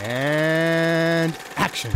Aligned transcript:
And 0.00 1.36
action. 1.56 1.92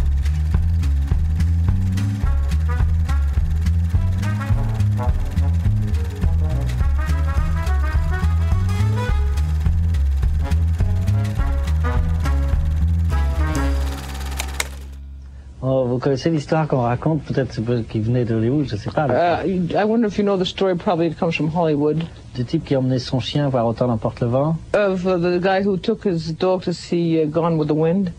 Connaissez 16.02 16.30
l'histoire 16.30 16.66
qu'on 16.68 16.82
raconte, 16.82 17.22
peut-être 17.22 17.60
qui 17.88 18.00
venait 18.00 18.24
d'Hollywood, 18.24 18.66
je 18.68 18.76
sais 18.76 18.90
pas. 18.90 19.06
Uh, 19.06 19.46
I 19.74 19.84
wonder 19.84 20.08
if 20.08 20.18
you 20.18 20.24
know 20.24 20.36
the 20.36 20.44
story. 20.44 20.74
Probably 20.76 21.06
it 21.06 21.18
comes 21.18 21.34
from 21.34 21.48
Hollywood. 21.54 22.02
Du 22.34 22.44
type 22.44 22.64
qui 22.64 22.76
emmenait 22.76 22.98
son 22.98 23.20
chien 23.20 23.48
voir 23.48 23.66
autant 23.66 23.86
n'emporte 23.86 24.20
le 24.20 24.26
vent. 24.28 24.56
Of 24.74 25.06
uh, 25.06 25.16
the 25.18 25.40
guy 25.40 25.62
who 25.64 25.76
took 25.76 26.04
his 26.04 26.32
dog 26.38 26.62
to 26.64 26.72
see 26.72 27.22
uh, 27.22 27.26
Gone 27.26 27.56
with 27.58 27.68
the 27.68 27.74
Wind. 27.74 28.12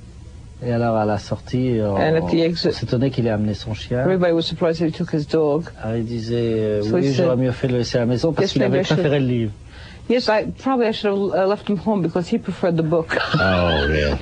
Et 0.65 0.71
alors 0.71 0.95
à 0.95 1.03
la 1.05 1.17
sortie, 1.17 1.79
on, 1.81 1.95
And 1.97 2.15
at 2.15 2.21
the 2.21 2.35
on 2.35 2.37
exit- 2.37 2.71
s'étonnait 2.71 3.09
qu'il 3.09 3.27
ait 3.27 3.31
amené 3.31 3.53
son 3.53 3.73
chien. 3.73 3.99
Everybody 3.99 4.31
was 4.31 4.43
surprised 4.43 4.79
that 4.79 4.85
he 4.87 4.91
took 4.91 5.11
his 5.13 5.25
dog. 5.27 5.65
Alors 5.83 5.97
il 5.97 6.05
disait, 6.05 6.35
euh, 6.37 6.81
So 6.83 6.95
oui, 6.95 7.11
j'aurais 7.13 7.35
mieux 7.35 7.51
fait 7.51 7.67
de 7.67 7.73
le 7.73 7.79
laisser 7.79 7.97
à 7.97 8.01
la 8.01 8.05
maison 8.05 8.31
parce 8.31 8.45
Yes, 8.45 8.53
qu'il 8.53 8.63
avait 8.63 8.81
préféré 8.81 9.19
le 9.19 9.25
livre. 9.27 9.51
Yes, 10.09 10.27
I 10.29 10.45
probably 10.61 10.87
I 10.87 10.93
should 10.93 11.11
have 11.11 11.45
uh, 11.45 11.49
left 11.49 11.69
him 11.69 11.77
home 11.85 12.01
because 12.01 12.27
he 12.31 12.37
preferred 12.37 12.77
the 12.77 12.81
book. 12.83 13.17
Oh, 13.35 13.87
yeah. 13.93 14.17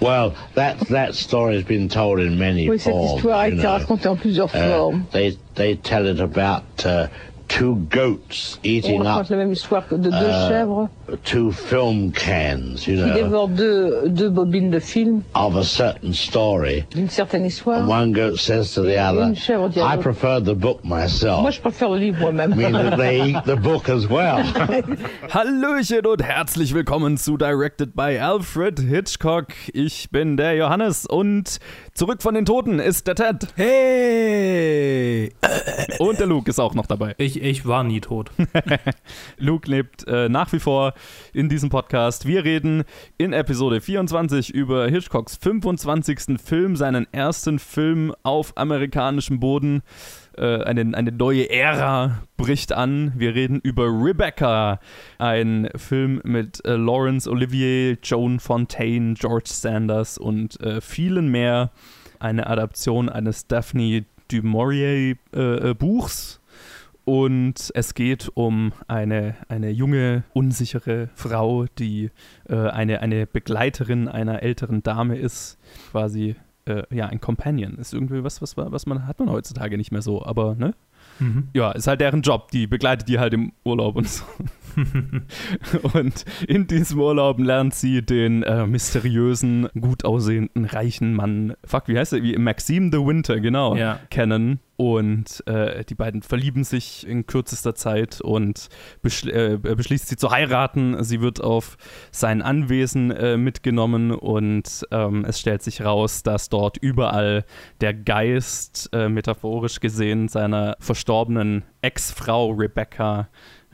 Well, 0.00 0.34
that 0.54 0.78
that 0.88 1.14
story 1.14 1.54
has 1.56 1.64
been 1.64 1.88
told 1.88 2.20
in 2.20 2.38
many 2.38 2.68
oui, 2.68 2.78
cette 2.78 2.92
forms. 2.92 3.16
histoire 3.16 3.40
a 3.40 3.48
été 3.50 3.62
racontée 3.66 4.08
en 4.08 4.16
plusieurs 4.16 4.54
Uh, 4.54 4.58
formes. 4.58 5.02
they 5.12 5.36
they 5.54 5.74
tell 5.76 6.06
it 6.06 6.20
about 6.20 6.62
uh, 6.84 7.08
two 7.48 7.76
goats 7.90 8.58
On 8.62 8.66
eating 8.68 9.02
oh, 9.02 9.20
up 9.20 9.28
la 9.30 9.36
même 9.36 9.52
histoire 9.52 9.84
de 9.90 9.96
deux 9.96 10.10
Euh, 10.12 10.48
chèvres 10.48 10.88
two 11.24 11.52
film 11.52 12.10
cans, 12.12 12.86
you 12.86 12.96
qui 12.96 13.22
know, 13.22 13.46
deux, 13.46 14.08
deux 14.08 14.28
bobines 14.28 14.70
de 14.70 14.80
film 14.80 15.22
of 15.34 15.56
a 15.56 15.62
certain 15.64 16.12
story. 16.12 16.84
d'une 16.90 17.08
certaine 17.08 17.44
histoire. 17.44 17.82
And 17.82 17.88
one 17.88 18.12
goat 18.12 18.36
says 18.38 18.74
to 18.74 18.82
the 18.82 18.96
other, 18.98 19.22
une 19.22 19.36
chèvre 19.36 19.68
dit 19.68 19.80
"I 19.80 19.96
prefer 19.96 20.40
the 20.40 20.54
book 20.54 20.80
myself." 20.84 21.42
Moi, 21.42 21.50
je 21.50 21.60
préfère 21.60 21.90
le 21.90 21.98
livre 21.98 22.18
moi-même. 22.20 22.54
Meaning 22.56 22.96
they 22.96 23.30
eat 23.30 23.44
the 23.44 23.56
book 23.56 23.88
as 23.88 24.08
well. 24.08 24.42
Hallöchen 25.30 26.06
und 26.06 26.22
herzlich 26.22 26.74
willkommen 26.74 27.16
zu 27.16 27.36
Directed 27.36 27.94
by 27.94 28.18
Alfred 28.18 28.80
Hitchcock. 28.80 29.48
Ich 29.72 30.10
bin 30.10 30.36
der 30.36 30.54
Johannes 30.54 31.06
und 31.06 31.58
zurück 31.96 32.22
von 32.22 32.34
den 32.34 32.44
Toten 32.44 32.78
ist 32.78 33.06
der 33.06 33.14
Ted. 33.14 33.48
Hey! 33.56 35.32
Und 35.98 36.18
der 36.20 36.26
Luke 36.26 36.50
ist 36.50 36.60
auch 36.60 36.74
noch 36.74 36.86
dabei. 36.86 37.14
Ich, 37.16 37.40
ich 37.42 37.66
war 37.66 37.84
nie 37.84 38.00
tot. 38.00 38.30
Luke 39.38 39.70
lebt 39.70 40.06
äh, 40.06 40.28
nach 40.28 40.52
wie 40.52 40.58
vor 40.58 40.92
in 41.32 41.48
diesem 41.48 41.70
Podcast. 41.70 42.26
Wir 42.26 42.44
reden 42.44 42.84
in 43.16 43.32
Episode 43.32 43.80
24 43.80 44.52
über 44.52 44.88
Hitchcocks 44.88 45.36
25. 45.36 46.38
Film, 46.42 46.76
seinen 46.76 47.06
ersten 47.12 47.58
Film 47.58 48.14
auf 48.22 48.56
amerikanischem 48.56 49.40
Boden. 49.40 49.82
Äh, 50.38 50.62
eine, 50.64 50.96
eine 50.96 51.12
neue 51.12 51.50
Ära 51.50 52.22
bricht 52.36 52.72
an. 52.72 53.12
Wir 53.16 53.34
reden 53.34 53.60
über 53.60 53.86
Rebecca, 53.86 54.80
ein 55.18 55.68
Film 55.76 56.20
mit 56.24 56.64
äh, 56.64 56.76
Laurence 56.76 57.28
Olivier, 57.28 57.98
Joan 58.02 58.40
Fontaine, 58.40 59.14
George 59.14 59.50
Sanders 59.50 60.18
und 60.18 60.60
äh, 60.60 60.80
vielen 60.80 61.28
mehr. 61.28 61.70
Eine 62.18 62.46
Adaption 62.46 63.08
eines 63.08 63.46
Daphne 63.46 64.06
du 64.28 64.42
Maurier 64.42 65.16
äh, 65.34 65.70
äh, 65.70 65.74
Buchs. 65.74 66.40
Und 67.04 67.70
es 67.74 67.94
geht 67.94 68.32
um 68.34 68.72
eine, 68.88 69.36
eine 69.48 69.70
junge, 69.70 70.24
unsichere 70.32 71.08
Frau, 71.14 71.66
die 71.78 72.10
äh, 72.48 72.56
eine, 72.56 73.00
eine 73.00 73.28
Begleiterin 73.28 74.08
einer 74.08 74.42
älteren 74.42 74.82
Dame 74.82 75.16
ist. 75.16 75.56
Quasi, 75.92 76.34
äh, 76.66 76.82
ja, 76.94 77.06
ein 77.06 77.20
Companion. 77.20 77.76
Ist 77.78 77.94
irgendwie 77.94 78.22
was, 78.22 78.42
was, 78.42 78.56
was 78.56 78.86
man 78.86 79.06
hat 79.06 79.18
man 79.18 79.30
heutzutage 79.30 79.76
nicht 79.76 79.92
mehr 79.92 80.02
so, 80.02 80.24
aber, 80.24 80.54
ne? 80.54 80.74
Mhm. 81.18 81.48
Ja, 81.54 81.72
ist 81.72 81.86
halt 81.86 82.00
deren 82.00 82.22
Job. 82.22 82.50
Die 82.50 82.66
begleitet 82.66 83.08
die 83.08 83.18
halt 83.18 83.32
im 83.32 83.52
Urlaub 83.64 83.96
und 83.96 84.08
so. 84.08 84.24
und 85.94 86.24
in 86.46 86.66
diesem 86.66 87.00
Urlaub 87.00 87.38
lernt 87.38 87.74
sie 87.74 88.02
den 88.02 88.42
äh, 88.42 88.66
mysteriösen, 88.66 89.68
gut 89.80 90.04
aussehenden, 90.04 90.64
reichen 90.66 91.14
Mann, 91.14 91.54
fuck, 91.64 91.88
wie 91.88 91.98
heißt 91.98 92.12
er? 92.12 92.22
Wie 92.22 92.36
Maxime 92.36 92.90
the 92.92 92.98
Winter, 92.98 93.40
genau, 93.40 93.74
Ja. 93.76 93.98
kennen. 94.10 94.60
Und 94.76 95.42
äh, 95.46 95.84
die 95.84 95.94
beiden 95.94 96.22
verlieben 96.22 96.62
sich 96.62 97.06
in 97.06 97.26
kürzester 97.26 97.74
Zeit 97.74 98.20
und 98.20 98.68
beschl 99.00 99.30
äh, 99.30 99.56
beschließt 99.56 100.08
sie 100.08 100.16
zu 100.16 100.30
heiraten. 100.30 101.02
Sie 101.02 101.22
wird 101.22 101.40
auf 101.40 101.78
sein 102.10 102.42
Anwesen 102.42 103.10
äh, 103.10 103.38
mitgenommen 103.38 104.10
und 104.10 104.86
ähm, 104.90 105.24
es 105.24 105.40
stellt 105.40 105.62
sich 105.62 105.82
raus, 105.82 106.22
dass 106.22 106.50
dort 106.50 106.76
überall 106.76 107.44
der 107.80 107.94
Geist, 107.94 108.90
äh, 108.92 109.08
metaphorisch 109.08 109.80
gesehen, 109.80 110.28
seiner 110.28 110.76
verstorbenen 110.78 111.64
Ex-Frau 111.80 112.50
Rebecca 112.50 113.28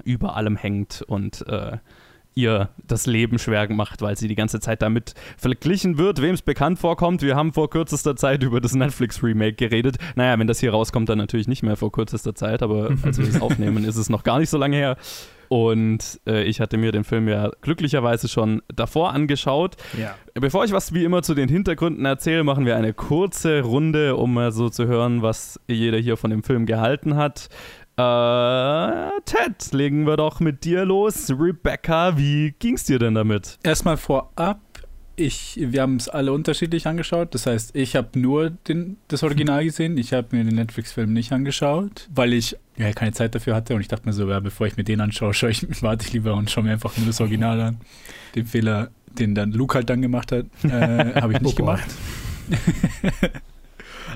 über 0.04 0.36
allem 0.36 0.56
hängt 0.56 1.02
und 1.02 1.46
äh, 1.48 1.78
ihr 2.34 2.70
das 2.86 3.06
Leben 3.06 3.38
schwer 3.38 3.70
macht, 3.72 4.02
weil 4.02 4.16
sie 4.16 4.28
die 4.28 4.34
ganze 4.34 4.60
Zeit 4.60 4.82
damit 4.82 5.14
verglichen 5.36 5.98
wird, 5.98 6.20
wem 6.20 6.34
es 6.34 6.42
bekannt 6.42 6.78
vorkommt. 6.78 7.22
Wir 7.22 7.36
haben 7.36 7.52
vor 7.52 7.70
kürzester 7.70 8.16
Zeit 8.16 8.42
über 8.42 8.60
das 8.60 8.74
Netflix-Remake 8.74 9.54
geredet. 9.54 9.96
Naja, 10.16 10.38
wenn 10.38 10.46
das 10.46 10.60
hier 10.60 10.72
rauskommt, 10.72 11.08
dann 11.08 11.18
natürlich 11.18 11.48
nicht 11.48 11.62
mehr 11.62 11.76
vor 11.76 11.92
kürzester 11.92 12.34
Zeit, 12.34 12.62
aber 12.62 12.90
als 13.02 13.18
wir 13.18 13.26
das 13.26 13.40
aufnehmen, 13.40 13.84
ist 13.84 13.96
es 13.96 14.08
noch 14.08 14.22
gar 14.24 14.38
nicht 14.38 14.50
so 14.50 14.58
lange 14.58 14.76
her. 14.76 14.96
Und 15.52 16.18
äh, 16.26 16.44
ich 16.44 16.62
hatte 16.62 16.78
mir 16.78 16.92
den 16.92 17.04
Film 17.04 17.28
ja 17.28 17.50
glücklicherweise 17.60 18.26
schon 18.26 18.62
davor 18.74 19.12
angeschaut. 19.12 19.76
Ja. 20.00 20.14
Bevor 20.32 20.64
ich 20.64 20.72
was 20.72 20.94
wie 20.94 21.04
immer 21.04 21.22
zu 21.22 21.34
den 21.34 21.50
Hintergründen 21.50 22.06
erzähle, 22.06 22.42
machen 22.42 22.64
wir 22.64 22.74
eine 22.74 22.94
kurze 22.94 23.60
Runde, 23.60 24.16
um 24.16 24.32
mal 24.32 24.50
so 24.50 24.70
zu 24.70 24.86
hören, 24.86 25.20
was 25.20 25.60
jeder 25.68 25.98
hier 25.98 26.16
von 26.16 26.30
dem 26.30 26.42
Film 26.42 26.64
gehalten 26.64 27.16
hat. 27.16 27.50
Äh, 28.02 29.20
Ted, 29.24 29.72
legen 29.72 30.06
wir 30.06 30.16
doch 30.16 30.40
mit 30.40 30.64
dir 30.64 30.84
los. 30.84 31.30
Rebecca, 31.30 32.16
wie 32.18 32.54
ging's 32.58 32.84
dir 32.84 32.98
denn 32.98 33.14
damit? 33.14 33.58
Erstmal 33.62 33.96
vorab, 33.96 34.60
ich, 35.14 35.58
wir 35.60 35.82
haben 35.82 35.96
es 35.96 36.08
alle 36.08 36.32
unterschiedlich 36.32 36.86
angeschaut. 36.86 37.34
Das 37.34 37.46
heißt, 37.46 37.76
ich 37.76 37.94
habe 37.94 38.18
nur 38.18 38.50
den, 38.50 38.96
das 39.08 39.22
Original 39.22 39.64
gesehen. 39.64 39.98
Ich 39.98 40.12
habe 40.12 40.28
mir 40.32 40.42
den 40.44 40.56
Netflix-Film 40.56 41.12
nicht 41.12 41.32
angeschaut, 41.32 42.08
weil 42.12 42.32
ich 42.32 42.56
ja, 42.76 42.92
keine 42.92 43.12
Zeit 43.12 43.34
dafür 43.34 43.54
hatte. 43.54 43.74
Und 43.74 43.82
ich 43.82 43.88
dachte 43.88 44.06
mir 44.06 44.12
so, 44.12 44.28
ja, 44.28 44.40
bevor 44.40 44.66
ich 44.66 44.76
mir 44.76 44.84
den 44.84 45.00
anschaue, 45.00 45.34
schaue 45.34 45.50
ich, 45.50 45.66
warte 45.82 46.06
ich 46.06 46.12
lieber 46.12 46.34
und 46.34 46.50
schaue 46.50 46.64
mir 46.64 46.72
einfach 46.72 46.96
nur 46.96 47.06
das 47.06 47.20
Original 47.20 47.60
an. 47.60 47.80
Den 48.34 48.46
Fehler, 48.46 48.90
den 49.06 49.34
dann 49.34 49.52
Luke 49.52 49.74
halt 49.74 49.90
dann 49.90 50.02
gemacht 50.02 50.32
hat, 50.32 50.46
äh, 50.64 51.20
habe 51.20 51.34
ich 51.34 51.40
nicht 51.40 51.52
Oh 51.52 51.56
gemacht. 51.56 51.86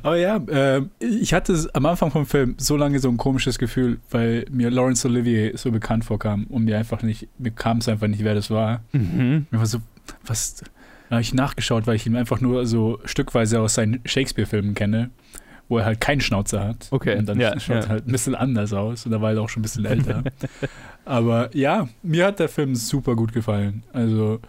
Aber 0.02 0.16
ja, 0.16 0.36
äh, 0.36 0.82
ich 1.00 1.34
hatte 1.34 1.68
am 1.72 1.86
Anfang 1.86 2.10
vom 2.10 2.26
Film 2.26 2.54
so 2.58 2.76
lange 2.76 2.98
so 2.98 3.08
ein 3.08 3.16
komisches 3.16 3.58
Gefühl, 3.58 3.98
weil 4.10 4.46
mir 4.50 4.70
Laurence 4.70 5.04
Olivier 5.06 5.56
so 5.56 5.70
bekannt 5.70 6.04
vorkam 6.04 6.44
und 6.44 6.64
mir 6.64 6.78
einfach 6.78 7.02
nicht, 7.02 7.28
mir 7.38 7.50
kam 7.50 7.78
es 7.78 7.88
einfach 7.88 8.08
nicht, 8.08 8.24
wer 8.24 8.34
das 8.34 8.50
war. 8.50 8.82
Mhm. 8.92 9.46
Mir 9.50 9.58
war 9.58 9.66
so, 9.66 9.78
was, 10.24 10.62
habe 11.10 11.20
ich 11.20 11.34
nachgeschaut, 11.34 11.86
weil 11.86 11.96
ich 11.96 12.06
ihn 12.06 12.16
einfach 12.16 12.40
nur 12.40 12.66
so 12.66 12.98
stückweise 13.04 13.60
aus 13.60 13.74
seinen 13.74 14.00
Shakespeare-Filmen 14.04 14.74
kenne, 14.74 15.10
wo 15.68 15.78
er 15.78 15.84
halt 15.84 16.00
keinen 16.00 16.20
Schnauzer 16.20 16.64
hat. 16.64 16.88
Okay, 16.90 17.16
Und 17.18 17.28
dann 17.28 17.40
ja, 17.40 17.58
schaut 17.58 17.76
ja. 17.76 17.82
er 17.82 17.88
halt 17.88 18.06
ein 18.08 18.12
bisschen 18.12 18.34
anders 18.34 18.72
aus 18.72 19.06
und 19.06 19.12
da 19.12 19.20
war 19.20 19.32
er 19.32 19.40
auch 19.40 19.48
schon 19.48 19.60
ein 19.60 19.62
bisschen 19.62 19.84
älter. 19.84 20.24
Aber 21.04 21.54
ja, 21.54 21.88
mir 22.02 22.26
hat 22.26 22.40
der 22.40 22.48
Film 22.48 22.74
super 22.74 23.14
gut 23.14 23.32
gefallen. 23.32 23.82
Also 23.92 24.40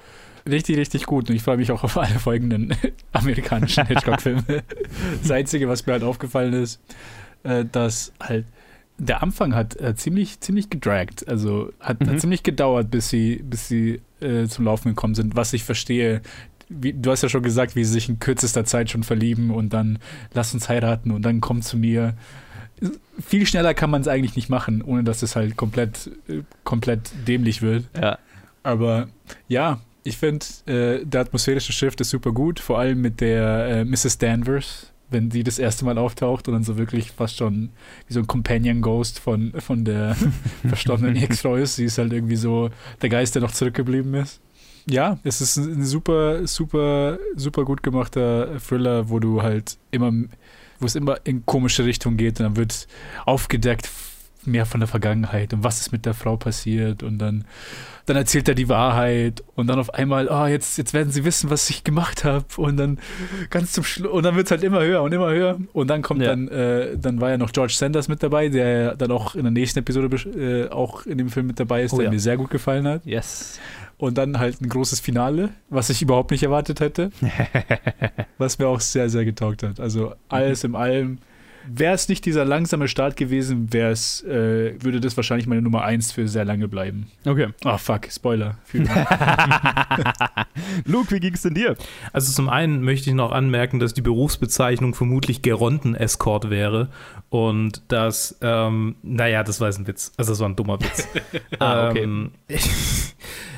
richtig, 0.50 0.78
richtig 0.78 1.06
gut. 1.06 1.30
Und 1.30 1.36
ich 1.36 1.42
freue 1.44 1.58
mich 1.58 1.72
auch 1.72 1.84
auf 1.84 1.98
alle 1.98 2.20
folgenden 2.20 2.74
amerikanischen 3.12 3.86
Hitchcock-Filme. 3.86 4.44
Das 5.22 5.32
Einzige, 5.32 5.68
was 5.68 5.86
mir 5.86 5.94
halt 5.94 6.04
aufgefallen 6.04 6.54
ist, 6.54 6.82
äh, 7.44 7.66
dass 7.72 8.14
halt 8.20 8.46
der 9.00 9.22
Anfang 9.22 9.54
hat 9.54 9.80
äh, 9.80 9.96
ziemlich, 9.96 10.40
ziemlich 10.40 10.70
gedragt. 10.70 11.28
Also 11.28 11.72
hat, 11.80 12.02
Mhm. 12.02 12.10
hat 12.10 12.22
ziemlich 12.22 12.44
gedauert, 12.44 12.90
bis 12.90 13.10
sie, 13.10 13.42
bis 13.44 13.68
sie 13.68 14.02
äh, 14.22 14.48
zum 14.48 14.66
Laufen 14.66 14.90
gekommen 14.90 15.14
sind, 15.16 15.36
was 15.36 15.54
ich 15.54 15.64
verstehe. 15.64 16.22
Wie, 16.70 16.94
du 16.94 17.12
hast 17.12 17.22
ja 17.24 17.30
schon 17.30 17.44
gesagt, 17.44 17.76
wie 17.76 17.84
sie 17.86 17.94
sich 17.94 18.10
in 18.10 18.20
kürzester 18.20 18.66
Zeit 18.66 18.90
schon 18.90 19.04
verlieben 19.04 19.52
und 19.52 19.72
dann 19.72 20.00
lass 20.34 20.54
uns 20.54 20.68
heiraten 20.68 21.12
und 21.12 21.22
dann 21.22 21.40
komm 21.42 21.62
zu 21.62 21.78
mir. 21.78 22.16
Viel 23.26 23.46
schneller 23.48 23.74
kann 23.74 23.90
man 23.90 24.02
es 24.02 24.08
eigentlich 24.08 24.36
nicht 24.36 24.50
machen, 24.50 24.82
ohne 24.82 25.04
dass 25.04 25.22
es 25.24 25.36
halt 25.36 25.58
komplett, 25.58 26.12
äh, 26.28 26.42
komplett 26.64 27.12
dämlich 27.28 27.62
wird. 27.62 27.86
Ja. 28.00 28.18
Aber 28.64 29.08
ja, 29.48 29.80
ich 30.08 30.18
finde, 30.18 30.46
äh, 30.66 31.06
der 31.06 31.22
atmosphärische 31.22 31.74
Shift 31.74 32.00
ist 32.02 32.12
super 32.12 32.32
gut, 32.32 32.60
vor 32.60 32.80
allem 32.80 33.02
mit 33.02 33.20
der 33.20 33.68
äh, 33.68 33.86
Mrs. 33.86 34.18
Danvers, 34.18 34.92
wenn 35.10 35.30
die 35.30 35.44
das 35.44 35.60
erste 35.60 35.84
Mal 35.84 35.98
auftaucht 35.98 36.48
und 36.48 36.54
dann 36.54 36.64
so 36.64 36.78
wirklich 36.78 37.12
fast 37.12 37.38
schon 37.38 37.70
wie 38.08 38.14
so 38.14 38.22
ein 38.22 38.28
Companion 38.28 38.82
Ghost 38.82 39.20
von, 39.20 39.54
von 39.60 39.84
der 39.84 40.16
verstorbenen 40.68 41.16
Ex-Frau 41.18 41.56
ist. 41.56 41.76
Sie 41.76 41.86
ist 41.86 41.98
halt 41.98 42.14
irgendwie 42.14 42.38
so 42.38 42.70
der 43.02 43.10
Geist, 43.10 43.36
der 43.36 43.42
noch 43.42 43.52
zurückgeblieben 43.52 44.14
ist. 44.14 44.40
Ja, 44.90 45.20
es 45.24 45.42
ist 45.42 45.58
ein 45.58 45.84
super, 45.84 46.48
super, 46.48 47.20
super 47.36 47.66
gut 47.66 47.84
gemachter 47.84 48.58
Thriller, 48.66 49.10
wo 49.10 49.20
du 49.20 49.42
halt 49.44 49.78
immer, 49.92 50.14
wo 50.80 50.86
es 50.86 50.96
immer 50.96 51.20
in 51.26 51.46
komische 51.46 51.84
Richtung 51.84 52.16
geht 52.16 52.40
und 52.40 52.46
dann 52.46 52.56
wird 52.56 52.88
aufgedeckt, 53.26 53.90
mehr 54.46 54.66
von 54.66 54.80
der 54.80 54.88
Vergangenheit 54.88 55.54
und 55.54 55.66
was 55.66 55.82
ist 55.82 55.92
mit 55.92 56.06
der 56.06 56.14
Frau 56.14 56.38
passiert 56.38 57.04
und 57.04 57.18
dann, 57.20 57.44
dann 58.08 58.18
erzählt 58.18 58.48
er 58.50 58.56
die 58.56 58.68
Wahrheit 58.70 59.44
und 59.56 59.68
dann 59.68 59.78
auf 59.80 59.94
einmal, 59.94 60.28
oh, 60.30 60.46
jetzt, 60.48 60.78
jetzt 60.80 60.94
werden 60.94 61.12
sie 61.12 61.24
wissen, 61.26 61.50
was 61.52 61.70
ich 61.70 61.84
gemacht 61.84 62.24
habe 62.24 62.46
und 62.58 62.78
dann 62.78 63.00
ganz 63.52 63.74
zum 63.74 63.84
Schluss 63.84 64.12
und 64.12 64.24
dann 64.24 64.36
wird 64.36 64.48
es 64.48 64.52
halt 64.52 64.64
immer 64.64 64.82
höher 64.82 65.04
und 65.04 65.14
immer 65.14 65.30
höher 65.30 65.60
und 65.74 65.88
dann 65.90 66.02
kommt 66.02 66.22
Ja. 66.22 66.30
dann, 66.30 66.48
äh, 66.48 66.98
dann 66.98 67.22
war 67.22 67.30
ja 67.30 67.38
noch 67.38 67.52
George 67.52 67.74
Sanders 67.78 68.08
mit 68.08 68.24
dabei, 68.24 68.50
der 68.50 68.96
dann 68.96 69.12
auch 69.12 69.36
in 69.36 69.44
der 69.44 69.52
nächsten 69.52 69.80
Episode 69.80 70.08
äh, 70.36 70.70
auch 70.70 71.06
in 71.06 71.18
dem 71.20 71.30
Film 71.30 71.48
mit 71.48 71.60
dabei 71.60 71.84
ist, 71.84 71.94
Oh 71.94 71.98
der 71.98 72.06
ja. 72.06 72.12
mir 72.12 72.20
sehr 72.20 72.38
gut 72.38 72.50
gefallen 72.50 72.88
hat 72.88 73.06
Yes. 73.06 73.60
und 73.98 74.18
dann 74.18 74.40
halt 74.40 74.62
ein 74.62 74.70
großes 74.70 75.00
Finale, 75.02 75.50
was 75.70 75.90
ich 75.90 76.02
überhaupt 76.02 76.32
nicht 76.32 76.44
erwartet 76.44 76.80
hätte, 76.80 77.12
was 78.38 78.58
mir 78.60 78.68
auch 78.68 78.80
sehr, 78.80 79.10
sehr 79.10 79.26
getaugt 79.26 79.64
hat. 79.64 79.80
Also 79.80 80.14
alles 80.30 80.64
im 80.64 80.76
allem. 80.76 81.20
Wäre 81.70 81.94
es 81.94 82.10
nicht 82.10 82.26
dieser 82.26 82.46
langsame 82.46 82.88
Start 82.88 83.18
gewesen, 83.18 83.74
wäre 83.74 83.92
es, 83.92 84.24
äh, 84.24 84.76
würde 84.82 85.00
das 85.00 85.18
wahrscheinlich 85.18 85.48
meine 85.48 85.62
Nummer 85.62 85.84
1 85.84 86.12
für 86.12 86.28
sehr 86.28 86.46
lange 86.46 86.68
bleiben. 86.68 87.08
Okay. 87.26 87.48
Ah, 87.64 87.78
fuck, 87.78 88.08
Spoiler. 88.12 88.58
Luke, 90.86 91.12
wie 91.12 91.20
ging's 91.20 91.42
denn 91.42 91.54
dir? 91.54 91.76
Also 92.14 92.32
zum 92.32 92.50
einen 92.50 92.84
möchte 92.84 93.10
ich 93.10 93.16
noch 93.16 93.32
anmerken, 93.32 93.80
dass 93.80 93.94
die 93.94 94.02
Berufsbezeichnung 94.02 94.94
vermutlich 94.94 95.42
Geronten-Escort 95.42 96.50
wäre 96.50 96.90
und 97.30 97.82
dass, 97.90 98.38
ähm, 98.42 98.96
naja, 99.04 99.44
das 99.44 99.60
war 99.60 99.68
jetzt 99.68 99.80
ein 99.80 99.88
Witz. 99.88 100.12
Also 100.18 100.32
das 100.32 100.40
war 100.40 100.50
ein 100.50 100.56
dummer 100.56 100.80
Witz. 100.80 101.08
Ah, 101.60 101.90
okay. 101.90 102.04
Ähm, 102.04 102.32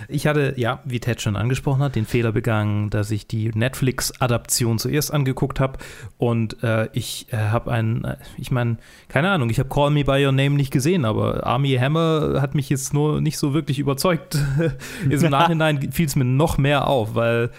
ich 0.10 0.28
hatte, 0.28 0.54
ja, 0.58 0.82
wie 0.86 1.00
Ted 1.00 1.22
schon 1.22 1.36
angesprochen 1.36 1.82
hat, 1.82 1.96
den 1.96 2.06
Fehler 2.06 2.32
begangen, 2.32 2.90
dass 2.90 3.12
ich 3.12 3.28
die 3.28 3.50
Netflix-Adaption 3.50 4.80
zuerst 4.80 5.14
angeguckt 5.14 5.60
habe 5.60 5.78
und 6.18 6.62
äh, 6.64 6.90
ich 6.94 7.28
äh, 7.32 7.38
habe 7.38 7.72
einen, 7.72 8.04
äh, 8.04 8.18
ich 8.38 8.52
meine, 8.52 8.78
keine 9.08 9.30
Ahnung, 9.30 9.50
ich 9.50 9.60
habe 9.60 9.70
Call 9.70 9.92
Me 9.92 10.04
By 10.04 10.26
Your 10.26 10.32
Name 10.32 10.56
nicht 10.56 10.72
gesehen, 10.72 11.06
aber 11.06 11.46
Army 11.46 11.76
Hammer 11.76 12.42
hat 12.42 12.56
mich 12.56 12.70
jetzt 12.70 12.94
nur 12.94 13.22
nicht 13.22 13.38
so 13.38 13.54
wirklich 13.54 13.80
überzeugt. 13.80 14.38
Im 15.10 15.22
Nachhinein 15.30 15.92
fiel 15.92 16.08
es 16.08 16.16
mir 16.16 16.26
noch 16.26 16.58
mehr 16.58 16.88
auf, 16.88 17.16
weil 17.16 17.52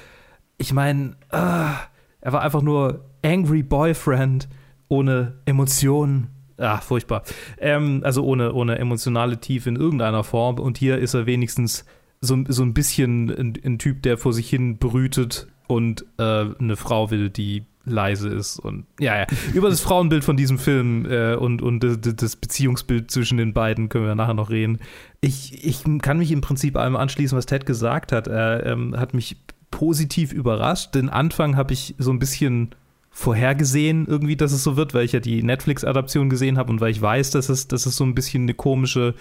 ich 0.58 0.72
meine, 0.72 1.16
ah, 1.30 1.74
er 2.20 2.32
war 2.32 2.42
einfach 2.42 2.62
nur 2.62 3.04
Angry 3.24 3.62
Boyfriend 3.62 4.48
ohne 4.88 5.38
Emotionen. 5.46 6.28
Ah, 6.58 6.78
furchtbar. 6.78 7.22
Ähm, 7.58 8.02
also 8.04 8.22
ohne, 8.22 8.52
ohne 8.52 8.78
emotionale 8.78 9.38
Tiefe 9.38 9.70
in 9.70 9.76
irgendeiner 9.76 10.24
Form. 10.24 10.58
Und 10.58 10.76
hier 10.76 10.98
ist 10.98 11.14
er 11.14 11.24
wenigstens 11.24 11.86
so, 12.20 12.38
so 12.48 12.62
ein 12.62 12.74
bisschen 12.74 13.30
ein, 13.30 13.54
ein 13.64 13.78
Typ, 13.78 14.02
der 14.02 14.18
vor 14.18 14.32
sich 14.32 14.48
hin 14.48 14.78
brütet 14.78 15.48
und 15.66 16.04
äh, 16.18 16.46
eine 16.58 16.76
Frau 16.76 17.10
will, 17.10 17.30
die 17.30 17.64
leise 17.84 18.28
ist. 18.28 18.58
Und 18.58 18.84
ja, 18.98 19.18
ja. 19.18 19.26
Über 19.54 19.70
das 19.70 19.80
Frauenbild 19.80 20.22
von 20.22 20.36
diesem 20.36 20.58
Film 20.58 21.06
äh, 21.10 21.34
und, 21.34 21.62
und 21.62 21.80
das, 21.80 22.36
Beziehungsbild 22.36 23.10
zwischen 23.10 23.38
den 23.38 23.54
beiden 23.54 23.88
können 23.88 24.04
wir 24.04 24.14
nachher 24.14 24.34
noch 24.34 24.50
reden. 24.50 24.78
Ich, 25.22 25.64
ich 25.64 25.82
kann 26.02 26.18
mich 26.18 26.30
im 26.30 26.42
Prinzip 26.42 26.76
allem 26.76 26.96
anschließen, 26.96 27.36
was 27.36 27.46
Ted 27.46 27.64
gesagt 27.64 28.12
hat. 28.12 28.28
Er 28.28 28.66
ähm, 28.66 28.94
hat 28.98 29.14
mich 29.14 29.36
positiv 29.70 30.32
überrascht. 30.32 30.94
Den 30.94 31.08
Anfang 31.08 31.56
habe 31.56 31.72
ich 31.72 31.94
so 31.98 32.10
ein 32.10 32.18
bisschen 32.18 32.74
vorhergesehen, 33.10 34.06
irgendwie, 34.06 34.36
dass 34.36 34.52
es 34.52 34.62
so 34.62 34.76
wird, 34.76 34.94
weil 34.94 35.04
ich 35.04 35.12
ja 35.12 35.20
die 35.20 35.42
Netflix-Adaption 35.42 36.30
gesehen 36.30 36.58
habe 36.58 36.70
und 36.70 36.80
weil 36.80 36.90
ich 36.90 37.00
weiß, 37.00 37.30
dass 37.30 37.48
es, 37.48 37.66
dass 37.66 37.86
es 37.86 37.96
so 37.96 38.04
ein 38.04 38.14
bisschen 38.14 38.42
eine 38.42 38.54
komische, 38.54 39.14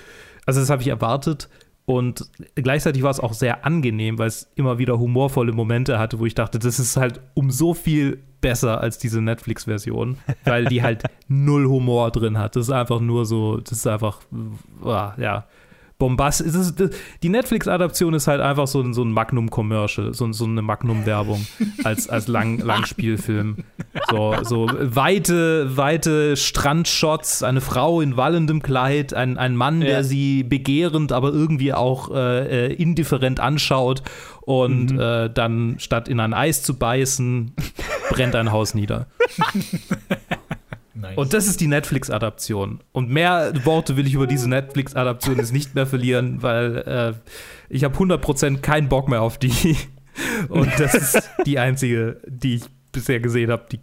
also 0.46 0.60
das 0.60 0.70
habe 0.70 0.82
ich 0.82 0.90
erwartet. 0.90 1.50
Und 1.90 2.30
gleichzeitig 2.54 3.02
war 3.02 3.10
es 3.10 3.20
auch 3.20 3.34
sehr 3.34 3.66
angenehm, 3.66 4.20
weil 4.20 4.28
es 4.28 4.52
immer 4.54 4.78
wieder 4.78 5.00
humorvolle 5.00 5.54
Momente 5.54 5.98
hatte, 5.98 6.20
wo 6.20 6.28
ich 6.28 6.36
dachte, 6.36 6.60
das 6.60 6.78
ist 6.78 6.98
halt 6.98 7.20
um 7.34 7.50
so 7.50 7.74
viel 7.74 8.20
besser 8.42 8.80
als 8.80 9.00
diese 9.00 9.24
Netflix-Version, 9.24 10.18
weil 10.44 10.66
die 10.66 10.84
halt 10.84 11.02
null 11.28 11.66
Humor 11.66 12.12
drin 12.12 12.38
hat. 12.38 12.56
Das 12.56 12.68
ist 12.68 12.72
einfach 12.72 13.00
nur 13.00 13.26
so, 13.26 13.58
das 13.58 13.72
ist 13.72 13.88
einfach, 13.88 14.20
ah, 14.86 15.16
ja, 15.18 15.48
Bombast. 16.00 16.44
Die 17.22 17.30
Netflix-Adaption 17.30 18.14
ist 18.16 18.28
halt 18.28 18.42
einfach 18.42 18.66
so, 18.68 18.82
ein- 18.82 18.94
so 18.94 19.04
ein 19.04 19.12
Magnum-Commercial, 19.12 20.14
so, 20.14 20.32
so 20.32 20.46
eine 20.46 20.62
Magnum-Werbung 20.62 21.46
als, 21.84 22.10
als 22.10 22.28
Lang, 22.28 22.58
Langspielfilm. 22.60 23.58
So, 24.10 24.34
so 24.44 24.68
weite, 24.74 25.78
weite 25.78 26.36
Strandshots, 26.38 27.44
eine 27.44 27.62
Frau 27.62 28.00
in 28.02 28.16
wallendem 28.18 28.62
Kleid, 28.62 29.14
ein, 29.14 29.38
ein 29.38 29.56
Mann, 29.56 29.82
Ja. 29.82 29.88
der 29.90 30.04
sie 30.06 30.44
begehrend, 30.44 31.12
aber 31.12 31.34
irgendwie 31.34 31.74
auch 31.74 32.10
äh, 32.16 32.68
äh, 32.70 32.74
indifferent 32.74 33.40
anschaut 33.40 34.02
und 34.42 34.98
äh, 34.98 35.30
dann 35.30 35.76
statt 35.80 36.08
in 36.08 36.20
ein 36.22 36.34
Eis 36.34 36.64
zu 36.64 36.76
beißen, 36.80 37.52
brennt 38.10 38.36
ein 38.36 38.52
Haus 38.52 38.74
nieder. 38.74 39.08
nice. 41.10 41.18
Und 41.18 41.34
das 41.34 41.48
ist 41.48 41.60
die 41.62 41.68
Netflix-Adaption. 41.68 42.80
Und 42.92 43.10
mehr 43.10 43.54
Worte 43.66 43.98
will 43.98 44.08
ich 44.08 44.14
über 44.14 44.28
diese 44.28 44.50
Netflix-Adaption 44.50 45.38
jetzt 45.38 45.54
nicht 45.54 45.76
mehr 45.76 45.86
verlieren, 45.86 46.42
weil 46.42 46.78
äh, 46.78 47.14
ich 47.70 47.84
habe 47.84 47.96
100% 47.98 48.60
keinen 48.60 48.90
Bock 48.90 49.10
mehr 49.10 49.22
auf 49.22 49.38
die. 49.38 49.78
Und 50.50 50.72
das 50.78 50.94
ist 50.96 51.30
die 51.46 51.60
einzige, 51.60 52.20
die 52.28 52.56
ich 52.56 52.64
bisher 52.92 53.20
gesehen 53.20 53.52
habe, 53.52 53.66
die 53.72 53.80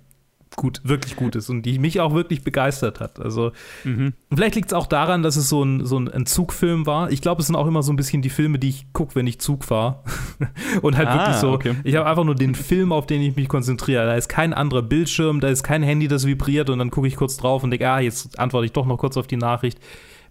gut, 0.57 0.81
wirklich 0.85 1.17
gut 1.17 1.37
ist 1.37 1.51
und 1.51 1.63
die 1.63 1.79
mich 1.79 2.01
auch 2.01 2.15
wirklich 2.15 2.43
begeistert 2.43 2.99
hat. 3.01 3.21
Also 3.21 3.53
Mhm. 3.85 4.15
Vielleicht 4.35 4.55
liegt 4.57 4.69
es 4.69 4.73
auch 4.73 4.87
daran, 4.87 5.23
dass 5.23 5.37
es 5.37 5.49
so 5.49 5.63
ein, 5.63 5.85
so 5.85 5.99
ein, 5.99 6.09
ein 6.09 6.27
Zugfilm 6.27 6.87
war. 6.87 7.11
Ich 7.13 7.21
glaube, 7.21 7.41
es 7.43 7.47
sind 7.47 7.57
auch 7.57 7.67
immer 7.67 7.83
so 7.83 7.93
ein 7.93 7.97
bisschen 7.97 8.23
die 8.23 8.31
Filme, 8.31 8.59
die 8.59 8.71
ich 8.71 8.87
gucke, 8.93 9.15
wenn 9.15 9.27
ich 9.27 9.39
Zug 9.39 9.65
fahre. 9.65 10.03
Und 10.83 10.97
halt 10.97 11.09
Ah, 11.09 11.15
wirklich 11.19 11.37
so, 11.37 11.53
okay. 11.53 11.75
ich 11.85 11.95
habe 11.97 12.07
einfach 12.09 12.25
nur 12.25 12.35
den 12.35 12.55
Film, 12.55 12.91
auf 12.93 13.07
den 13.07 13.21
ich 13.23 13.37
mich 13.37 13.49
konzentriere. 13.49 14.07
Da 14.07 14.15
ist 14.15 14.29
kein 14.29 14.53
anderer 14.55 14.83
Bildschirm, 14.83 15.41
da 15.41 15.49
ist 15.49 15.63
kein 15.63 15.83
Handy, 15.83 16.09
das 16.09 16.27
vibriert 16.27 16.71
und 16.71 16.79
dann 16.79 16.91
gucke 16.91 17.07
ich 17.07 17.17
kurz 17.17 17.37
drauf 17.37 17.63
und 17.63 17.71
denke, 17.71 17.89
ah, 17.89 18.01
jetzt 18.01 18.39
antworte 18.39 18.67
ich 18.67 18.73
doch 18.73 18.87
noch 18.87 18.97
kurz 18.99 19.17
auf 19.17 19.27
die 19.27 19.37
Nachricht. 19.37 19.79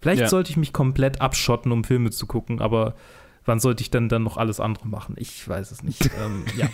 Vielleicht 0.01 0.21
Ja. 0.21 0.27
sollte 0.27 0.49
ich 0.51 0.57
mich 0.57 0.73
komplett 0.73 1.21
abschotten, 1.21 1.71
um 1.71 1.83
Filme 1.83 2.11
zu 2.11 2.25
gucken, 2.27 2.61
aber 2.61 2.95
wann 3.45 3.59
sollte 3.59 3.81
ich 3.81 3.91
denn 3.91 4.09
dann 4.09 4.23
noch 4.23 4.37
alles 4.37 4.59
andere 4.59 4.87
machen? 4.87 5.15
Ich 5.17 5.47
weiß 5.47 5.71
es 5.71 5.83
nicht. 5.83 6.09
ähm, 6.23 6.43
ja. 6.57 6.67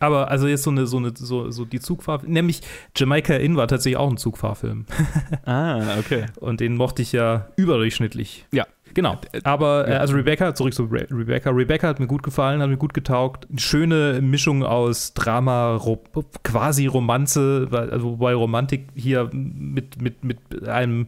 Aber 0.00 0.30
also 0.30 0.46
jetzt 0.46 0.64
so 0.64 0.70
eine, 0.70 0.86
so 0.86 0.98
eine, 0.98 1.12
so, 1.14 1.50
so 1.50 1.64
die 1.64 1.80
Zugfahr, 1.80 2.22
nämlich 2.24 2.60
Jamaica 2.96 3.34
Inn 3.34 3.56
war 3.56 3.68
tatsächlich 3.68 3.96
auch 3.96 4.10
ein 4.10 4.16
Zugfahrfilm. 4.16 4.86
Ah, 5.44 5.98
okay. 5.98 6.26
Und 6.40 6.60
den 6.60 6.76
mochte 6.76 7.02
ich 7.02 7.12
ja 7.12 7.48
überdurchschnittlich. 7.56 8.46
Ja. 8.52 8.66
Genau. 8.94 9.18
Aber 9.44 9.88
äh, 9.88 9.94
also 9.94 10.14
Rebecca, 10.14 10.54
zurück 10.54 10.74
zu 10.74 10.84
Re 10.84 11.06
Rebecca. 11.10 11.50
Rebecca 11.50 11.88
hat 11.88 12.00
mir 12.00 12.06
gut 12.06 12.22
gefallen, 12.22 12.60
hat 12.60 12.68
mir 12.68 12.76
gut 12.76 12.94
getaugt. 12.94 13.46
Eine 13.48 13.58
schöne 13.58 14.20
Mischung 14.20 14.64
aus 14.64 15.14
Drama, 15.14 15.76
Ro 15.76 16.02
quasi 16.44 16.86
Romanze, 16.86 17.70
weil, 17.70 17.90
also 17.90 18.12
wobei 18.12 18.34
Romantik 18.34 18.88
hier 18.94 19.30
mit, 19.32 20.00
mit, 20.00 20.24
mit 20.24 20.68
einem 20.68 21.02
äh, 21.02 21.06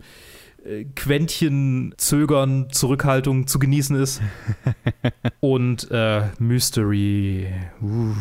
Quäntchen 0.96 1.94
Zögern, 1.98 2.68
Zurückhaltung 2.70 3.46
zu 3.46 3.58
genießen 3.58 3.96
ist. 3.96 4.22
Und 5.40 5.90
äh, 5.90 6.22
Mystery. 6.38 7.48
Uh. 7.82 8.14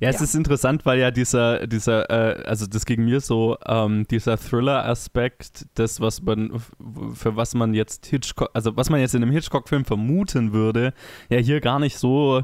Ja, 0.00 0.08
es 0.08 0.20
ist 0.20 0.34
interessant, 0.34 0.86
weil 0.86 0.98
ja 0.98 1.10
dieser, 1.10 1.66
dieser, 1.66 2.08
äh, 2.10 2.42
also 2.44 2.66
das 2.66 2.86
ging 2.86 3.04
mir 3.04 3.20
so, 3.20 3.58
ähm, 3.66 4.06
dieser 4.10 4.38
Thriller-Aspekt, 4.38 5.66
das, 5.74 6.00
was 6.00 6.22
man, 6.22 6.60
für 7.14 7.36
was 7.36 7.54
man 7.54 7.74
jetzt 7.74 8.06
Hitchcock, 8.06 8.50
also 8.54 8.76
was 8.76 8.88
man 8.88 9.00
jetzt 9.00 9.14
in 9.14 9.22
einem 9.22 9.32
Hitchcock-Film 9.32 9.84
vermuten 9.84 10.52
würde, 10.52 10.94
ja 11.28 11.38
hier 11.38 11.60
gar 11.60 11.78
nicht 11.78 11.98
so, 11.98 12.38
äh, 12.38 12.42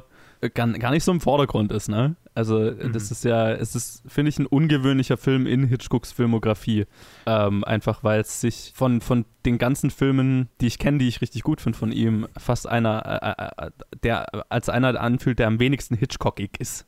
gar, 0.54 0.68
gar 0.68 0.90
nicht 0.90 1.04
so 1.04 1.12
im 1.12 1.20
Vordergrund 1.20 1.72
ist, 1.72 1.88
ne? 1.88 2.16
Also 2.34 2.62
äh, 2.62 2.90
das 2.90 3.10
ist 3.10 3.24
ja, 3.24 3.50
es 3.50 3.74
ist, 3.74 4.02
finde 4.06 4.28
ich, 4.28 4.38
ein 4.38 4.46
ungewöhnlicher 4.46 5.16
Film 5.16 5.46
in 5.46 5.64
Hitchcocks 5.64 6.12
Filmografie. 6.12 6.86
Ähm, 7.26 7.64
einfach 7.64 8.04
weil 8.04 8.20
es 8.20 8.40
sich 8.40 8.72
von, 8.74 9.00
von 9.00 9.24
den 9.44 9.58
ganzen 9.58 9.90
Filmen, 9.90 10.48
die 10.60 10.66
ich 10.66 10.78
kenne, 10.78 10.98
die 10.98 11.08
ich 11.08 11.20
richtig 11.20 11.42
gut 11.42 11.60
finde 11.60 11.78
von 11.78 11.92
ihm, 11.92 12.28
fast 12.36 12.68
einer, 12.68 13.56
äh, 13.60 13.66
äh, 13.66 13.70
der 14.02 14.50
als 14.52 14.68
einer 14.68 15.00
anfühlt, 15.00 15.38
der 15.38 15.48
am 15.48 15.60
wenigsten 15.60 15.96
Hitchcockig 15.96 16.60
ist. 16.60 16.87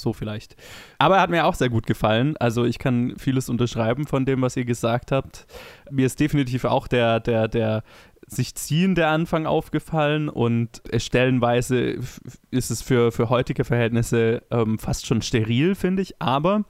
So 0.00 0.12
vielleicht. 0.12 0.56
Aber 0.98 1.16
er 1.16 1.22
hat 1.22 1.30
mir 1.30 1.46
auch 1.46 1.54
sehr 1.54 1.68
gut 1.68 1.86
gefallen. 1.86 2.36
Also 2.38 2.64
ich 2.64 2.78
kann 2.78 3.14
vieles 3.18 3.48
unterschreiben 3.48 4.06
von 4.06 4.24
dem, 4.24 4.42
was 4.42 4.56
ihr 4.56 4.64
gesagt 4.64 5.12
habt. 5.12 5.46
Mir 5.90 6.06
ist 6.06 6.20
definitiv 6.20 6.64
auch 6.64 6.88
der, 6.88 7.20
der, 7.20 7.48
der 7.48 7.82
sich 8.30 8.54
ziehende 8.54 9.06
Anfang 9.06 9.46
aufgefallen 9.46 10.28
und 10.28 10.82
stellenweise 10.96 11.98
ist 12.50 12.70
es 12.70 12.82
für, 12.82 13.10
für 13.10 13.30
heutige 13.30 13.64
Verhältnisse 13.64 14.42
ähm, 14.50 14.78
fast 14.78 15.06
schon 15.06 15.22
steril, 15.22 15.74
finde 15.74 16.02
ich. 16.02 16.20
Aber 16.20 16.64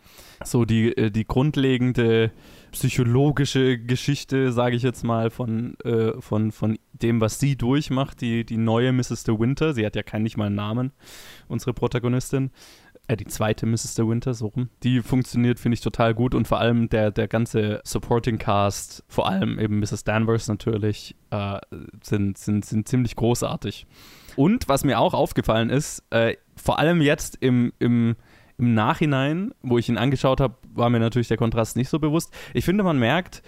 so 0.45 0.65
die, 0.65 0.97
äh, 0.97 1.11
die 1.11 1.27
grundlegende 1.27 2.31
psychologische 2.71 3.79
Geschichte, 3.79 4.53
sage 4.53 4.77
ich 4.77 4.83
jetzt 4.83 5.03
mal, 5.03 5.31
von, 5.31 5.75
äh, 5.81 6.21
von, 6.21 6.53
von 6.53 6.79
dem, 6.93 7.21
was 7.21 7.41
sie 7.41 7.57
durchmacht, 7.57 8.21
die, 8.21 8.45
die 8.45 8.59
neue 8.59 8.93
Mrs. 8.93 9.25
De 9.25 9.39
Winter, 9.39 9.73
sie 9.73 9.85
hat 9.85 9.97
ja 9.97 10.03
keinen 10.03 10.23
nicht 10.23 10.37
mal 10.37 10.47
einen 10.47 10.55
Namen, 10.55 10.93
unsere 11.49 11.73
Protagonistin, 11.73 12.51
äh, 13.09 13.17
die 13.17 13.27
zweite 13.27 13.67
Mrs. 13.67 13.95
De 13.95 14.07
Winter, 14.07 14.35
so 14.35 14.49
rum. 14.49 14.69
Die 14.83 15.01
funktioniert, 15.01 15.59
finde 15.59 15.75
ich, 15.75 15.81
total 15.81 16.15
gut 16.15 16.35
und 16.35 16.47
vor 16.47 16.61
allem 16.61 16.89
der, 16.89 17.11
der 17.11 17.27
ganze 17.27 17.81
Supporting 17.85 18.39
Cast, 18.39 19.03
vor 19.09 19.29
allem 19.29 19.59
eben 19.59 19.81
Mrs. 19.81 20.05
Danvers 20.05 20.47
natürlich, 20.47 21.17
äh, 21.31 21.59
sind, 22.03 22.39
sind, 22.39 22.65
sind 22.65 22.87
ziemlich 22.87 23.17
großartig. 23.17 23.87
Und 24.37 24.69
was 24.69 24.85
mir 24.85 25.01
auch 25.01 25.15
aufgefallen 25.15 25.71
ist, 25.71 26.05
äh, 26.11 26.37
vor 26.55 26.79
allem 26.79 27.01
jetzt 27.01 27.37
im, 27.41 27.73
im, 27.79 28.15
im 28.59 28.75
Nachhinein, 28.75 29.53
wo 29.63 29.79
ich 29.79 29.89
ihn 29.89 29.99
angeschaut 29.99 30.41
habe, 30.41 30.55
war 30.75 30.91
mir 30.91 31.01
natürlich 31.01 31.29
der 31.29 31.39
Kontrast 31.39 31.77
nicht 31.77 31.89
so 31.89 31.99
bewusst. 31.99 32.33
Ich 32.55 32.65
finde, 32.65 32.85
man 32.85 32.99
merkt, 32.99 33.43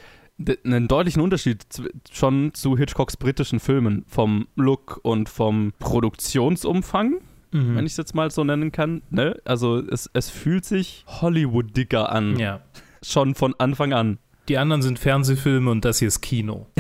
einen 0.65 0.89
deutlichen 0.89 1.21
Unterschied 1.21 1.67
schon 2.11 2.55
zu 2.55 2.77
Hitchcocks 2.77 3.17
britischen 3.19 3.61
Filmen 3.61 4.05
vom 4.07 4.49
Look 4.57 5.01
und 5.03 5.29
vom 5.29 5.73
Produktionsumfang, 5.79 7.21
Mhm. 7.53 7.77
wenn 7.77 7.87
ich 7.87 7.93
es 7.93 7.97
jetzt 7.99 8.15
mal 8.15 8.31
so 8.31 8.45
nennen 8.45 8.71
kann. 8.73 9.03
Ne? 9.11 9.37
Also 9.45 9.79
es, 9.79 10.09
es 10.13 10.31
fühlt 10.31 10.65
sich 10.65 11.05
Hollywoodiger 11.07 12.11
an, 12.13 12.39
ja. 12.39 12.61
schon 13.03 13.35
von 13.35 13.55
Anfang 13.59 13.93
an. 13.93 14.19
Die 14.49 14.57
anderen 14.59 14.83
sind 14.83 14.99
Fernsehfilme 14.99 15.71
und 15.71 15.85
das 15.85 15.99
hier 15.99 16.09
ist 16.09 16.21
Kino. 16.21 16.67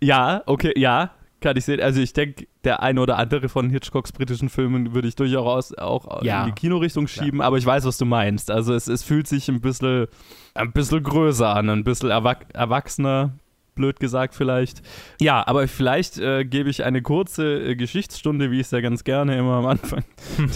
Ja, 0.00 0.42
okay, 0.46 0.72
ja, 0.76 1.12
kann 1.40 1.56
ich 1.56 1.64
sehen. 1.64 1.80
Also 1.80 2.00
ich 2.00 2.12
denke, 2.12 2.46
der 2.64 2.82
eine 2.82 3.00
oder 3.00 3.18
andere 3.18 3.48
von 3.48 3.70
Hitchcocks 3.70 4.12
britischen 4.12 4.48
Filmen 4.48 4.94
würde 4.94 5.08
ich 5.08 5.14
durchaus 5.14 5.72
auch 5.74 6.22
Ja. 6.22 6.40
in 6.40 6.46
die 6.46 6.60
Kinorichtung 6.60 7.06
schieben, 7.06 7.40
aber 7.40 7.56
ich 7.58 7.66
weiß, 7.66 7.84
was 7.84 7.98
du 7.98 8.04
meinst. 8.04 8.50
Also 8.50 8.74
es, 8.74 8.88
es 8.88 9.02
fühlt 9.02 9.28
sich 9.28 9.48
ein 9.48 9.60
bisschen, 9.60 10.06
ein 10.54 10.72
bisschen 10.72 11.02
größer 11.02 11.54
an, 11.54 11.70
ein 11.70 11.84
bisschen 11.84 12.10
erwach 12.10 12.38
erwachsener, 12.52 13.34
blöd 13.74 14.00
gesagt 14.00 14.34
vielleicht. 14.34 14.82
Ja, 15.20 15.46
aber 15.46 15.68
vielleicht 15.68 16.18
äh, 16.18 16.44
gebe 16.44 16.70
ich 16.70 16.84
eine 16.84 17.02
kurze 17.02 17.70
äh, 17.70 17.76
Geschichtsstunde, 17.76 18.50
wie 18.50 18.56
ich 18.56 18.66
es 18.66 18.70
ja 18.70 18.80
ganz 18.80 19.04
gerne 19.04 19.36
immer 19.38 19.54
am 19.54 19.66
Anfang 19.66 20.04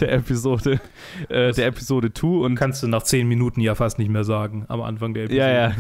der 0.01 0.13
Episode, 0.13 0.81
äh, 1.29 1.53
der 1.53 1.67
Episode 1.67 2.13
tue 2.13 2.45
und 2.45 2.55
Kannst 2.55 2.83
du 2.83 2.89
nach 2.89 3.03
zehn 3.03 3.29
Minuten 3.29 3.61
ja 3.61 3.75
fast 3.75 3.99
nicht 3.99 4.11
mehr 4.11 4.25
sagen, 4.25 4.65
am 4.69 4.81
Anfang 4.83 5.15
der 5.15 5.25
Episode. 5.25 5.41
ja, 5.41 5.69
ja, 5.69 5.75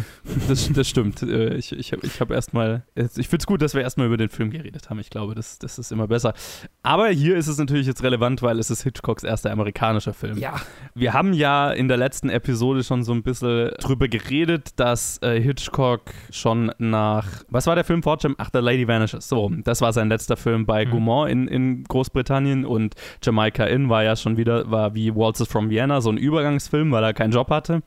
das, 0.49 0.71
das 0.73 0.89
stimmt. 0.89 1.23
Äh, 1.23 1.57
Ich, 1.57 1.73
ich 1.73 1.93
habe 1.93 2.07
ich 2.07 2.21
hab 2.21 2.31
erstmal, 2.31 2.85
ich 2.95 3.29
finde 3.29 3.39
es 3.43 3.47
gut, 3.47 3.63
dass 3.63 3.75
wir 3.75 3.83
erstmal 3.83 4.07
über 4.07 4.17
den 4.17 4.29
Film 4.29 4.51
geredet 4.51 4.91
haben. 4.91 4.99
Ich 5.01 5.11
glaube, 5.11 5.35
das, 5.35 5.59
das 5.59 5.79
ist 5.79 5.93
immer 5.93 6.07
besser. 6.09 6.35
Aber 6.83 7.09
hier 7.09 7.37
ist 7.37 7.49
es 7.49 7.59
natürlich 7.59 7.87
jetzt 7.87 8.03
relevant, 8.03 8.43
weil 8.43 8.59
es 8.59 8.71
ist 8.71 8.83
Hitchcocks 8.83 9.23
erster 9.25 9.51
amerikanischer 9.51 10.13
Film. 10.13 10.39
Ja. 10.39 10.55
Wir 10.95 11.13
haben 11.13 11.33
ja 11.33 11.71
in 11.71 11.89
der 11.89 11.97
letzten 11.97 12.29
Episode 12.31 12.85
schon 12.85 13.03
so 13.03 13.13
ein 13.13 13.23
bisschen 13.23 13.71
drüber 13.81 14.09
geredet, 14.09 14.71
dass 14.77 15.19
äh, 15.23 15.41
Hitchcock 15.41 16.03
schon 16.31 16.73
nach, 16.79 17.28
was 17.49 17.67
war 17.67 17.75
der 17.75 17.85
Film 17.85 18.03
vor 18.03 18.19
Jam? 18.21 18.35
Ach, 18.39 18.51
The 18.53 18.61
Lady 18.61 18.87
Vanishes. 18.87 19.29
So, 19.29 19.51
das 19.65 19.81
war 19.81 19.93
sein 19.93 20.09
letzter 20.09 20.37
Film 20.37 20.67
bei 20.67 20.85
Mhm. 20.85 20.91
Gaumont 20.91 21.31
in, 21.31 21.49
in 21.49 21.85
Großbritannien 21.85 22.65
und 22.65 22.95
Jamaica 23.23 23.65
Inn 23.65 23.89
war 23.89 24.05
ja 24.05 24.17
schon 24.17 24.37
wieder, 24.37 24.71
war 24.71 24.95
wie 24.95 25.15
Waltzes 25.15 25.49
from 25.49 25.71
Vienna, 25.71 26.01
so 26.01 26.11
ein 26.11 26.17
Übergangsfilm, 26.19 26.91
weil 26.93 27.05
er 27.05 27.13
keinen 27.15 27.33
Job 27.33 27.51
hatte 27.51 27.83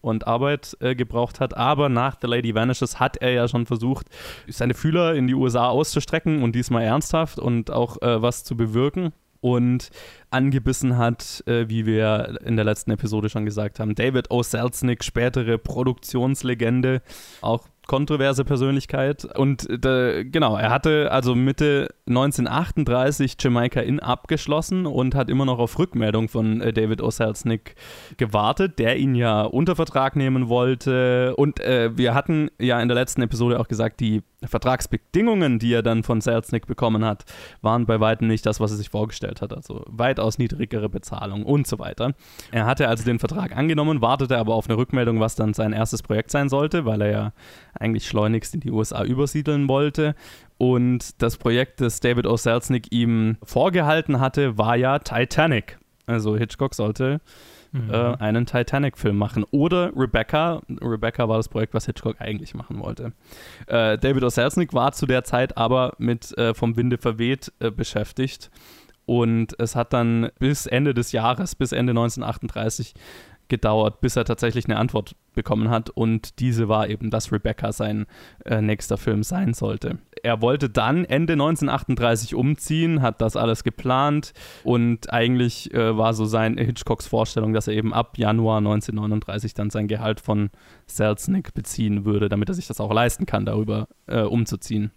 und 0.00 0.26
Arbeit 0.26 0.76
äh, 0.80 0.94
gebraucht 0.94 1.40
hat. 1.40 1.56
Aber 1.56 1.88
nach 1.88 2.16
The 2.20 2.28
Lady 2.28 2.54
Vanishes 2.54 3.00
hat 3.00 3.16
er 3.16 3.32
ja 3.32 3.48
schon 3.48 3.66
versucht, 3.66 4.06
seine 4.46 4.74
Fühler 4.74 5.14
in 5.14 5.26
die 5.26 5.34
USA 5.34 5.68
auszustrecken 5.68 6.42
und 6.42 6.54
diesmal 6.54 6.84
ernsthaft 6.84 7.38
und 7.38 7.70
auch 7.70 8.00
äh, 8.02 8.22
was 8.22 8.44
zu 8.44 8.56
bewirken. 8.56 9.12
Und 9.40 9.90
angebissen 10.30 10.98
hat, 10.98 11.44
äh, 11.46 11.68
wie 11.68 11.86
wir 11.86 12.38
in 12.44 12.56
der 12.56 12.64
letzten 12.64 12.90
Episode 12.90 13.28
schon 13.28 13.44
gesagt 13.44 13.78
haben, 13.78 13.94
David 13.94 14.32
O. 14.32 14.42
Selznick, 14.42 15.04
spätere 15.04 15.58
Produktionslegende, 15.58 17.02
auch 17.40 17.68
kontroverse 17.88 18.44
Persönlichkeit. 18.44 19.24
Und 19.24 19.68
äh, 19.84 20.24
genau, 20.24 20.56
er 20.56 20.70
hatte 20.70 21.10
also 21.10 21.34
Mitte 21.34 21.88
1938 22.06 23.36
Jamaica 23.40 23.80
Inn 23.80 23.98
abgeschlossen 23.98 24.86
und 24.86 25.16
hat 25.16 25.28
immer 25.28 25.44
noch 25.44 25.58
auf 25.58 25.76
Rückmeldung 25.78 26.28
von 26.28 26.60
äh, 26.60 26.72
David 26.72 27.02
O. 27.02 27.10
Selznick 27.10 27.74
gewartet, 28.16 28.78
der 28.78 28.96
ihn 28.98 29.16
ja 29.16 29.42
unter 29.42 29.74
Vertrag 29.74 30.14
nehmen 30.14 30.48
wollte. 30.48 31.34
Und 31.34 31.58
äh, 31.58 31.96
wir 31.96 32.14
hatten 32.14 32.50
ja 32.60 32.80
in 32.80 32.86
der 32.86 32.94
letzten 32.94 33.22
Episode 33.22 33.58
auch 33.58 33.66
gesagt, 33.66 33.98
die 33.98 34.22
Vertragsbedingungen, 34.44 35.58
die 35.58 35.72
er 35.72 35.82
dann 35.82 36.04
von 36.04 36.20
Selznick 36.20 36.66
bekommen 36.66 37.04
hat, 37.04 37.24
waren 37.60 37.86
bei 37.86 37.98
weitem 37.98 38.28
nicht 38.28 38.46
das, 38.46 38.60
was 38.60 38.70
er 38.70 38.76
sich 38.76 38.88
vorgestellt 38.88 39.42
hat. 39.42 39.52
Also 39.52 39.84
weitaus 39.86 40.38
niedrigere 40.38 40.88
Bezahlung 40.88 41.44
und 41.44 41.66
so 41.66 41.78
weiter. 41.78 42.14
Er 42.52 42.66
hatte 42.66 42.88
also 42.88 43.04
den 43.04 43.18
Vertrag 43.18 43.56
angenommen, 43.56 44.00
wartete 44.00 44.38
aber 44.38 44.54
auf 44.54 44.68
eine 44.68 44.78
Rückmeldung, 44.78 45.18
was 45.18 45.34
dann 45.34 45.54
sein 45.54 45.72
erstes 45.72 46.02
Projekt 46.02 46.30
sein 46.30 46.48
sollte, 46.48 46.84
weil 46.84 47.02
er 47.02 47.10
ja 47.10 47.32
eigentlich 47.74 48.06
schleunigst 48.06 48.54
in 48.54 48.60
die 48.60 48.70
USA 48.70 49.02
übersiedeln 49.04 49.68
wollte. 49.68 50.14
Und 50.56 51.20
das 51.22 51.36
Projekt, 51.36 51.80
das 51.80 52.00
David 52.00 52.26
O. 52.26 52.36
Selznick 52.36 52.92
ihm 52.92 53.36
vorgehalten 53.42 54.20
hatte, 54.20 54.56
war 54.58 54.76
ja 54.76 54.98
Titanic. 55.00 55.78
Also 56.06 56.36
Hitchcock 56.36 56.74
sollte 56.74 57.20
Mhm. 57.72 57.90
äh, 57.90 58.14
einen 58.18 58.46
Titanic-Film 58.46 59.16
machen. 59.16 59.44
Oder 59.50 59.92
Rebecca. 59.96 60.62
Rebecca 60.80 61.28
war 61.28 61.36
das 61.36 61.48
Projekt, 61.48 61.74
was 61.74 61.86
Hitchcock 61.86 62.20
eigentlich 62.20 62.54
machen 62.54 62.80
wollte. 62.80 63.12
Äh, 63.66 63.98
David 63.98 64.24
O. 64.24 64.28
Selznick 64.28 64.72
war 64.72 64.92
zu 64.92 65.06
der 65.06 65.24
Zeit 65.24 65.56
aber 65.56 65.94
mit 65.98 66.36
äh, 66.38 66.54
Vom 66.54 66.76
Winde 66.76 66.98
verweht 66.98 67.52
äh, 67.60 67.70
beschäftigt. 67.70 68.50
Und 69.06 69.58
es 69.58 69.74
hat 69.74 69.92
dann 69.92 70.30
bis 70.38 70.66
Ende 70.66 70.92
des 70.92 71.12
Jahres, 71.12 71.54
bis 71.54 71.72
Ende 71.72 71.92
1938 71.92 72.94
gedauert, 73.48 74.00
bis 74.00 74.16
er 74.16 74.24
tatsächlich 74.24 74.66
eine 74.66 74.76
Antwort 74.76 75.16
bekommen 75.38 75.70
hat. 75.70 75.88
Und 75.88 76.40
diese 76.40 76.68
war 76.68 76.88
eben, 76.88 77.10
dass 77.10 77.30
Rebecca 77.30 77.70
sein 77.70 78.06
äh, 78.44 78.60
nächster 78.60 78.98
Film 78.98 79.22
sein 79.22 79.54
sollte. 79.54 79.98
Er 80.24 80.42
wollte 80.42 80.68
dann 80.68 81.04
Ende 81.04 81.34
1938 81.34 82.34
umziehen, 82.34 83.02
hat 83.02 83.20
das 83.20 83.36
alles 83.36 83.62
geplant 83.62 84.32
und 84.64 85.12
eigentlich 85.12 85.72
äh, 85.72 85.96
war 85.96 86.12
so 86.12 86.24
sein 86.24 86.58
Hitchcocks 86.58 87.06
Vorstellung, 87.06 87.52
dass 87.52 87.68
er 87.68 87.74
eben 87.74 87.94
ab 87.94 88.18
Januar 88.18 88.58
1939 88.58 89.54
dann 89.54 89.70
sein 89.70 89.86
Gehalt 89.86 90.18
von 90.20 90.50
Selznick 90.86 91.54
beziehen 91.54 92.04
würde, 92.04 92.28
damit 92.28 92.48
er 92.48 92.56
sich 92.56 92.66
das 92.66 92.80
auch 92.80 92.92
leisten 92.92 93.26
kann, 93.26 93.46
darüber 93.46 93.86
äh, 94.08 94.22
umzuziehen. 94.22 94.90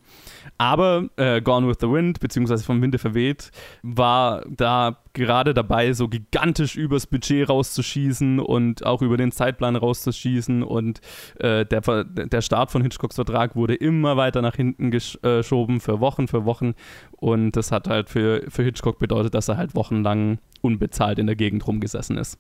Aber 0.58 1.08
äh, 1.18 1.40
Gone 1.40 1.68
with 1.68 1.78
the 1.82 1.90
Wind, 1.90 2.20
beziehungsweise 2.20 2.64
vom 2.64 2.82
Winde 2.82 2.98
verweht, 2.98 3.52
war 3.84 4.44
da 4.50 4.98
gerade 5.14 5.54
dabei, 5.54 5.94
so 5.94 6.08
gigantisch 6.08 6.76
übers 6.76 7.06
Budget 7.06 7.50
rauszuschießen 7.50 8.40
und 8.40 8.86
auch 8.86 9.02
über 9.02 9.18
den 9.18 9.32
Zeitplan 9.32 9.76
rauszuschießen. 9.76 10.31
Und 10.64 11.02
äh, 11.40 11.66
der, 11.66 12.04
der 12.04 12.42
Start 12.42 12.72
von 12.72 12.82
Hitchcocks 12.82 13.16
Vertrag 13.16 13.56
wurde 13.56 13.76
immer 13.76 14.18
weiter 14.18 14.42
nach 14.42 14.56
hinten 14.56 14.88
äh, 14.88 14.90
geschoben, 14.90 15.80
für 15.80 16.00
Wochen, 16.00 16.28
für 16.28 16.46
Wochen. 16.46 16.74
Und 17.12 17.52
das 17.52 17.72
hat 17.72 17.88
halt 17.88 18.10
für, 18.10 18.44
für 18.50 18.64
Hitchcock 18.64 19.00
bedeutet, 19.00 19.34
dass 19.34 19.48
er 19.48 19.58
halt 19.58 19.76
wochenlang 19.76 20.40
unbezahlt 20.62 21.20
in 21.20 21.28
der 21.28 21.36
Gegend 21.36 21.68
rumgesessen 21.68 22.18
ist. 22.18 22.40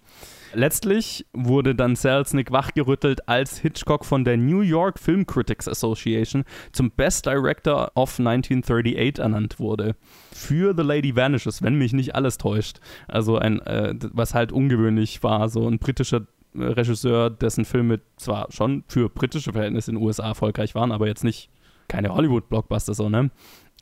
Letztlich 0.53 1.25
wurde 1.33 1.75
dann 1.75 1.95
Selznick 1.95 2.51
wachgerüttelt, 2.51 3.27
als 3.27 3.57
Hitchcock 3.57 4.05
von 4.05 4.25
der 4.25 4.38
New 4.38 4.62
York 4.62 5.00
Film 5.00 5.25
Critics 5.25 5.67
Association 5.67 6.43
zum 6.71 6.91
Best 6.91 7.25
Director 7.25 7.91
of 7.95 8.19
1938 8.19 9.19
ernannt 9.19 9.60
wurde. 9.60 9.95
Für 10.33 10.74
The 10.75 10.83
Lady 10.83 11.15
Vanishes, 11.15 11.62
wenn 11.62 11.75
mich 11.75 11.93
nicht 11.93 12.15
alles 12.15 12.38
täuscht. 12.38 12.79
Also 13.07 13.38
ein, 13.38 13.60
äh, 13.62 13.93
was 14.12 14.33
halt 14.33 14.51
ungewöhnlich 14.51 15.24
war, 15.24 15.50
so 15.50 15.67
ein 15.67 15.79
britischer 15.79 16.27
Regisseur, 16.55 17.29
dessen 17.29 17.65
Filme 17.65 18.01
zwar 18.17 18.51
schon 18.51 18.84
für 18.88 19.10
britische 19.10 19.53
Verhältnisse 19.53 19.91
in 19.91 19.98
den 19.98 20.05
USA 20.05 20.27
erfolgreich 20.27 20.75
waren, 20.75 20.91
aber 20.91 21.08
jetzt 21.08 21.24
nicht 21.24 21.50
keine 21.88 22.13
Hollywood-Blockbuster 22.13 22.93
so, 22.93 23.10
ne? 23.10 23.31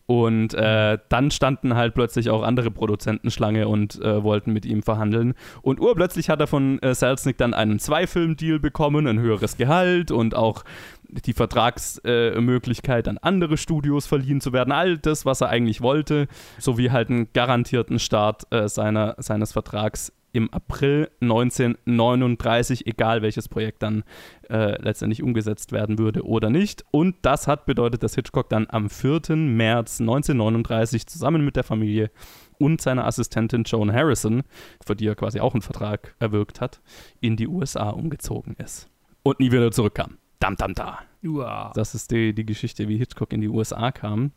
Und 0.09 0.55
äh, 0.55 0.97
dann 1.09 1.29
standen 1.29 1.75
halt 1.75 1.93
plötzlich 1.93 2.31
auch 2.31 2.41
andere 2.41 2.71
Produzenten 2.71 3.29
Schlange 3.29 3.67
und 3.67 4.01
äh, 4.01 4.23
wollten 4.23 4.51
mit 4.51 4.65
ihm 4.65 4.81
verhandeln. 4.81 5.35
Und 5.61 5.79
urplötzlich 5.79 6.31
hat 6.31 6.39
er 6.39 6.47
von 6.47 6.79
äh, 6.79 6.95
Selznick 6.95 7.37
dann 7.37 7.53
einen 7.53 7.77
Zwei-Film-Deal 7.77 8.57
bekommen, 8.57 9.05
ein 9.05 9.19
höheres 9.19 9.55
Gehalt 9.55 10.09
und 10.09 10.33
auch 10.33 10.63
die 11.09 11.33
Vertragsmöglichkeit 11.33 13.07
an 13.07 13.19
andere 13.19 13.57
Studios 13.57 14.07
verliehen 14.07 14.41
zu 14.41 14.51
werden. 14.51 14.71
All 14.71 14.97
das, 14.97 15.27
was 15.27 15.41
er 15.41 15.49
eigentlich 15.49 15.81
wollte, 15.81 16.27
sowie 16.57 16.89
halt 16.89 17.11
einen 17.11 17.31
garantierten 17.31 17.99
Start 17.99 18.51
äh, 18.51 18.67
seiner, 18.67 19.13
seines 19.19 19.51
Vertrags 19.51 20.11
im 20.31 20.53
April 20.53 21.09
1939, 21.21 22.87
egal 22.87 23.21
welches 23.21 23.49
Projekt 23.49 23.83
dann 23.83 24.03
äh, 24.49 24.81
letztendlich 24.81 25.23
umgesetzt 25.23 25.71
werden 25.71 25.97
würde 25.97 26.25
oder 26.25 26.49
nicht. 26.49 26.85
Und 26.91 27.15
das 27.21 27.47
hat 27.47 27.65
bedeutet, 27.65 28.03
dass 28.03 28.15
Hitchcock 28.15 28.49
dann 28.49 28.67
am 28.69 28.89
4. 28.89 29.35
März 29.35 29.99
1939 30.01 31.07
zusammen 31.07 31.43
mit 31.43 31.55
der 31.55 31.63
Familie 31.63 32.11
und 32.57 32.81
seiner 32.81 33.05
Assistentin 33.05 33.63
Joan 33.63 33.91
Harrison, 33.91 34.43
für 34.85 34.95
die 34.95 35.07
er 35.07 35.15
quasi 35.15 35.39
auch 35.39 35.53
einen 35.53 35.61
Vertrag 35.61 36.15
erwirkt 36.19 36.61
hat, 36.61 36.81
in 37.21 37.35
die 37.35 37.47
USA 37.47 37.89
umgezogen 37.89 38.55
ist. 38.55 38.89
Und 39.23 39.39
nie 39.39 39.51
wieder 39.51 39.71
zurückkam. 39.71 40.17
Dam, 40.39 40.55
dam, 40.55 40.73
da. 40.73 40.99
Uah. 41.23 41.71
Das 41.75 41.95
ist 41.95 42.11
die, 42.11 42.33
die 42.33 42.45
Geschichte, 42.45 42.87
wie 42.87 42.97
Hitchcock 42.97 43.33
in 43.33 43.41
die 43.41 43.49
USA 43.49 43.91
kam. 43.91 44.31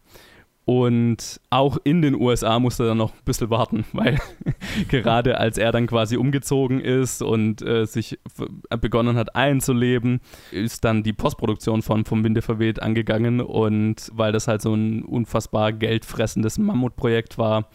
Und 0.65 1.41
auch 1.51 1.77
in 1.83 2.03
den 2.03 2.15
USA 2.15 2.61
musste 2.61 2.85
er 2.85 2.89
dann 2.91 2.99
noch 2.99 3.13
ein 3.13 3.25
bisschen 3.25 3.51
warten, 3.51 3.85
weil 3.93 4.19
gerade 4.89 5.39
als 5.39 5.59
er 5.59 5.73
dann 5.73 5.87
quasi 5.89 6.17
umgezogen 6.17 6.81
ist 6.81 7.21
und 7.23 7.63
äh, 7.63 7.85
sich 7.85 8.19
f- 8.27 8.47
begonnen 8.81 9.17
hat 9.17 9.35
einzuleben, 9.35 10.21
ist 10.53 10.85
dann 10.85 11.03
die 11.03 11.13
Postproduktion 11.13 11.83
von 11.83 12.05
Vom 12.05 12.23
Winde 12.23 12.43
verweht 12.43 12.81
angegangen 12.81 13.41
und 13.41 14.09
weil 14.13 14.31
das 14.33 14.47
halt 14.47 14.63
so 14.63 14.73
ein 14.75 15.03
unfassbar 15.03 15.73
geldfressendes 15.73 16.59
Mammutprojekt 16.59 17.39
war, 17.39 17.69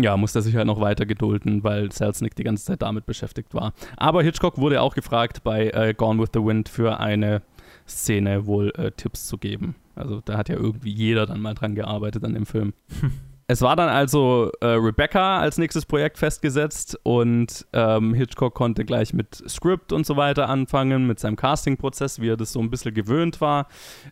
ja, 0.00 0.16
musste 0.16 0.38
er 0.38 0.42
sich 0.42 0.54
halt 0.54 0.68
noch 0.68 0.80
weiter 0.80 1.06
gedulden, 1.06 1.64
weil 1.64 1.90
Selznick 1.90 2.36
die 2.36 2.44
ganze 2.44 2.64
Zeit 2.64 2.82
damit 2.82 3.04
beschäftigt 3.04 3.52
war. 3.52 3.72
Aber 3.96 4.22
Hitchcock 4.22 4.58
wurde 4.58 4.80
auch 4.80 4.94
gefragt, 4.94 5.42
bei 5.42 5.70
äh, 5.70 5.92
Gone 5.92 6.22
with 6.22 6.28
the 6.32 6.40
Wind 6.44 6.68
für 6.68 7.00
eine 7.00 7.42
Szene 7.88 8.46
wohl 8.46 8.70
äh, 8.76 8.92
Tipps 8.92 9.26
zu 9.26 9.38
geben. 9.38 9.74
Also 9.98 10.20
da 10.24 10.36
hat 10.36 10.48
ja 10.48 10.56
irgendwie 10.56 10.92
jeder 10.92 11.26
dann 11.26 11.40
mal 11.40 11.54
dran 11.54 11.74
gearbeitet 11.74 12.24
an 12.24 12.34
dem 12.34 12.46
Film. 12.46 12.72
es 13.50 13.62
war 13.62 13.76
dann 13.76 13.88
also 13.88 14.52
äh, 14.60 14.66
Rebecca 14.66 15.40
als 15.40 15.56
nächstes 15.56 15.86
Projekt 15.86 16.18
festgesetzt 16.18 17.00
und 17.02 17.66
ähm, 17.72 18.12
Hitchcock 18.12 18.54
konnte 18.54 18.84
gleich 18.84 19.14
mit 19.14 19.42
Script 19.48 19.90
und 19.94 20.04
so 20.04 20.16
weiter 20.16 20.50
anfangen, 20.50 21.06
mit 21.06 21.18
seinem 21.18 21.36
Castingprozess, 21.36 22.20
wie 22.20 22.28
er 22.28 22.36
das 22.36 22.52
so 22.52 22.60
ein 22.60 22.68
bisschen 22.68 22.92
gewöhnt 22.92 23.40
war. 23.40 23.68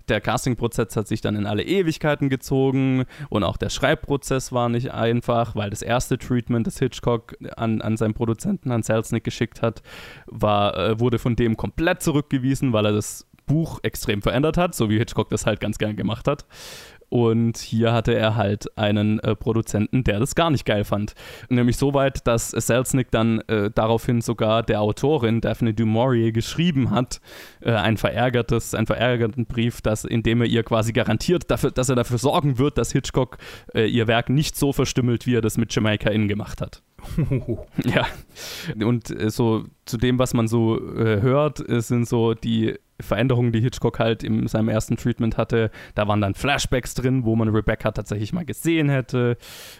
Der 0.08 0.22
Castingprozess 0.22 0.96
hat 0.96 1.06
sich 1.06 1.20
dann 1.20 1.36
in 1.36 1.44
alle 1.44 1.64
Ewigkeiten 1.64 2.30
gezogen 2.30 3.04
und 3.28 3.44
auch 3.44 3.58
der 3.58 3.68
Schreibprozess 3.68 4.52
war 4.52 4.70
nicht 4.70 4.92
einfach, 4.92 5.54
weil 5.54 5.68
das 5.68 5.82
erste 5.82 6.16
Treatment, 6.16 6.66
das 6.66 6.78
Hitchcock 6.78 7.36
an, 7.56 7.82
an 7.82 7.98
seinen 7.98 8.14
Produzenten, 8.14 8.72
an 8.72 8.82
Selznick 8.82 9.24
geschickt 9.24 9.60
hat, 9.60 9.82
war, 10.24 10.78
äh, 10.78 10.98
wurde 10.98 11.18
von 11.18 11.36
dem 11.36 11.58
komplett 11.58 12.02
zurückgewiesen, 12.02 12.72
weil 12.72 12.86
er 12.86 12.92
das 12.92 13.26
Buch 13.46 13.80
extrem 13.82 14.22
verändert 14.22 14.56
hat, 14.56 14.74
so 14.74 14.90
wie 14.90 14.98
Hitchcock 14.98 15.30
das 15.30 15.46
halt 15.46 15.60
ganz 15.60 15.78
gern 15.78 15.96
gemacht 15.96 16.28
hat. 16.28 16.46
Und 17.08 17.58
hier 17.58 17.92
hatte 17.92 18.14
er 18.14 18.34
halt 18.34 18.76
einen 18.76 19.20
äh, 19.20 19.36
Produzenten, 19.36 20.02
der 20.02 20.18
das 20.18 20.34
gar 20.34 20.50
nicht 20.50 20.64
geil 20.64 20.84
fand. 20.84 21.14
Nämlich 21.48 21.76
so 21.76 21.94
weit, 21.94 22.26
dass 22.26 22.50
Selznick 22.50 23.10
dann 23.10 23.40
äh, 23.42 23.70
daraufhin 23.72 24.20
sogar 24.20 24.62
der 24.64 24.80
Autorin 24.80 25.40
Daphne 25.40 25.72
du 25.72 25.86
Maurier 25.86 26.32
geschrieben 26.32 26.90
hat, 26.90 27.20
äh, 27.60 27.72
ein 27.72 27.96
verärgertes, 27.96 28.74
einen 28.74 28.86
verärgerten 28.86 29.46
Brief, 29.46 29.80
dass, 29.82 30.04
in 30.04 30.24
dem 30.24 30.40
er 30.40 30.48
ihr 30.48 30.64
quasi 30.64 30.92
garantiert, 30.92 31.50
dafür, 31.50 31.70
dass 31.70 31.88
er 31.88 31.94
dafür 31.94 32.18
sorgen 32.18 32.58
wird, 32.58 32.76
dass 32.76 32.90
Hitchcock 32.90 33.38
äh, 33.72 33.86
ihr 33.86 34.08
Werk 34.08 34.28
nicht 34.28 34.56
so 34.56 34.72
verstümmelt, 34.72 35.26
wie 35.26 35.36
er 35.36 35.42
das 35.42 35.58
mit 35.58 35.72
Jamaica 35.72 36.10
Inn 36.10 36.26
gemacht 36.26 36.60
hat. 36.60 36.82
ja. 37.84 38.06
Und 38.84 39.10
äh, 39.10 39.30
so 39.30 39.64
zu 39.84 39.96
dem, 39.96 40.18
was 40.18 40.34
man 40.34 40.48
so 40.48 40.76
äh, 40.76 41.20
hört, 41.20 41.62
sind 41.68 42.08
so 42.08 42.34
die 42.34 42.74
Veränderungen, 43.00 43.52
die 43.52 43.60
Hitchcock 43.60 43.98
halt 43.98 44.22
in 44.22 44.46
seinem 44.46 44.68
ersten 44.68 44.96
Treatment 44.96 45.36
hatte. 45.36 45.70
Da 45.94 46.08
waren 46.08 46.20
dann 46.20 46.34
Flashbacks 46.34 46.94
drin, 46.94 47.24
wo 47.24 47.36
man 47.36 47.48
Rebecca 47.48 47.90
tatsächlich 47.90 48.32
mal 48.32 48.44
gesehen 48.44 48.88
hätte. 48.88 49.36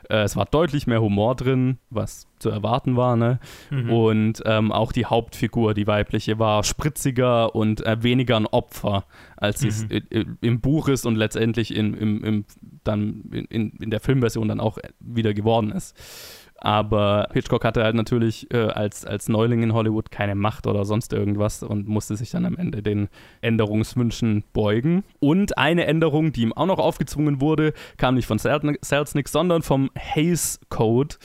Äh, 0.08 0.22
es 0.22 0.36
war 0.36 0.46
deutlich 0.46 0.86
mehr 0.86 1.00
Humor 1.00 1.34
drin, 1.34 1.78
was 1.90 2.26
zu 2.38 2.50
erwarten 2.50 2.96
war. 2.96 3.16
Ne? 3.16 3.38
Mhm. 3.70 3.90
Und 3.90 4.42
ähm, 4.44 4.72
auch 4.72 4.92
die 4.92 5.06
Hauptfigur, 5.06 5.74
die 5.74 5.86
weibliche, 5.86 6.38
war 6.38 6.62
spritziger 6.64 7.54
und 7.54 7.84
äh, 7.86 8.02
weniger 8.02 8.36
ein 8.36 8.46
Opfer, 8.46 9.04
als 9.36 9.60
sie 9.60 9.68
es 9.68 9.88
mhm. 9.88 10.38
im 10.40 10.60
Buch 10.60 10.88
ist 10.88 11.06
und 11.06 11.16
letztendlich 11.16 11.74
in, 11.74 11.94
im, 11.94 12.24
im, 12.24 12.44
dann 12.84 13.22
in, 13.48 13.70
in 13.70 13.90
der 13.90 14.00
Filmversion 14.00 14.48
dann 14.48 14.60
auch 14.60 14.78
wieder 15.00 15.34
geworden 15.34 15.72
ist. 15.72 15.96
Aber 16.58 17.28
Hitchcock 17.32 17.64
hatte 17.64 17.84
halt 17.84 17.94
natürlich 17.94 18.52
äh, 18.52 18.68
als, 18.68 19.04
als 19.04 19.28
Neuling 19.28 19.62
in 19.62 19.74
Hollywood 19.74 20.10
keine 20.10 20.34
Macht 20.34 20.66
oder 20.66 20.84
sonst 20.84 21.12
irgendwas 21.12 21.62
und 21.62 21.86
musste 21.86 22.16
sich 22.16 22.30
dann 22.30 22.46
am 22.46 22.56
Ende 22.56 22.82
den 22.82 23.08
Änderungswünschen 23.42 24.44
beugen. 24.52 25.04
Und 25.20 25.58
eine 25.58 25.86
Änderung, 25.86 26.32
die 26.32 26.42
ihm 26.42 26.52
auch 26.52 26.66
noch 26.66 26.78
aufgezwungen 26.78 27.40
wurde, 27.40 27.72
kam 27.98 28.14
nicht 28.14 28.26
von 28.26 28.38
Selznick, 28.38 29.28
sondern 29.28 29.62
vom 29.62 29.90
Hays 29.94 30.60
Code 30.70 31.16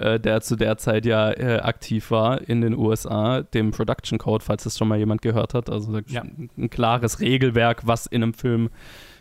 äh, 0.00 0.18
der 0.18 0.40
zu 0.40 0.56
der 0.56 0.78
Zeit 0.78 1.04
ja 1.04 1.30
äh, 1.30 1.60
aktiv 1.60 2.10
war 2.10 2.48
in 2.48 2.62
den 2.62 2.76
USA, 2.76 3.42
dem 3.42 3.70
Production 3.70 4.18
Code, 4.18 4.42
falls 4.44 4.64
das 4.64 4.78
schon 4.78 4.88
mal 4.88 4.98
jemand 4.98 5.20
gehört 5.20 5.52
hat. 5.52 5.68
Also 5.68 6.00
ja. 6.08 6.22
ein 6.56 6.70
klares 6.70 7.20
Regelwerk, 7.20 7.86
was 7.86 8.06
in 8.06 8.22
einem 8.22 8.34
Film 8.34 8.70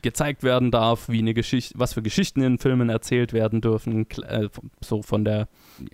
gezeigt 0.01 0.44
werden 0.44 0.72
darf, 0.72 1.10
wie 1.10 1.20
eine 1.20 1.34
Geschichte, 1.34 1.74
was 1.77 1.94
für 1.94 2.01
Geschichten 2.01 2.41
in 2.41 2.58
Filmen 2.58 2.89
erzählt 2.89 3.34
werden 3.34 3.62
dürfen, 3.62 4.08
äh, 4.27 4.50
so 4.82 5.01
von 5.01 5.25
der 5.25 5.48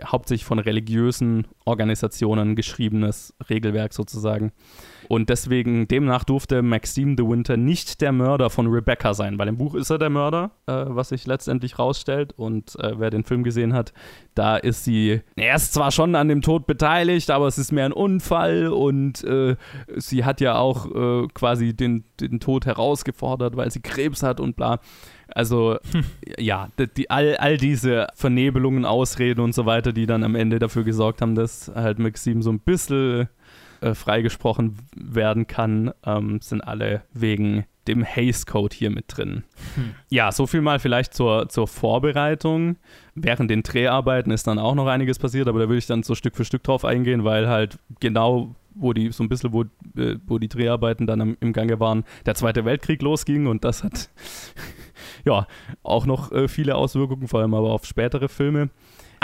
hauptsächlich 0.03 0.45
von 0.45 0.59
religiösen 0.59 1.47
Organisationen 1.65 2.55
geschriebenes 2.55 3.33
Regelwerk 3.50 3.93
sozusagen. 3.93 4.51
Und 5.07 5.29
deswegen, 5.29 5.88
demnach 5.88 6.24
durfte 6.24 6.62
Maxime 6.62 7.15
de 7.15 7.27
Winter 7.27 7.57
nicht 7.57 8.01
der 8.01 8.12
Mörder 8.12 8.50
von 8.50 8.67
Rebecca 8.67 9.13
sein, 9.13 9.38
weil 9.38 9.47
im 9.47 9.57
Buch 9.57 9.75
ist 9.75 9.89
er 9.89 9.97
der 9.97 10.09
Mörder, 10.09 10.51
äh, 10.67 10.85
was 10.88 11.09
sich 11.09 11.25
letztendlich 11.27 11.79
rausstellt. 11.79 12.33
Und 12.38 12.77
äh, 12.79 13.00
wer 13.00 13.09
den 13.09 13.24
Film 13.24 13.43
gesehen 13.43 13.74
hat, 13.74 13.93
da 14.33 14.57
ist 14.57 14.83
sie, 14.83 15.21
er 15.35 15.55
ist 15.55 15.74
zwar 15.74 15.91
schon 15.91 16.15
an 16.15 16.27
dem 16.27 16.41
Tod 16.41 16.67
beteiligt, 16.67 17.29
aber 17.31 17.47
es 17.47 17.57
ist 17.57 17.71
mehr 17.71 17.85
ein 17.85 17.93
Unfall 17.93 18.67
und 18.67 19.24
äh, 19.24 19.55
sie 19.95 20.25
hat 20.25 20.41
ja 20.41 20.57
auch 20.57 20.85
äh, 20.93 21.27
quasi 21.33 21.74
den, 21.74 22.03
den 22.19 22.39
Tod 22.39 22.65
herausgefordert, 22.65 23.55
weil 23.55 23.71
sie 23.71 23.81
Krebs 23.81 24.24
hat 24.24 24.39
und 24.39 24.55
bla. 24.55 24.79
Also, 25.27 25.77
hm. 25.91 26.03
ja, 26.38 26.69
die, 26.97 27.09
all, 27.09 27.35
all 27.38 27.57
diese 27.57 28.07
Vernebelungen, 28.13 28.85
Ausreden 28.85 29.41
und 29.41 29.55
so 29.55 29.65
weiter, 29.65 29.91
die 29.91 30.05
dann 30.05 30.24
am 30.24 30.35
Ende 30.35 30.59
dafür 30.59 30.83
gesorgt 30.83 31.21
haben, 31.21 31.35
dass 31.35 31.71
halt 31.74 32.00
Maxim 32.00 32.41
so 32.41 32.51
ein 32.51 32.59
bisschen 32.59 33.27
äh, 33.82 33.94
freigesprochen 33.94 34.77
werden 34.96 35.48
kann, 35.48 35.91
ähm, 36.06 36.39
sind 36.41 36.62
alle 36.62 37.04
wegen 37.13 37.65
dem 37.88 38.04
Haze 38.04 38.45
Code 38.45 38.76
hier 38.76 38.89
mit 38.89 39.06
drin. 39.08 39.43
Hm. 39.76 39.93
Ja, 40.10 40.32
so 40.32 40.47
viel 40.47 40.62
mal 40.62 40.80
vielleicht 40.80 41.13
zur, 41.13 41.49
zur 41.49 41.67
Vorbereitung. 41.67 42.78
Während 43.13 43.52
den 43.52 43.62
Dreharbeiten 43.63 44.32
ist 44.32 44.47
dann 44.47 44.58
auch 44.58 44.76
noch 44.76 44.88
einiges 44.88 45.19
passiert, 45.19 45.47
aber 45.47 45.60
da 45.60 45.69
will 45.69 45.78
ich 45.78 45.86
dann 45.86 46.04
so 46.04 46.15
Stück 46.15 46.36
für 46.36 46.45
Stück 46.45 46.63
drauf 46.63 46.84
eingehen, 46.84 47.23
weil 47.23 47.47
halt 47.47 47.78
genau 47.99 48.56
wo 48.76 48.93
die 48.93 49.12
so 49.12 49.23
ein 49.23 49.30
bisschen, 49.30 49.54
wo, 49.54 49.62
äh, 49.97 50.17
wo 50.28 50.38
die 50.38 50.49
Dreharbeiten 50.49 51.08
dann 51.08 51.21
im, 51.21 51.38
im 51.39 51.54
Gange 51.54 51.80
waren, 51.80 52.04
der 52.26 52.36
Zweite 52.36 52.65
Weltkrieg 52.65 53.02
losging 53.02 53.47
und 53.47 53.63
das 53.63 53.84
hat 53.84 54.10
ja 55.26 55.47
auch 55.82 56.06
noch 56.06 56.32
äh, 56.32 56.47
viele 56.47 56.76
Auswirkungen, 56.76 57.28
vor 57.28 57.39
allem 57.39 57.54
aber 57.54 57.71
auf 57.71 57.86
spätere 57.86 58.28
Filme. 58.28 58.69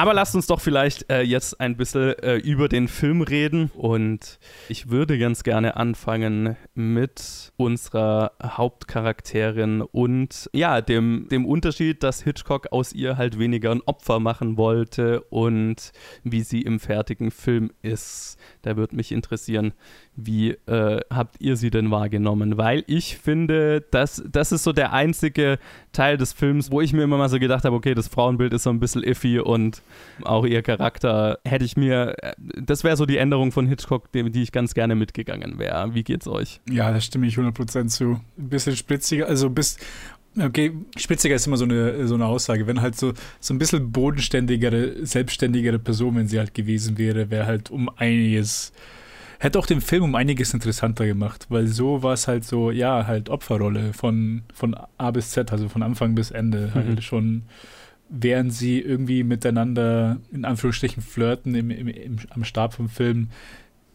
Aber 0.01 0.15
lasst 0.15 0.33
uns 0.33 0.47
doch 0.47 0.59
vielleicht 0.59 1.11
äh, 1.11 1.21
jetzt 1.21 1.61
ein 1.61 1.77
bisschen 1.77 2.17
äh, 2.23 2.37
über 2.37 2.67
den 2.67 2.87
Film 2.87 3.21
reden. 3.21 3.69
Und 3.75 4.39
ich 4.67 4.89
würde 4.89 5.19
ganz 5.19 5.43
gerne 5.43 5.77
anfangen 5.77 6.57
mit 6.73 7.53
unserer 7.55 8.31
Hauptcharakterin 8.43 9.83
und 9.83 10.49
ja, 10.53 10.81
dem, 10.81 11.27
dem 11.29 11.45
Unterschied, 11.45 12.01
dass 12.01 12.23
Hitchcock 12.23 12.71
aus 12.71 12.93
ihr 12.93 13.17
halt 13.17 13.37
weniger 13.37 13.69
ein 13.69 13.83
Opfer 13.85 14.19
machen 14.19 14.57
wollte 14.57 15.21
und 15.21 15.91
wie 16.23 16.41
sie 16.41 16.63
im 16.63 16.79
fertigen 16.79 17.29
Film 17.29 17.69
ist. 17.83 18.39
Da 18.63 18.77
würde 18.77 18.95
mich 18.95 19.11
interessieren, 19.11 19.71
wie 20.15 20.51
äh, 20.67 20.99
habt 21.09 21.39
ihr 21.39 21.55
sie 21.55 21.69
denn 21.69 21.89
wahrgenommen? 21.89 22.57
Weil 22.57 22.83
ich 22.87 23.17
finde, 23.17 23.81
das, 23.91 24.23
das 24.29 24.51
ist 24.51 24.63
so 24.63 24.73
der 24.73 24.93
einzige 24.93 25.57
Teil 25.93 26.17
des 26.17 26.33
Films, 26.33 26.71
wo 26.71 26.81
ich 26.81 26.93
mir 26.93 27.03
immer 27.03 27.17
mal 27.17 27.29
so 27.29 27.39
gedacht 27.39 27.63
habe, 27.63 27.75
okay, 27.75 27.93
das 27.93 28.07
Frauenbild 28.07 28.53
ist 28.53 28.63
so 28.63 28.69
ein 28.69 28.79
bisschen 28.79 29.03
iffy 29.03 29.39
und 29.39 29.81
auch 30.23 30.45
ihr 30.45 30.61
Charakter 30.61 31.39
hätte 31.45 31.65
ich 31.65 31.77
mir, 31.77 32.15
äh, 32.21 32.33
das 32.61 32.83
wäre 32.83 32.97
so 32.97 33.05
die 33.05 33.17
Änderung 33.17 33.51
von 33.51 33.67
Hitchcock, 33.67 34.11
die, 34.11 34.29
die 34.29 34.43
ich 34.43 34.51
ganz 34.51 34.73
gerne 34.73 34.95
mitgegangen 34.95 35.59
wäre. 35.59 35.93
Wie 35.93 36.03
geht's 36.03 36.27
euch? 36.27 36.59
Ja, 36.69 36.91
da 36.91 36.99
stimme 36.99 37.27
ich 37.27 37.35
100% 37.35 37.87
zu. 37.87 38.19
Ein 38.37 38.49
bisschen 38.49 38.75
spritziger, 38.75 39.27
also 39.27 39.49
bis, 39.49 39.77
Okay, 40.39 40.71
spitziger 40.95 41.35
ist 41.35 41.45
immer 41.45 41.57
so 41.57 41.65
eine, 41.65 42.07
so 42.07 42.15
eine 42.15 42.25
Aussage. 42.25 42.65
Wenn 42.65 42.81
halt 42.81 42.95
so, 42.95 43.11
so 43.41 43.53
ein 43.53 43.57
bisschen 43.57 43.91
bodenständigere, 43.91 45.05
selbstständigere 45.05 45.77
Person, 45.77 46.15
wenn 46.15 46.27
sie 46.27 46.39
halt 46.39 46.53
gewesen 46.53 46.97
wäre, 46.97 47.29
wäre 47.29 47.45
halt 47.45 47.69
um 47.69 47.89
einiges 47.97 48.71
Hätte 49.41 49.57
auch 49.57 49.65
den 49.65 49.81
Film 49.81 50.03
um 50.03 50.13
einiges 50.13 50.53
interessanter 50.53 51.07
gemacht, 51.07 51.47
weil 51.49 51.65
so 51.65 52.03
war 52.03 52.13
es 52.13 52.27
halt 52.27 52.45
so, 52.45 52.69
ja, 52.69 53.07
halt 53.07 53.27
Opferrolle 53.27 53.91
von, 53.91 54.43
von 54.53 54.75
A 54.99 55.09
bis 55.09 55.31
Z, 55.31 55.51
also 55.51 55.67
von 55.67 55.81
Anfang 55.81 56.13
bis 56.13 56.29
Ende. 56.29 56.67
Mhm. 56.67 56.73
Halt 56.75 57.03
schon, 57.03 57.41
während 58.07 58.53
sie 58.53 58.79
irgendwie 58.79 59.23
miteinander 59.23 60.17
in 60.31 60.45
Anführungsstrichen 60.45 61.01
flirten 61.01 61.55
im, 61.55 61.71
im, 61.71 61.87
im, 61.87 62.17
am 62.29 62.43
Start 62.43 62.75
vom 62.75 62.87
Film, 62.87 63.29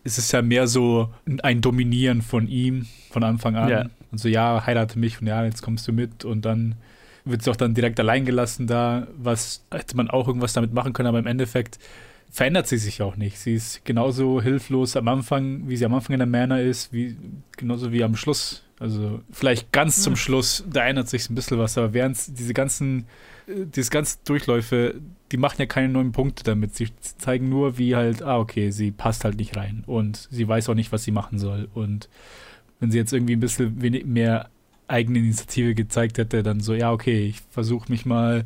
ist 0.03 0.19
es 0.19 0.33
ja 0.33 0.43
mehr 0.43 0.67
so 0.67 1.15
ein 1.45 1.61
Dominieren 1.61 2.23
von 2.23 2.49
ihm 2.49 2.87
von 3.11 3.23
Anfang 3.23 3.55
an. 3.55 3.69
Ja. 3.69 3.87
Und 4.11 4.19
so, 4.19 4.29
ja, 4.29 4.67
heirate 4.67 4.99
mich 4.99 5.21
und 5.21 5.29
ja, 5.29 5.45
jetzt 5.45 5.63
kommst 5.63 5.87
du 5.87 5.93
mit 5.93 6.25
und 6.25 6.45
dann 6.45 6.75
wird 7.25 7.43
sie 7.43 7.53
auch 7.53 7.57
dann 7.57 7.73
direkt 7.73 8.01
allein 8.01 8.25
gelassen 8.25 8.67
da, 8.67 9.07
was 9.17 9.65
hätte 9.71 9.97
man 9.97 10.11
auch 10.11 10.27
irgendwas 10.27 10.55
damit 10.55 10.73
machen 10.73 10.93
können, 10.93 11.07
aber 11.09 11.21
im 11.21 11.29
Endeffekt 11.29 11.79
verändert 12.31 12.67
sie 12.67 12.79
sich 12.79 13.03
auch 13.03 13.17
nicht. 13.17 13.39
Sie 13.39 13.55
ist 13.55 13.85
genauso 13.85 14.41
hilflos 14.43 14.97
am 14.97 15.09
Anfang, 15.09 15.69
wie 15.69 15.77
sie 15.77 15.85
am 15.85 15.95
Anfang 15.95 16.15
in 16.15 16.19
der 16.19 16.27
Manor 16.27 16.59
ist, 16.59 16.93
wie, 16.93 17.17
genauso 17.57 17.93
wie 17.93 18.05
am 18.05 18.17
Schluss. 18.17 18.63
Also 18.79 19.21
vielleicht 19.31 19.73
ganz 19.73 20.03
zum 20.03 20.17
Schluss, 20.17 20.63
da 20.71 20.87
ändert 20.87 21.09
sich 21.09 21.31
ein 21.31 21.35
bisschen 21.35 21.59
was, 21.59 21.79
aber 21.79 21.95
während 21.95 22.39
diese 22.39 22.53
ganzen, 22.53 23.07
äh, 23.47 23.65
diese 23.65 23.91
ganzen 23.91 24.19
Durchläufe, 24.27 25.01
die 25.33 25.39
machen 25.39 25.57
ja 25.59 25.67
keine 25.67 25.89
neuen 25.89 26.13
Punkte 26.13 26.45
damit. 26.45 26.75
Sie 26.75 26.89
zeigen 27.01 27.49
nur, 27.49 27.79
wie 27.79 27.97
halt, 27.97 28.23
ah, 28.23 28.39
okay, 28.39 28.71
sie 28.71 28.91
passt 28.91 29.25
halt 29.25 29.39
nicht 29.39 29.57
rein 29.57 29.83
und 29.87 30.29
sie 30.31 30.47
weiß 30.47 30.69
auch 30.69 30.75
nicht, 30.75 30.93
was 30.93 31.05
sie 31.05 31.11
machen 31.11 31.39
soll. 31.39 31.69
Und 31.73 32.11
wenn 32.79 32.91
sie 32.91 32.99
jetzt 32.99 33.15
irgendwie 33.15 33.35
ein 33.35 33.41
bisschen 33.41 33.79
mehr 34.13 34.51
eigene 34.89 35.19
Initiative 35.21 35.75
gezeigt 35.75 36.19
hätte, 36.19 36.43
dann 36.43 36.61
so, 36.61 36.75
ja, 36.75 36.93
okay, 36.93 37.27
ich 37.27 37.41
versuche 37.51 37.91
mich 37.91 38.05
mal 38.05 38.45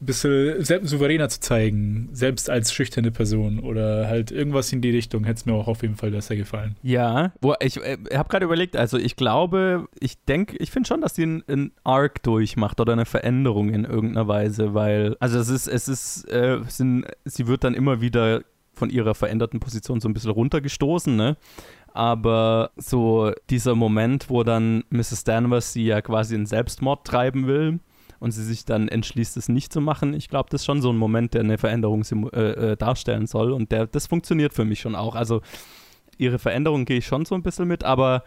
bisschen 0.00 0.64
selbst 0.64 0.90
souveräner 0.90 1.28
zu 1.28 1.40
zeigen, 1.40 2.08
selbst 2.12 2.48
als 2.48 2.72
schüchterne 2.72 3.10
Person 3.10 3.60
oder 3.60 4.08
halt 4.08 4.30
irgendwas 4.30 4.72
in 4.72 4.80
die 4.80 4.90
Richtung, 4.90 5.24
hätte 5.24 5.40
es 5.40 5.46
mir 5.46 5.52
auch 5.54 5.68
auf 5.68 5.82
jeden 5.82 5.96
Fall 5.96 6.10
besser 6.10 6.36
gefallen. 6.36 6.76
Ja, 6.82 7.32
wo 7.40 7.54
ich 7.60 7.76
äh, 7.76 7.98
habe 8.14 8.28
gerade 8.28 8.44
überlegt, 8.44 8.76
also 8.76 8.96
ich 8.96 9.16
glaube, 9.16 9.88
ich 10.00 10.22
denke, 10.24 10.56
ich 10.56 10.70
finde 10.70 10.88
schon, 10.88 11.02
dass 11.02 11.14
sie 11.14 11.24
einen, 11.24 11.44
einen 11.48 11.72
Arc 11.84 12.22
durchmacht 12.22 12.80
oder 12.80 12.94
eine 12.94 13.04
Veränderung 13.04 13.68
in 13.68 13.84
irgendeiner 13.84 14.26
Weise, 14.26 14.74
weil, 14.74 15.16
also 15.20 15.38
es 15.38 15.48
ist, 15.48 15.68
es 15.68 15.88
ist, 15.88 16.24
äh, 16.30 16.60
sind, 16.68 17.06
sie 17.24 17.46
wird 17.46 17.64
dann 17.64 17.74
immer 17.74 18.00
wieder 18.00 18.42
von 18.72 18.88
ihrer 18.88 19.14
veränderten 19.14 19.60
Position 19.60 20.00
so 20.00 20.08
ein 20.08 20.14
bisschen 20.14 20.30
runtergestoßen, 20.30 21.14
ne? 21.14 21.36
aber 21.92 22.70
so 22.76 23.32
dieser 23.50 23.74
Moment, 23.74 24.30
wo 24.30 24.44
dann 24.44 24.84
Mrs. 24.90 25.24
Danvers 25.24 25.72
sie 25.72 25.84
ja 25.84 26.00
quasi 26.00 26.34
in 26.34 26.46
Selbstmord 26.46 27.06
treiben 27.06 27.46
will 27.46 27.80
und 28.20 28.30
sie 28.30 28.44
sich 28.44 28.64
dann 28.64 28.86
entschließt, 28.86 29.36
es 29.36 29.48
nicht 29.48 29.72
zu 29.72 29.80
machen. 29.80 30.14
Ich 30.14 30.28
glaube, 30.28 30.48
das 30.50 30.60
ist 30.60 30.66
schon 30.66 30.82
so 30.82 30.92
ein 30.92 30.96
Moment, 30.96 31.34
der 31.34 31.40
eine 31.40 31.58
Veränderung 31.58 32.04
äh, 32.32 32.38
äh, 32.72 32.76
darstellen 32.76 33.26
soll 33.26 33.50
und 33.50 33.72
der, 33.72 33.86
das 33.86 34.06
funktioniert 34.06 34.52
für 34.52 34.64
mich 34.64 34.80
schon 34.80 34.94
auch. 34.94 35.16
Also 35.16 35.40
ihre 36.18 36.38
Veränderung 36.38 36.84
gehe 36.84 36.98
ich 36.98 37.06
schon 37.06 37.24
so 37.24 37.34
ein 37.34 37.42
bisschen 37.42 37.66
mit, 37.66 37.82
aber 37.82 38.22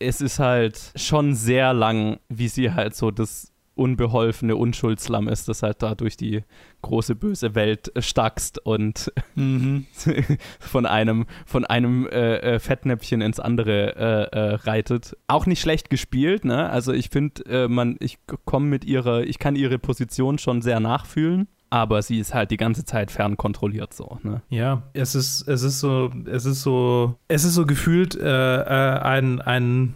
es 0.00 0.20
ist 0.20 0.40
halt 0.40 0.92
schon 0.96 1.34
sehr 1.34 1.72
lang, 1.72 2.18
wie 2.28 2.48
sie 2.48 2.72
halt 2.72 2.96
so 2.96 3.12
das 3.12 3.51
unbeholfene 3.74 4.56
Unschuldslamm 4.56 5.28
ist, 5.28 5.48
das 5.48 5.62
halt 5.62 5.82
da 5.82 5.94
durch 5.94 6.16
die 6.16 6.42
große 6.82 7.14
böse 7.14 7.54
Welt 7.54 7.92
stackst 7.98 8.64
und 8.64 9.12
mhm. 9.34 9.86
von 10.60 10.86
einem 10.86 11.26
von 11.46 11.64
einem 11.64 12.06
äh, 12.06 12.36
äh, 12.36 12.58
Fettnäpfchen 12.58 13.20
ins 13.20 13.40
andere 13.40 13.96
äh, 13.96 14.36
äh, 14.36 14.54
reitet. 14.54 15.16
Auch 15.26 15.46
nicht 15.46 15.60
schlecht 15.60 15.90
gespielt, 15.90 16.44
ne? 16.44 16.68
Also 16.70 16.92
ich 16.92 17.08
finde, 17.10 17.44
äh, 17.46 17.68
man, 17.68 17.96
ich 18.00 18.18
komme 18.44 18.66
mit 18.66 18.84
ihrer, 18.84 19.22
ich 19.22 19.38
kann 19.38 19.56
ihre 19.56 19.78
Position 19.78 20.38
schon 20.38 20.62
sehr 20.62 20.80
nachfühlen 20.80 21.48
aber 21.72 22.02
sie 22.02 22.18
ist 22.18 22.34
halt 22.34 22.50
die 22.50 22.58
ganze 22.58 22.84
Zeit 22.84 23.10
fernkontrolliert 23.10 23.94
so. 23.94 24.18
Ne? 24.22 24.42
Ja, 24.50 24.82
es 24.92 25.14
ist, 25.14 25.48
es 25.48 25.62
ist 25.62 25.80
so, 25.80 26.10
es 26.26 26.44
ist 26.44 26.60
so, 26.60 27.16
es 27.28 27.44
ist 27.44 27.54
so 27.54 27.64
gefühlt 27.64 28.14
äh, 28.14 28.56
äh, 28.58 28.98
ein, 28.98 29.40
ein 29.40 29.94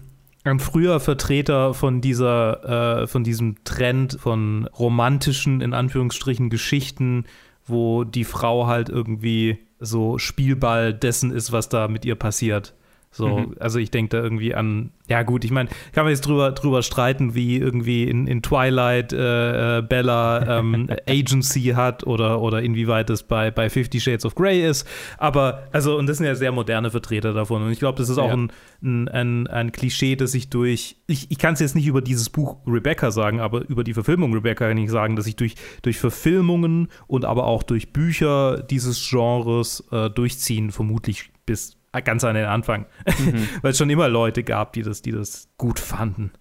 früher 0.60 1.00
Vertreter 1.00 1.74
von 1.74 2.00
dieser, 2.00 3.00
äh, 3.02 3.06
von 3.08 3.24
diesem 3.24 3.64
Trend 3.64 4.16
von 4.20 4.68
romantischen, 4.78 5.60
in 5.60 5.74
Anführungsstrichen, 5.74 6.50
Geschichten, 6.50 7.24
wo 7.66 8.04
die 8.04 8.24
Frau 8.24 8.68
halt 8.68 8.88
irgendwie 8.88 9.58
so 9.80 10.18
Spielball 10.18 10.94
dessen 10.94 11.32
ist, 11.32 11.50
was 11.50 11.68
da 11.68 11.88
mit 11.88 12.04
ihr 12.04 12.14
passiert. 12.14 12.74
So, 13.16 13.38
mhm. 13.38 13.56
also 13.58 13.78
ich 13.78 13.90
denke 13.90 14.16
da 14.16 14.22
irgendwie 14.22 14.54
an, 14.54 14.90
ja 15.08 15.22
gut, 15.22 15.44
ich 15.44 15.50
meine, 15.50 15.70
kann 15.92 16.04
man 16.04 16.10
jetzt 16.10 16.26
drüber, 16.26 16.52
drüber 16.52 16.82
streiten, 16.82 17.34
wie 17.34 17.56
irgendwie 17.56 18.04
in, 18.04 18.26
in 18.26 18.42
Twilight 18.42 19.12
äh, 19.14 19.78
äh 19.78 19.82
Bella 19.82 20.58
ähm, 20.58 20.88
Agency 21.08 21.72
hat 21.74 22.06
oder, 22.06 22.42
oder 22.42 22.60
inwieweit 22.60 23.08
das 23.08 23.22
bei, 23.22 23.50
bei 23.50 23.70
Fifty 23.70 24.00
Shades 24.00 24.26
of 24.26 24.34
Grey 24.34 24.68
ist. 24.68 24.86
Aber, 25.16 25.62
also, 25.72 25.96
und 25.96 26.08
das 26.08 26.18
sind 26.18 26.26
ja 26.26 26.34
sehr 26.34 26.52
moderne 26.52 26.90
Vertreter 26.90 27.32
davon. 27.32 27.62
Und 27.62 27.72
ich 27.72 27.78
glaube, 27.78 27.96
das 27.98 28.10
ist 28.10 28.18
auch 28.18 28.28
ja. 28.28 28.34
ein, 28.34 28.52
ein, 28.82 29.08
ein, 29.08 29.46
ein, 29.46 29.72
Klischee, 29.72 30.16
das 30.16 30.32
sich 30.32 30.50
durch, 30.50 30.96
ich, 31.06 31.30
ich 31.30 31.38
kann 31.38 31.54
es 31.54 31.60
jetzt 31.60 31.74
nicht 31.74 31.86
über 31.86 32.02
dieses 32.02 32.28
Buch 32.28 32.58
Rebecca 32.66 33.10
sagen, 33.10 33.40
aber 33.40 33.66
über 33.66 33.82
die 33.82 33.94
Verfilmung 33.94 34.34
Rebecca 34.34 34.68
kann 34.68 34.76
ich 34.76 34.90
sagen, 34.90 35.16
dass 35.16 35.24
sich 35.24 35.36
durch, 35.36 35.54
durch 35.80 35.98
Verfilmungen 35.98 36.88
und 37.06 37.24
aber 37.24 37.46
auch 37.46 37.62
durch 37.62 37.94
Bücher 37.94 38.62
dieses 38.62 39.08
Genres 39.08 39.82
äh, 39.90 40.10
durchziehen, 40.10 40.70
vermutlich 40.70 41.30
bis 41.46 41.75
ganz 42.00 42.24
an 42.24 42.34
den 42.34 42.46
Anfang. 42.46 42.86
Mhm. 43.18 43.48
Weil 43.62 43.72
es 43.72 43.78
schon 43.78 43.90
immer 43.90 44.08
Leute 44.08 44.42
gab, 44.42 44.72
die 44.72 44.82
das, 44.82 45.02
die 45.02 45.12
das 45.12 45.48
gut 45.56 45.78
fanden. 45.78 46.32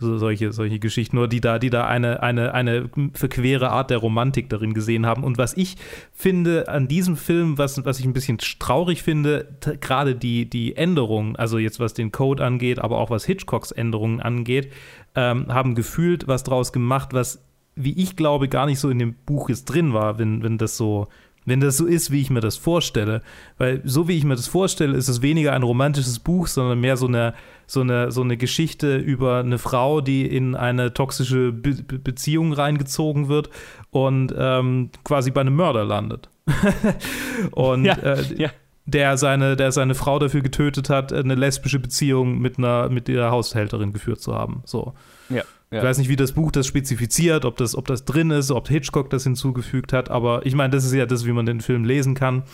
So, 0.00 0.18
solche, 0.18 0.52
solche 0.52 0.80
Geschichten, 0.80 1.14
nur 1.14 1.28
die 1.28 1.40
da, 1.40 1.60
die 1.60 1.70
da 1.70 1.86
eine, 1.86 2.20
eine, 2.20 2.52
eine 2.52 2.90
verquere 3.12 3.70
Art 3.70 3.90
der 3.90 3.98
Romantik 3.98 4.48
darin 4.48 4.74
gesehen 4.74 5.06
haben. 5.06 5.22
Und 5.22 5.38
was 5.38 5.56
ich 5.56 5.76
finde 6.12 6.68
an 6.68 6.88
diesem 6.88 7.16
Film, 7.16 7.58
was, 7.58 7.84
was 7.84 8.00
ich 8.00 8.04
ein 8.04 8.12
bisschen 8.12 8.38
traurig 8.38 9.04
finde, 9.04 9.56
gerade 9.80 10.16
die, 10.16 10.50
die 10.50 10.74
Änderungen, 10.76 11.36
also 11.36 11.58
jetzt 11.58 11.78
was 11.78 11.94
den 11.94 12.10
Code 12.10 12.44
angeht, 12.44 12.80
aber 12.80 12.98
auch 12.98 13.10
was 13.10 13.24
Hitchcocks 13.24 13.70
Änderungen 13.70 14.20
angeht, 14.20 14.72
ähm, 15.14 15.46
haben 15.54 15.76
gefühlt 15.76 16.26
was 16.26 16.42
draus 16.42 16.72
gemacht, 16.72 17.10
was, 17.12 17.44
wie 17.76 17.96
ich 17.96 18.16
glaube, 18.16 18.48
gar 18.48 18.66
nicht 18.66 18.80
so 18.80 18.90
in 18.90 18.98
dem 18.98 19.14
Buch 19.14 19.48
jetzt 19.48 19.66
drin 19.66 19.94
war, 19.94 20.18
wenn, 20.18 20.42
wenn 20.42 20.58
das 20.58 20.76
so 20.76 21.06
wenn 21.44 21.60
das 21.60 21.76
so 21.76 21.86
ist, 21.86 22.10
wie 22.10 22.20
ich 22.20 22.30
mir 22.30 22.40
das 22.40 22.56
vorstelle. 22.56 23.22
Weil 23.58 23.80
so 23.84 24.08
wie 24.08 24.16
ich 24.16 24.24
mir 24.24 24.36
das 24.36 24.48
vorstelle, 24.48 24.96
ist 24.96 25.08
es 25.08 25.22
weniger 25.22 25.52
ein 25.52 25.62
romantisches 25.62 26.18
Buch, 26.18 26.46
sondern 26.46 26.80
mehr 26.80 26.96
so 26.96 27.06
eine, 27.06 27.34
so 27.66 27.80
eine, 27.80 28.10
so 28.10 28.22
eine 28.22 28.36
Geschichte 28.36 28.96
über 28.96 29.38
eine 29.38 29.58
Frau, 29.58 30.00
die 30.00 30.26
in 30.26 30.54
eine 30.54 30.94
toxische 30.94 31.52
Be 31.52 31.74
Beziehung 31.74 32.52
reingezogen 32.52 33.28
wird 33.28 33.50
und 33.90 34.34
ähm, 34.36 34.90
quasi 35.04 35.30
bei 35.30 35.42
einem 35.42 35.56
Mörder 35.56 35.84
landet. 35.84 36.28
und 37.52 37.84
ja, 37.84 37.94
äh, 37.94 38.22
ja. 38.36 38.50
Der, 38.86 39.16
seine, 39.16 39.56
der 39.56 39.72
seine 39.72 39.94
Frau 39.94 40.18
dafür 40.18 40.42
getötet 40.42 40.90
hat, 40.90 41.10
eine 41.10 41.34
lesbische 41.34 41.78
Beziehung 41.78 42.38
mit 42.38 42.58
einer 42.58 42.90
mit 42.90 43.08
ihrer 43.08 43.30
Haushälterin 43.30 43.94
geführt 43.94 44.20
zu 44.20 44.34
haben. 44.34 44.62
So. 44.66 44.92
Ja. 45.30 45.42
Ja. 45.74 45.80
Ich 45.80 45.84
weiß 45.84 45.98
nicht, 45.98 46.08
wie 46.08 46.14
das 46.14 46.30
Buch 46.30 46.52
das 46.52 46.68
spezifiziert, 46.68 47.44
ob 47.44 47.56
das, 47.56 47.74
ob 47.74 47.88
das 47.88 48.04
drin 48.04 48.30
ist, 48.30 48.52
ob 48.52 48.68
Hitchcock 48.68 49.10
das 49.10 49.24
hinzugefügt 49.24 49.92
hat, 49.92 50.08
aber 50.08 50.46
ich 50.46 50.54
meine, 50.54 50.70
das 50.70 50.84
ist 50.84 50.94
ja 50.94 51.04
das, 51.04 51.26
wie 51.26 51.32
man 51.32 51.46
den 51.46 51.60
Film 51.60 51.84
lesen 51.84 52.14
kann. 52.14 52.44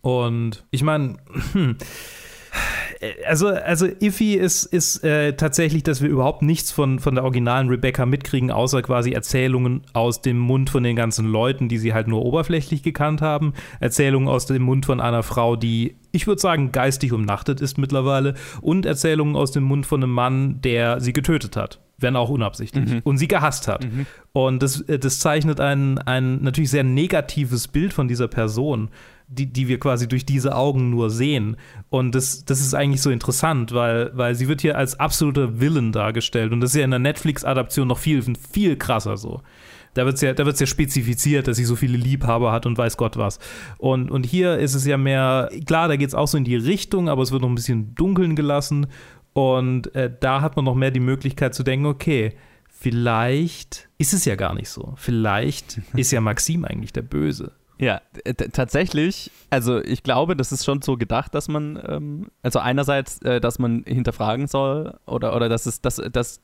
Und 0.00 0.64
ich 0.70 0.84
meine, 0.84 1.16
also, 3.26 3.48
also 3.48 3.86
Iffy 3.86 4.34
ist, 4.34 4.64
ist 4.66 5.02
äh, 5.02 5.32
tatsächlich, 5.32 5.82
dass 5.82 6.02
wir 6.02 6.08
überhaupt 6.08 6.42
nichts 6.42 6.70
von, 6.70 7.00
von 7.00 7.16
der 7.16 7.24
originalen 7.24 7.68
Rebecca 7.68 8.06
mitkriegen, 8.06 8.52
außer 8.52 8.80
quasi 8.82 9.10
Erzählungen 9.10 9.82
aus 9.92 10.22
dem 10.22 10.38
Mund 10.38 10.70
von 10.70 10.84
den 10.84 10.94
ganzen 10.94 11.26
Leuten, 11.26 11.68
die 11.68 11.78
sie 11.78 11.94
halt 11.94 12.06
nur 12.06 12.24
oberflächlich 12.24 12.84
gekannt 12.84 13.22
haben. 13.22 13.54
Erzählungen 13.80 14.28
aus 14.28 14.46
dem 14.46 14.62
Mund 14.62 14.86
von 14.86 15.00
einer 15.00 15.24
Frau, 15.24 15.56
die, 15.56 15.96
ich 16.12 16.28
würde 16.28 16.40
sagen, 16.40 16.70
geistig 16.70 17.12
umnachtet 17.12 17.60
ist 17.60 17.76
mittlerweile. 17.76 18.34
Und 18.60 18.86
Erzählungen 18.86 19.34
aus 19.34 19.50
dem 19.50 19.64
Mund 19.64 19.84
von 19.84 20.00
einem 20.00 20.12
Mann, 20.12 20.60
der 20.60 21.00
sie 21.00 21.12
getötet 21.12 21.56
hat 21.56 21.80
wenn 21.98 22.16
auch 22.16 22.30
unabsichtlich, 22.30 22.88
mhm. 22.88 23.00
und 23.04 23.18
sie 23.18 23.28
gehasst 23.28 23.68
hat. 23.68 23.84
Mhm. 23.84 24.06
Und 24.32 24.62
das, 24.62 24.80
äh, 24.82 24.98
das 24.98 25.20
zeichnet 25.20 25.60
ein, 25.60 25.98
ein 25.98 26.42
natürlich 26.42 26.70
sehr 26.70 26.84
negatives 26.84 27.68
Bild 27.68 27.92
von 27.92 28.08
dieser 28.08 28.28
Person 28.28 28.90
die, 29.28 29.46
die 29.46 29.68
wir 29.68 29.78
quasi 29.78 30.08
durch 30.08 30.24
diese 30.24 30.56
Augen 30.56 30.90
nur 30.90 31.10
sehen. 31.10 31.56
Und 31.90 32.14
das, 32.14 32.44
das 32.44 32.60
ist 32.60 32.74
eigentlich 32.74 33.02
so 33.02 33.10
interessant, 33.10 33.72
weil, 33.74 34.10
weil 34.14 34.34
sie 34.34 34.48
wird 34.48 34.62
hier 34.62 34.76
als 34.76 34.98
absoluter 34.98 35.60
Villain 35.60 35.92
dargestellt. 35.92 36.52
Und 36.52 36.60
das 36.60 36.70
ist 36.70 36.76
ja 36.76 36.84
in 36.84 36.90
der 36.90 36.98
Netflix-Adaption 36.98 37.86
noch 37.86 37.98
viel, 37.98 38.22
viel 38.50 38.76
krasser 38.76 39.16
so. 39.16 39.42
Da 39.94 40.04
wird 40.04 40.16
es 40.16 40.20
ja, 40.20 40.32
ja 40.32 40.66
spezifiziert, 40.66 41.48
dass 41.48 41.56
sie 41.56 41.64
so 41.64 41.74
viele 41.74 41.96
Liebhaber 41.96 42.52
hat 42.52 42.66
und 42.66 42.78
weiß 42.78 42.96
Gott 42.96 43.16
was. 43.16 43.38
Und, 43.78 44.10
und 44.10 44.24
hier 44.24 44.58
ist 44.58 44.74
es 44.74 44.86
ja 44.86 44.96
mehr, 44.96 45.50
klar, 45.66 45.88
da 45.88 45.96
geht 45.96 46.08
es 46.08 46.14
auch 46.14 46.28
so 46.28 46.38
in 46.38 46.44
die 46.44 46.56
Richtung, 46.56 47.08
aber 47.08 47.22
es 47.22 47.32
wird 47.32 47.42
noch 47.42 47.48
ein 47.48 47.54
bisschen 47.54 47.94
dunkeln 47.94 48.36
gelassen. 48.36 48.86
Und 49.38 49.94
äh, 49.94 50.10
da 50.18 50.40
hat 50.40 50.56
man 50.56 50.64
noch 50.64 50.74
mehr 50.74 50.90
die 50.90 50.98
Möglichkeit 50.98 51.54
zu 51.54 51.62
denken, 51.62 51.86
okay, 51.86 52.32
vielleicht 52.68 53.88
ist 53.96 54.12
es 54.12 54.24
ja 54.24 54.34
gar 54.34 54.52
nicht 54.52 54.68
so. 54.68 54.94
Vielleicht 54.96 55.80
ist 55.94 56.10
ja 56.10 56.20
Maxim 56.20 56.64
eigentlich 56.64 56.92
der 56.92 57.02
Böse. 57.02 57.52
Ja, 57.78 58.00
tatsächlich, 58.52 59.30
also 59.50 59.80
ich 59.80 60.02
glaube, 60.02 60.34
das 60.34 60.50
ist 60.50 60.64
schon 60.64 60.82
so 60.82 60.96
gedacht, 60.96 61.32
dass 61.32 61.46
man, 61.46 61.80
ähm, 61.86 62.26
also 62.42 62.58
einerseits, 62.58 63.22
äh, 63.22 63.40
dass 63.40 63.60
man 63.60 63.84
hinterfragen 63.86 64.48
soll 64.48 64.98
oder, 65.06 65.36
oder 65.36 65.48
dass 65.48 65.66
es, 65.66 65.80
dass, 65.80 65.96
dass 65.96 66.40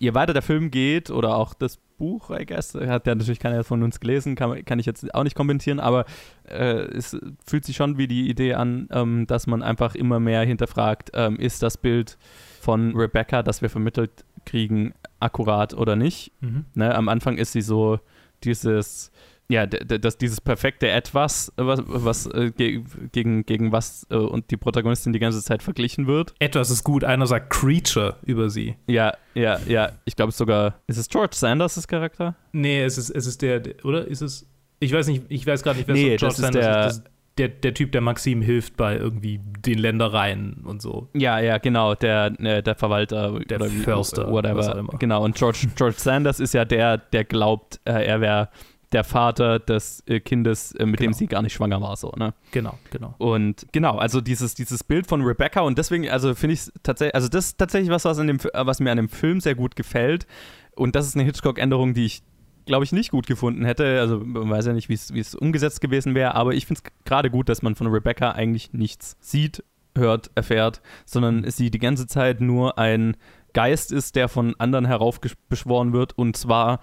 je 0.00 0.14
weiter 0.14 0.32
der 0.32 0.42
Film 0.42 0.72
geht 0.72 1.10
oder 1.10 1.36
auch 1.36 1.54
das 1.54 1.78
Buch, 1.98 2.30
I 2.30 2.44
guess, 2.44 2.74
hat 2.74 3.06
ja 3.06 3.14
natürlich 3.14 3.38
keiner 3.38 3.62
von 3.62 3.84
uns 3.84 4.00
gelesen, 4.00 4.34
kann, 4.34 4.64
kann 4.64 4.80
ich 4.80 4.86
jetzt 4.86 5.14
auch 5.14 5.22
nicht 5.22 5.36
kommentieren, 5.36 5.78
aber 5.78 6.04
äh, 6.48 6.82
es 6.96 7.16
fühlt 7.46 7.64
sich 7.64 7.76
schon 7.76 7.96
wie 7.96 8.08
die 8.08 8.28
Idee 8.28 8.54
an, 8.54 8.88
ähm, 8.90 9.28
dass 9.28 9.46
man 9.46 9.62
einfach 9.62 9.94
immer 9.94 10.18
mehr 10.18 10.42
hinterfragt, 10.42 11.12
ähm, 11.14 11.36
ist 11.36 11.62
das 11.62 11.76
Bild 11.76 12.18
von 12.60 12.96
Rebecca, 12.96 13.44
das 13.44 13.62
wir 13.62 13.70
vermittelt 13.70 14.24
kriegen, 14.44 14.94
akkurat 15.20 15.74
oder 15.74 15.94
nicht. 15.94 16.32
Mhm. 16.40 16.64
Ne, 16.74 16.92
am 16.92 17.08
Anfang 17.08 17.38
ist 17.38 17.52
sie 17.52 17.62
so 17.62 18.00
dieses 18.42 19.12
ja, 19.52 19.66
dass 19.66 20.16
dieses 20.16 20.40
perfekte 20.40 20.88
Etwas, 20.88 21.52
was, 21.56 21.82
was 21.84 22.26
äh, 22.26 22.50
gegen, 22.56 23.44
gegen 23.44 23.70
was 23.70 24.06
äh, 24.10 24.16
und 24.16 24.50
die 24.50 24.56
Protagonistin 24.56 25.12
die 25.12 25.18
ganze 25.18 25.42
Zeit 25.42 25.62
verglichen 25.62 26.06
wird. 26.06 26.32
Etwas 26.38 26.70
ist 26.70 26.84
gut, 26.84 27.04
einer 27.04 27.26
sagt 27.26 27.50
Creature 27.50 28.16
über 28.24 28.48
sie. 28.48 28.76
Ja, 28.86 29.12
ja, 29.34 29.60
ja. 29.68 29.92
Ich 30.06 30.16
glaube 30.16 30.32
sogar, 30.32 30.80
ist 30.86 30.96
es 30.96 31.06
George 31.06 31.34
Sanders 31.34 31.74
das 31.74 31.86
Charakter? 31.86 32.34
Nee, 32.52 32.82
es 32.82 32.96
ist, 32.96 33.10
es 33.10 33.26
ist 33.26 33.42
der, 33.42 33.62
oder? 33.84 34.06
Ist 34.06 34.22
es. 34.22 34.48
Ich 34.80 34.92
weiß 34.92 35.06
nicht, 35.08 35.24
ich 35.28 35.46
weiß 35.46 35.62
gerade 35.62 35.76
nicht, 35.76 35.86
wer 35.86 35.94
nee, 35.94 36.16
George 36.16 36.36
Sanders 36.36 36.64
der, 36.64 36.86
ist. 36.86 37.04
Der, 37.38 37.48
der 37.48 37.74
Typ, 37.74 37.92
der 37.92 38.00
Maxim 38.00 38.42
hilft 38.42 38.76
bei 38.76 38.96
irgendwie 38.96 39.40
den 39.64 39.78
Ländereien 39.78 40.64
und 40.64 40.82
so. 40.82 41.08
Ja, 41.14 41.40
ja, 41.40 41.58
genau, 41.58 41.94
der, 41.94 42.32
äh, 42.40 42.62
der 42.62 42.74
Verwalter, 42.74 43.38
der 43.40 43.60
Förster, 43.60 44.30
whatever. 44.30 44.86
Genau, 44.98 45.24
und 45.24 45.36
George, 45.36 45.66
George 45.76 45.96
Sanders 45.98 46.40
ist 46.40 46.52
ja 46.52 46.64
der, 46.64 46.98
der 46.98 47.24
glaubt, 47.24 47.80
äh, 47.84 48.04
er 48.04 48.20
wäre 48.20 48.48
der 48.92 49.04
Vater 49.04 49.58
des 49.58 50.02
äh, 50.06 50.20
Kindes, 50.20 50.72
äh, 50.72 50.86
mit 50.86 51.00
genau. 51.00 51.10
dem 51.10 51.14
sie 51.14 51.26
gar 51.26 51.42
nicht 51.42 51.52
schwanger 51.52 51.80
war, 51.80 51.96
so, 51.96 52.12
ne? 52.16 52.34
Genau, 52.50 52.78
genau. 52.90 53.14
Und 53.18 53.66
genau, 53.72 53.96
also 53.96 54.20
dieses, 54.20 54.54
dieses 54.54 54.84
Bild 54.84 55.06
von 55.06 55.22
Rebecca 55.22 55.60
und 55.60 55.78
deswegen, 55.78 56.08
also 56.08 56.34
finde 56.34 56.54
ich 56.54 56.70
tatsächlich, 56.82 57.14
also 57.14 57.28
das 57.28 57.46
ist 57.46 57.58
tatsächlich 57.58 57.90
was, 57.90 58.04
was, 58.04 58.18
in 58.18 58.26
dem, 58.26 58.38
was 58.52 58.80
mir 58.80 58.90
an 58.90 58.98
dem 58.98 59.08
Film 59.08 59.40
sehr 59.40 59.54
gut 59.54 59.76
gefällt. 59.76 60.26
Und 60.74 60.96
das 60.96 61.06
ist 61.06 61.16
eine 61.16 61.24
Hitchcock-Änderung, 61.24 61.94
die 61.94 62.06
ich 62.06 62.22
glaube 62.64 62.84
ich, 62.84 62.92
nicht 62.92 63.10
gut 63.10 63.26
gefunden 63.26 63.64
hätte. 63.64 63.98
Also 64.00 64.20
man 64.20 64.48
weiß 64.48 64.66
ja 64.66 64.72
nicht, 64.72 64.88
wie 64.88 64.94
es 64.94 65.34
umgesetzt 65.34 65.80
gewesen 65.80 66.14
wäre, 66.14 66.34
aber 66.34 66.54
ich 66.54 66.66
finde 66.66 66.82
es 66.84 67.04
gerade 67.04 67.30
gut, 67.30 67.48
dass 67.48 67.62
man 67.62 67.74
von 67.74 67.88
Rebecca 67.88 68.30
eigentlich 68.30 68.72
nichts 68.72 69.16
sieht, 69.20 69.64
hört, 69.96 70.30
erfährt, 70.34 70.80
sondern 71.04 71.48
sie 71.50 71.70
die 71.70 71.78
ganze 71.78 72.06
Zeit 72.06 72.40
nur 72.40 72.78
ein 72.78 73.16
Geist 73.52 73.92
ist, 73.92 74.16
der 74.16 74.28
von 74.28 74.54
anderen 74.58 74.86
heraufbeschworen 74.86 75.92
wird 75.92 76.16
und 76.16 76.36
zwar 76.36 76.80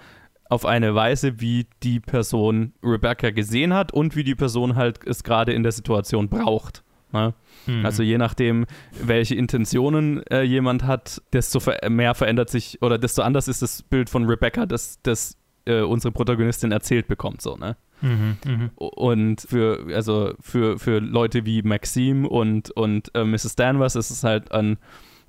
auf 0.49 0.65
eine 0.65 0.95
Weise, 0.95 1.39
wie 1.39 1.67
die 1.83 1.99
Person 1.99 2.73
Rebecca 2.83 3.29
gesehen 3.29 3.73
hat 3.73 3.93
und 3.93 4.15
wie 4.15 4.23
die 4.23 4.35
Person 4.35 4.75
halt 4.75 4.99
es 5.05 5.23
gerade 5.23 5.53
in 5.53 5.63
der 5.63 5.71
Situation 5.71 6.27
braucht. 6.27 6.83
Ne? 7.11 7.33
Mhm. 7.67 7.85
Also 7.85 8.03
je 8.03 8.17
nachdem, 8.17 8.65
welche 9.01 9.35
Intentionen 9.35 10.23
äh, 10.27 10.41
jemand 10.41 10.83
hat, 10.83 11.21
desto 11.33 11.59
ver 11.59 11.77
mehr 11.89 12.15
verändert 12.15 12.49
sich 12.49 12.81
oder 12.81 12.97
desto 12.97 13.21
anders 13.21 13.47
ist 13.47 13.61
das 13.61 13.83
Bild 13.83 14.09
von 14.09 14.25
Rebecca, 14.25 14.65
das, 14.65 14.99
das 15.03 15.37
äh, 15.65 15.81
unsere 15.81 16.11
Protagonistin 16.11 16.71
erzählt 16.71 17.07
bekommt, 17.07 17.41
so, 17.41 17.55
ne? 17.55 17.77
Mhm, 18.01 18.37
mhm. 18.45 18.69
Und 18.75 19.41
für, 19.41 19.85
also 19.93 20.33
für, 20.39 20.79
für 20.79 20.99
Leute 20.99 21.45
wie 21.45 21.61
Maxime 21.63 22.27
und, 22.29 22.71
und 22.71 23.13
äh, 23.13 23.25
Mrs. 23.25 23.55
Danvers 23.55 23.95
ist 23.95 24.09
es 24.09 24.23
halt 24.23 24.51
ein 24.51 24.77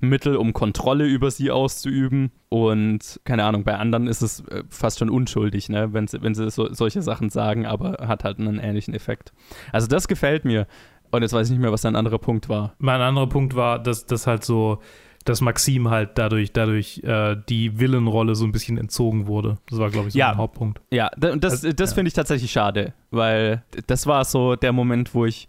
Mittel, 0.01 0.35
um 0.35 0.53
Kontrolle 0.53 1.05
über 1.05 1.31
sie 1.31 1.51
auszuüben. 1.51 2.31
Und 2.49 3.19
keine 3.23 3.43
Ahnung, 3.45 3.63
bei 3.63 3.75
anderen 3.77 4.07
ist 4.07 4.21
es 4.21 4.41
äh, 4.47 4.63
fast 4.69 4.99
schon 4.99 5.09
unschuldig, 5.09 5.69
ne? 5.69 5.93
wenn 5.93 6.07
sie, 6.07 6.21
wenn 6.21 6.33
sie 6.35 6.49
so, 6.49 6.73
solche 6.73 7.01
Sachen 7.01 7.29
sagen, 7.29 7.65
aber 7.65 8.07
hat 8.07 8.23
halt 8.23 8.39
einen 8.39 8.59
ähnlichen 8.59 8.93
Effekt. 8.93 9.31
Also 9.71 9.87
das 9.87 10.07
gefällt 10.07 10.43
mir. 10.45 10.67
Und 11.11 11.21
jetzt 11.23 11.33
weiß 11.33 11.47
ich 11.47 11.51
nicht 11.51 11.61
mehr, 11.61 11.71
was 11.71 11.81
dein 11.81 11.95
anderer 11.95 12.19
Punkt 12.19 12.49
war. 12.49 12.73
Mein 12.79 13.01
anderer 13.01 13.27
Punkt 13.27 13.55
war, 13.55 13.79
dass 13.79 14.05
das 14.05 14.27
halt 14.27 14.45
so, 14.45 14.79
dass 15.25 15.41
Maxim 15.41 15.89
halt 15.89 16.11
dadurch, 16.17 16.53
dadurch 16.53 17.01
äh, 17.03 17.35
die 17.49 17.79
Villenrolle 17.79 18.33
so 18.33 18.45
ein 18.45 18.51
bisschen 18.53 18.77
entzogen 18.77 19.27
wurde. 19.27 19.57
Das 19.69 19.77
war, 19.77 19.89
glaube 19.89 20.07
ich, 20.07 20.13
so 20.13 20.19
Ja. 20.19 20.29
mein 20.29 20.37
Hauptpunkt. 20.37 20.81
Ja, 20.91 21.09
und 21.31 21.43
das, 21.43 21.53
Also, 21.65 21.73
das 21.73 21.91
ja. 21.91 21.95
finde 21.95 22.07
ich 22.07 22.13
tatsächlich 22.13 22.51
schade, 22.51 22.93
weil 23.11 23.61
das 23.87 24.07
war 24.07 24.23
so 24.25 24.55
der 24.55 24.71
Moment, 24.71 25.13
wo 25.13 25.25
ich 25.25 25.47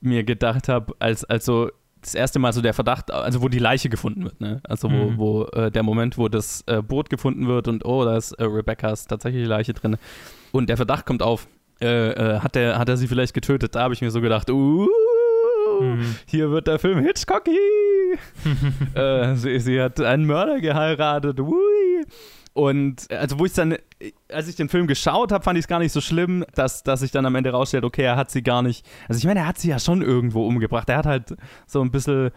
mir 0.00 0.24
gedacht 0.24 0.68
habe, 0.68 0.94
als 1.00 1.24
also 1.24 1.70
das 2.02 2.14
erste 2.14 2.38
Mal 2.38 2.52
so 2.52 2.60
der 2.62 2.72
Verdacht, 2.74 3.10
also 3.12 3.42
wo 3.42 3.48
die 3.48 3.58
Leiche 3.58 3.88
gefunden 3.88 4.24
wird, 4.24 4.40
ne? 4.40 4.60
Also 4.64 4.90
wo, 4.90 5.10
Mhm. 5.10 5.18
wo 5.18 5.44
äh, 5.52 5.70
der 5.70 5.82
Moment, 5.82 6.16
wo 6.18 6.28
das 6.28 6.62
äh, 6.66 6.80
Boot 6.82 7.10
gefunden 7.10 7.46
wird 7.48 7.68
und 7.68 7.84
oh, 7.84 8.04
da 8.04 8.16
ist 8.16 8.32
äh, 8.32 8.44
Rebecca's 8.44 9.06
tatsächliche 9.06 9.46
Leiche 9.46 9.74
drin 9.74 9.96
und 10.52 10.68
der 10.68 10.76
Verdacht 10.76 11.04
kommt 11.06 11.22
auf, 11.22 11.46
äh, 11.82 12.10
äh, 12.10 12.40
hat, 12.40 12.54
der, 12.54 12.78
hat 12.78 12.88
er 12.88 12.96
sie 12.96 13.06
vielleicht 13.08 13.34
getötet? 13.34 13.74
Da 13.74 13.82
habe 13.82 13.94
ich 13.94 14.00
mir 14.00 14.10
so 14.10 14.20
gedacht, 14.20 14.50
uh, 14.50 14.88
Mhm. 15.80 16.14
hier 16.26 16.50
wird 16.50 16.66
der 16.66 16.78
Film 16.78 16.98
Hitchcocky. 17.04 17.56
äh, 18.94 19.34
sie, 19.34 19.58
sie 19.60 19.80
hat 19.80 19.98
einen 20.00 20.26
Mörder 20.26 20.60
geheiratet. 20.60 21.40
Ui. 21.40 22.04
Und 22.52 23.10
also 23.10 23.38
wo 23.38 23.44
ich 23.44 23.52
dann, 23.52 23.76
als 24.28 24.48
ich 24.48 24.56
den 24.56 24.68
Film 24.68 24.86
geschaut 24.86 25.32
habe, 25.32 25.44
fand 25.44 25.58
ich 25.58 25.64
es 25.64 25.68
gar 25.68 25.78
nicht 25.78 25.92
so 25.92 26.00
schlimm, 26.00 26.44
dass, 26.54 26.82
dass 26.82 27.00
sich 27.00 27.12
dann 27.12 27.26
am 27.26 27.34
Ende 27.36 27.50
rausstellt, 27.50 27.84
okay, 27.84 28.02
er 28.02 28.16
hat 28.16 28.30
sie 28.30 28.42
gar 28.42 28.62
nicht. 28.62 28.84
Also 29.08 29.18
ich 29.18 29.24
meine, 29.24 29.40
er 29.40 29.46
hat 29.46 29.58
sie 29.58 29.68
ja 29.68 29.78
schon 29.78 30.02
irgendwo 30.02 30.46
umgebracht. 30.46 30.88
Er 30.88 30.98
hat 30.98 31.06
halt 31.06 31.36
so 31.66 31.80
ein 31.80 31.90
bisschen, 31.90 32.30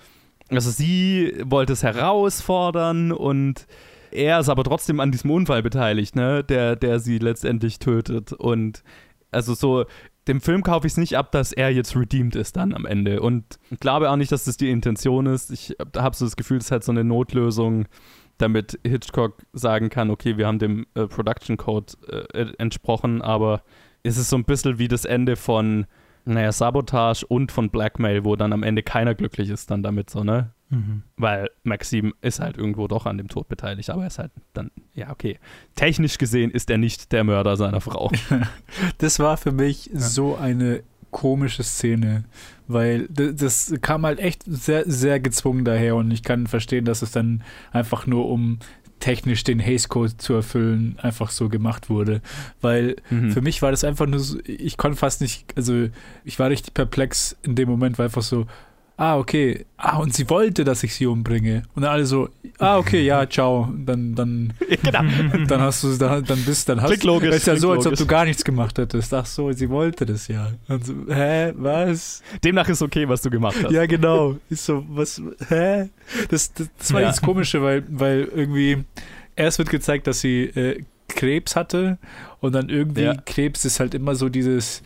also 0.49 0.69
sie 0.69 1.33
wollte 1.43 1.73
es 1.73 1.83
herausfordern 1.83 3.11
und 3.11 3.65
er 4.11 4.39
ist 4.39 4.49
aber 4.49 4.63
trotzdem 4.63 4.99
an 4.99 5.11
diesem 5.11 5.31
Unfall 5.31 5.63
beteiligt, 5.63 6.15
ne, 6.15 6.43
der, 6.43 6.75
der 6.75 6.99
sie 6.99 7.17
letztendlich 7.17 7.79
tötet. 7.79 8.31
Und 8.33 8.83
also 9.31 9.55
so, 9.55 9.85
dem 10.27 10.39
Film 10.39 10.63
kaufe 10.63 10.87
ich 10.87 10.93
es 10.93 10.97
nicht 10.97 11.17
ab, 11.17 11.31
dass 11.31 11.51
er 11.51 11.71
jetzt 11.71 11.95
redeemed 11.95 12.35
ist 12.35 12.55
dann 12.55 12.73
am 12.73 12.85
Ende. 12.85 13.21
Und 13.21 13.59
ich 13.71 13.79
glaube 13.79 14.09
auch 14.09 14.15
nicht, 14.15 14.31
dass 14.31 14.45
das 14.45 14.57
die 14.57 14.69
Intention 14.69 15.25
ist. 15.25 15.51
Ich 15.51 15.75
habe 15.97 16.15
so 16.15 16.25
das 16.25 16.35
Gefühl, 16.35 16.57
es 16.57 16.65
ist 16.65 16.71
halt 16.71 16.83
so 16.83 16.91
eine 16.91 17.03
Notlösung, 17.03 17.85
damit 18.37 18.79
Hitchcock 18.85 19.43
sagen 19.53 19.89
kann, 19.89 20.09
okay, 20.09 20.37
wir 20.37 20.47
haben 20.47 20.59
dem 20.59 20.85
äh, 20.95 21.07
Production 21.07 21.57
Code 21.57 21.93
äh, 22.33 22.53
entsprochen, 22.57 23.21
aber 23.21 23.63
es 24.03 24.17
ist 24.17 24.29
so 24.29 24.35
ein 24.35 24.45
bisschen 24.45 24.79
wie 24.79 24.87
das 24.87 25.05
Ende 25.05 25.35
von, 25.35 25.85
naja, 26.25 26.51
Sabotage 26.51 27.25
und 27.25 27.51
von 27.51 27.69
Blackmail, 27.69 28.25
wo 28.25 28.35
dann 28.35 28.53
am 28.53 28.63
Ende 28.63 28.83
keiner 28.83 29.15
glücklich 29.15 29.49
ist 29.49 29.71
dann 29.71 29.83
damit 29.83 30.09
so, 30.09 30.23
ne? 30.23 30.51
Mhm. 30.69 31.03
Weil 31.17 31.49
Maxim 31.63 32.13
ist 32.21 32.39
halt 32.39 32.57
irgendwo 32.57 32.87
doch 32.87 33.05
an 33.05 33.17
dem 33.17 33.27
Tod 33.27 33.47
beteiligt, 33.47 33.89
aber 33.89 34.01
er 34.01 34.07
ist 34.07 34.19
halt 34.19 34.31
dann, 34.53 34.71
ja, 34.93 35.11
okay. 35.11 35.39
Technisch 35.75 36.17
gesehen 36.17 36.49
ist 36.49 36.69
er 36.69 36.77
nicht 36.77 37.11
der 37.11 37.23
Mörder 37.23 37.55
seiner 37.57 37.81
Frau. 37.81 38.11
Das 38.97 39.19
war 39.19 39.37
für 39.37 39.51
mich 39.51 39.89
so 39.93 40.35
eine 40.35 40.83
komische 41.13 41.63
Szene, 41.63 42.25
weil 42.67 43.07
das 43.07 43.73
kam 43.81 44.05
halt 44.05 44.19
echt 44.19 44.43
sehr, 44.45 44.83
sehr 44.85 45.21
gezwungen 45.21 45.63
daher 45.63 45.95
und 45.95 46.11
ich 46.11 46.23
kann 46.23 46.47
verstehen, 46.47 46.83
dass 46.83 47.01
es 47.01 47.11
dann 47.11 47.41
einfach 47.71 48.05
nur 48.05 48.27
um 48.29 48.59
technisch 48.99 49.43
den 49.43 49.61
Haze 49.65 49.87
Code 49.89 50.15
zu 50.17 50.33
erfüllen, 50.33 50.97
einfach 51.01 51.29
so 51.29 51.49
gemacht 51.49 51.89
wurde. 51.89 52.21
Weil 52.61 52.95
Mhm. 53.09 53.31
für 53.31 53.41
mich 53.41 53.61
war 53.61 53.71
das 53.71 53.83
einfach 53.83 54.05
nur 54.07 54.19
so, 54.19 54.39
ich 54.45 54.77
konnte 54.77 54.97
fast 54.97 55.19
nicht, 55.21 55.45
also 55.57 55.87
ich 56.23 56.39
war 56.39 56.49
richtig 56.49 56.73
perplex 56.73 57.35
in 57.43 57.55
dem 57.55 57.69
Moment, 57.69 57.97
war 57.97 58.05
einfach 58.05 58.21
so, 58.21 58.45
ah, 58.97 59.17
okay, 59.17 59.65
ah, 59.77 59.97
und 59.97 60.13
sie 60.13 60.29
wollte, 60.29 60.63
dass 60.63 60.83
ich 60.83 60.93
sie 60.93 61.05
umbringe. 61.05 61.63
Und 61.75 61.81
dann 61.83 61.91
alle 61.91 62.05
so, 62.05 62.29
ah, 62.59 62.77
okay, 62.77 63.03
ja, 63.03 63.27
ciao. 63.29 63.71
Dann, 63.75 64.15
dann, 64.15 64.53
genau. 64.83 65.01
dann 65.47 65.61
hast 65.61 65.83
du, 65.83 65.97
dann, 65.97 66.23
dann 66.23 66.43
bist, 66.43 66.69
dann 66.69 66.81
hast 66.81 66.89
Klingt 66.89 67.03
logisch, 67.03 67.29
Das 67.29 67.39
ist 67.39 67.47
ja 67.47 67.55
so, 67.55 67.71
als 67.71 67.85
ob 67.87 67.95
du 67.95 68.05
gar 68.05 68.25
nichts 68.25 68.43
gemacht 68.43 68.77
hättest. 68.77 69.13
Ach 69.13 69.25
so, 69.25 69.51
sie 69.51 69.69
wollte 69.69 70.05
das 70.05 70.27
ja. 70.27 70.51
So, 70.67 70.93
hä, 71.09 71.53
was? 71.55 72.21
Demnach 72.43 72.69
ist 72.69 72.81
okay, 72.81 73.07
was 73.07 73.21
du 73.21 73.29
gemacht 73.29 73.57
hast. 73.63 73.71
Ja, 73.71 73.85
genau. 73.85 74.37
Ist 74.49 74.65
so, 74.65 74.85
was, 74.89 75.21
hä? 75.49 75.89
Das, 76.29 76.53
das, 76.53 76.69
das 76.77 76.93
war 76.93 77.01
Ja. 77.01 77.07
das 77.07 77.21
Komische, 77.21 77.61
weil, 77.61 77.83
weil 77.89 78.29
irgendwie 78.33 78.83
erst 79.35 79.57
wird 79.57 79.69
gezeigt, 79.69 80.07
dass 80.07 80.21
sie 80.21 80.43
äh, 80.43 80.83
Krebs 81.07 81.55
hatte 81.55 81.97
und 82.39 82.53
dann 82.53 82.69
irgendwie 82.69 83.03
Ja. 83.03 83.15
Krebs 83.25 83.65
ist 83.65 83.79
halt 83.79 83.93
immer 83.93 84.15
so 84.15 84.29
dieses, 84.29 84.81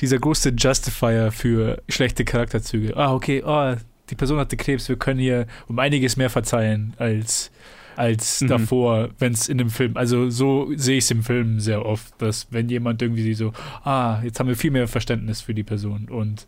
dieser 0.00 0.18
große 0.18 0.50
Justifier 0.50 1.32
für 1.32 1.82
schlechte 1.88 2.24
Charakterzüge. 2.24 2.96
Ah, 2.96 3.12
okay, 3.14 3.42
oh, 3.44 3.74
die 4.10 4.14
Person 4.14 4.38
hatte 4.38 4.56
Krebs, 4.56 4.88
wir 4.88 4.96
können 4.96 5.20
ihr 5.20 5.46
um 5.66 5.78
einiges 5.78 6.16
mehr 6.16 6.30
verzeihen 6.30 6.94
als 6.98 7.50
als 7.96 8.42
Mhm. 8.42 8.46
davor, 8.46 9.08
wenn 9.18 9.32
es 9.32 9.48
in 9.48 9.58
dem 9.58 9.70
Film, 9.70 9.96
also 9.96 10.30
so 10.30 10.70
sehe 10.76 10.98
ich 10.98 11.04
es 11.04 11.10
im 11.10 11.24
Film 11.24 11.58
sehr 11.58 11.84
oft, 11.84 12.14
dass 12.22 12.46
wenn 12.52 12.68
jemand 12.68 13.02
irgendwie 13.02 13.34
so, 13.34 13.52
ah, 13.82 14.20
jetzt 14.22 14.38
haben 14.38 14.46
wir 14.46 14.54
viel 14.54 14.70
mehr 14.70 14.86
Verständnis 14.86 15.40
für 15.40 15.52
die 15.52 15.64
Person 15.64 16.06
und 16.08 16.46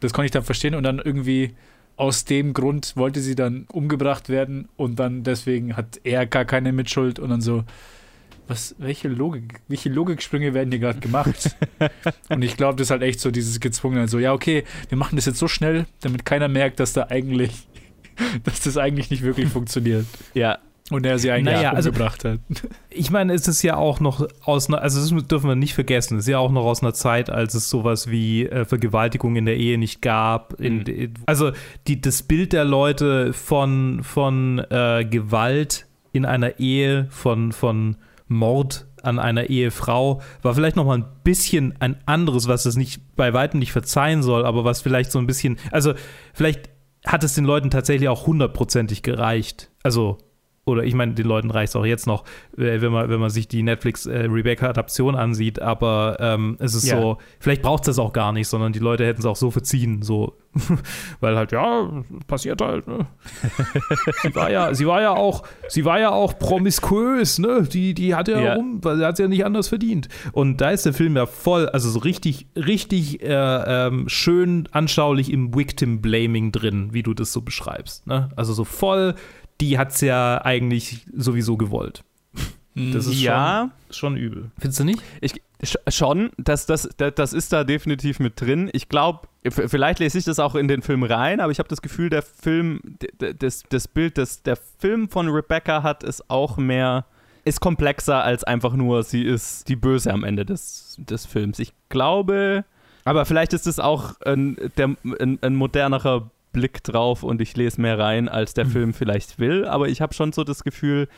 das 0.00 0.12
konnte 0.12 0.26
ich 0.26 0.32
dann 0.32 0.42
verstehen 0.44 0.74
und 0.74 0.82
dann 0.82 0.98
irgendwie 0.98 1.54
aus 1.96 2.26
dem 2.26 2.52
Grund 2.52 2.92
wollte 2.94 3.20
sie 3.20 3.34
dann 3.34 3.64
umgebracht 3.72 4.28
werden 4.28 4.68
und 4.76 4.98
dann 4.98 5.22
deswegen 5.22 5.76
hat 5.78 5.98
er 6.04 6.26
gar 6.26 6.44
keine 6.44 6.72
Mitschuld 6.72 7.18
und 7.18 7.30
dann 7.30 7.40
so, 7.40 7.64
was, 8.52 8.74
welche 8.78 9.08
Logik, 9.08 9.60
welche 9.68 9.88
Logiksprünge 9.88 10.54
werden 10.54 10.70
hier 10.70 10.78
gerade 10.80 11.00
gemacht? 11.00 11.56
und 12.28 12.42
ich 12.42 12.56
glaube, 12.56 12.76
das 12.76 12.86
ist 12.86 12.90
halt 12.90 13.02
echt 13.02 13.20
so 13.20 13.30
dieses 13.30 13.60
gezwungene, 13.60 14.08
so, 14.08 14.18
ja, 14.18 14.32
okay, 14.32 14.64
wir 14.88 14.98
machen 14.98 15.16
das 15.16 15.26
jetzt 15.26 15.38
so 15.38 15.48
schnell, 15.48 15.86
damit 16.00 16.24
keiner 16.24 16.48
merkt, 16.48 16.78
dass 16.80 16.92
da 16.92 17.06
eigentlich, 17.08 17.66
dass 18.44 18.60
das 18.60 18.76
eigentlich 18.76 19.10
nicht 19.10 19.22
wirklich 19.22 19.48
funktioniert 19.48 20.06
Ja, 20.34 20.58
und 20.90 21.06
er 21.06 21.18
sie 21.18 21.30
eigentlich 21.30 21.54
Naja, 21.56 21.72
also- 21.72 21.88
umgebracht 21.90 22.24
hat. 22.24 22.38
Ich 22.94 23.10
meine, 23.10 23.32
es 23.32 23.48
ist 23.48 23.62
ja 23.62 23.76
auch 23.76 24.00
noch 24.00 24.28
aus 24.44 24.68
einer, 24.68 24.82
also 24.82 25.00
das 25.00 25.26
dürfen 25.26 25.48
wir 25.48 25.54
nicht 25.56 25.72
vergessen, 25.74 26.18
es 26.18 26.24
ist 26.24 26.28
ja 26.28 26.38
auch 26.38 26.52
noch 26.52 26.64
aus 26.66 26.82
einer 26.82 26.92
Zeit, 26.92 27.30
als 27.30 27.54
es 27.54 27.70
sowas 27.70 28.10
wie 28.10 28.44
äh, 28.46 28.66
Vergewaltigung 28.66 29.34
in 29.36 29.46
der 29.46 29.56
Ehe 29.56 29.78
nicht 29.78 30.02
gab. 30.02 30.60
In, 30.60 30.80
Mhm. 30.80 30.84
in- 30.86 31.14
also 31.24 31.52
die, 31.88 32.02
das 32.02 32.22
Bild 32.22 32.52
der 32.52 32.66
Leute 32.66 33.32
von, 33.32 34.02
von 34.02 34.58
äh, 34.68 35.06
Gewalt 35.08 35.86
in 36.12 36.26
einer 36.26 36.58
Ehe, 36.60 37.06
von, 37.08 37.52
von 37.52 37.96
Mord 38.32 38.86
an 39.02 39.18
einer 39.18 39.50
Ehefrau, 39.50 40.22
war 40.42 40.54
vielleicht 40.54 40.76
noch 40.76 40.86
mal 40.86 40.98
ein 40.98 41.06
bisschen 41.24 41.74
ein 41.80 41.96
anderes, 42.06 42.48
was 42.48 42.66
es 42.66 42.76
nicht 42.76 43.16
bei 43.16 43.32
weitem 43.32 43.58
nicht 43.58 43.72
verzeihen 43.72 44.22
soll, 44.22 44.44
aber 44.44 44.64
was 44.64 44.80
vielleicht 44.80 45.10
so 45.10 45.18
ein 45.18 45.26
bisschen, 45.26 45.58
also 45.70 45.94
vielleicht 46.34 46.70
hat 47.04 47.24
es 47.24 47.34
den 47.34 47.44
Leuten 47.44 47.70
tatsächlich 47.70 48.08
auch 48.08 48.26
hundertprozentig 48.26 49.02
gereicht. 49.02 49.70
Also 49.82 50.18
oder 50.64 50.84
ich 50.84 50.94
meine, 50.94 51.14
den 51.14 51.26
Leuten 51.26 51.50
reicht 51.50 51.70
es 51.70 51.76
auch 51.76 51.84
jetzt 51.84 52.06
noch, 52.06 52.24
äh, 52.56 52.80
wenn 52.80 52.92
man, 52.92 53.08
wenn 53.08 53.18
man 53.18 53.30
sich 53.30 53.48
die 53.48 53.62
Netflix-Rebecca-Adaption 53.64 55.16
ansieht, 55.16 55.60
aber 55.60 56.16
ähm, 56.20 56.56
es 56.60 56.74
ist 56.74 56.86
Ja. 56.86 57.00
so, 57.00 57.18
vielleicht 57.40 57.62
braucht 57.62 57.82
es 57.82 57.86
das 57.86 57.98
auch 57.98 58.12
gar 58.12 58.32
nicht, 58.32 58.46
sondern 58.48 58.72
die 58.72 58.78
Leute 58.78 59.04
hätten 59.04 59.20
es 59.20 59.26
auch 59.26 59.36
so 59.36 59.50
verziehen, 59.50 60.02
so, 60.02 60.36
weil 61.20 61.36
halt, 61.36 61.50
ja, 61.52 61.88
passiert 62.26 62.60
halt, 62.60 62.86
ne? 62.86 63.06
sie 64.22 64.34
war 64.34 64.50
ja, 64.50 64.74
sie 64.74 64.86
war 64.86 65.00
ja 65.02 65.10
auch, 65.16 65.42
sie 65.68 65.84
war 65.84 65.98
ja 65.98 66.10
auch 66.10 66.38
promiskuös, 66.38 67.38
ne? 67.38 67.62
Die, 67.62 67.94
die 67.94 68.14
hat 68.14 68.28
ja, 68.28 68.40
Ja. 68.40 68.54
rum, 68.54 68.78
weil 68.82 68.98
sie 68.98 69.04
hat 69.06 69.18
ja 69.18 69.28
nicht 69.28 69.44
anders 69.44 69.68
verdient. 69.68 70.08
Und 70.32 70.60
da 70.60 70.70
ist 70.70 70.86
der 70.86 70.92
Film 70.92 71.16
ja 71.16 71.26
voll, 71.26 71.68
also 71.70 71.90
so 71.90 71.98
richtig, 72.00 72.46
richtig 72.54 73.22
äh, 73.22 73.28
ähm, 73.86 74.08
schön 74.08 74.68
anschaulich 74.72 75.32
im 75.32 75.54
Victim-Blaming 75.56 76.52
drin, 76.52 76.90
wie 76.92 77.02
du 77.02 77.14
das 77.14 77.32
so 77.32 77.40
beschreibst, 77.42 78.06
ne? 78.06 78.28
Also 78.36 78.52
so 78.52 78.64
voll, 78.64 79.14
die 79.62 79.78
hat's 79.78 80.00
ja 80.00 80.44
eigentlich 80.44 81.06
sowieso 81.16 81.56
gewollt. 81.56 82.02
Das 82.74 83.06
ist 83.06 83.20
ja. 83.20 83.70
schon, 83.90 83.94
schon 83.94 84.16
übel. 84.16 84.50
Findest 84.58 84.80
du 84.80 84.84
nicht? 84.84 85.02
Ich, 85.20 85.34
sch- 85.62 85.90
schon, 85.90 86.30
das, 86.36 86.66
das, 86.66 86.88
das, 86.96 87.14
das 87.14 87.32
ist 87.32 87.52
da 87.52 87.62
definitiv 87.62 88.18
mit 88.18 88.40
drin. 88.40 88.70
Ich 88.72 88.88
glaube, 88.88 89.28
vielleicht 89.44 90.00
lese 90.00 90.18
ich 90.18 90.24
das 90.24 90.40
auch 90.40 90.56
in 90.56 90.66
den 90.66 90.82
Film 90.82 91.04
rein, 91.04 91.40
aber 91.40 91.52
ich 91.52 91.60
habe 91.60 91.68
das 91.68 91.80
Gefühl, 91.80 92.10
der 92.10 92.22
Film, 92.22 92.80
das, 93.38 93.62
das 93.68 93.86
Bild, 93.86 94.18
das 94.18 94.42
der 94.42 94.56
Film 94.56 95.08
von 95.08 95.28
Rebecca 95.28 95.84
hat, 95.84 96.02
ist 96.02 96.28
auch 96.28 96.56
mehr, 96.56 97.04
ist 97.44 97.60
komplexer 97.60 98.24
als 98.24 98.42
einfach 98.42 98.72
nur, 98.72 99.04
sie 99.04 99.22
ist 99.22 99.68
die 99.68 99.76
Böse 99.76 100.12
am 100.12 100.24
Ende 100.24 100.44
des, 100.44 100.96
des 100.98 101.26
Films. 101.26 101.60
Ich 101.60 101.72
glaube, 101.88 102.64
aber 103.04 103.26
vielleicht 103.26 103.52
ist 103.52 103.66
es 103.66 103.78
auch 103.78 104.20
ein, 104.22 104.56
der, 104.76 104.96
ein, 105.20 105.38
ein 105.40 105.54
modernerer 105.54 106.30
Blick 106.52 106.82
drauf 106.84 107.22
und 107.22 107.40
ich 107.40 107.56
lese 107.56 107.80
mehr 107.80 107.98
rein, 107.98 108.28
als 108.28 108.54
der 108.54 108.66
Film 108.66 108.92
vielleicht 108.94 109.38
will, 109.38 109.64
aber 109.64 109.88
ich 109.88 110.00
habe 110.00 110.14
schon 110.14 110.32
so 110.32 110.44
das 110.44 110.64
Gefühl, 110.64 111.08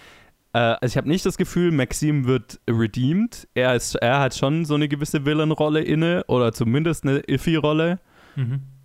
äh, 0.52 0.58
also 0.58 0.86
ich 0.86 0.96
habe 0.96 1.08
nicht 1.08 1.26
das 1.26 1.36
Gefühl, 1.36 1.70
Maxim 1.72 2.26
wird 2.26 2.60
redeemed. 2.70 3.48
Er, 3.54 3.74
ist, 3.74 3.96
er 3.96 4.20
hat 4.20 4.34
schon 4.34 4.64
so 4.64 4.74
eine 4.74 4.88
gewisse 4.88 5.26
Villain-Rolle 5.26 5.82
inne 5.82 6.24
oder 6.28 6.52
zumindest 6.52 7.04
eine 7.04 7.18
Iffy-Rolle. 7.18 8.00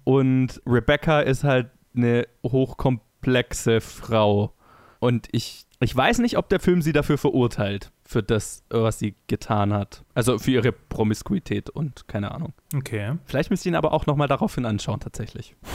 Und 0.04 0.62
Rebecca 0.66 1.22
ist 1.22 1.44
halt 1.44 1.70
eine 1.96 2.28
hochkomplexe 2.44 3.82
Frau. 3.82 4.54
Und 5.00 5.28
ich, 5.32 5.66
ich 5.80 5.96
weiß 5.96 6.20
nicht, 6.20 6.38
ob 6.38 6.50
der 6.50 6.60
Film 6.60 6.82
sie 6.82 6.92
dafür 6.92 7.18
verurteilt. 7.18 7.92
Für 8.10 8.24
das, 8.24 8.64
was 8.70 8.98
sie 8.98 9.14
getan 9.28 9.72
hat. 9.72 10.04
Also 10.16 10.40
für 10.40 10.50
ihre 10.50 10.72
Promiskuität 10.72 11.70
und 11.70 12.08
keine 12.08 12.32
Ahnung. 12.32 12.54
Okay. 12.76 13.14
Vielleicht 13.26 13.52
müsst 13.52 13.68
ihr 13.68 13.72
ihn 13.72 13.76
aber 13.76 13.94
auch 13.94 14.08
nochmal 14.08 14.28
daraufhin 14.28 14.66
anschauen, 14.66 15.00
tatsächlich. 15.00 15.56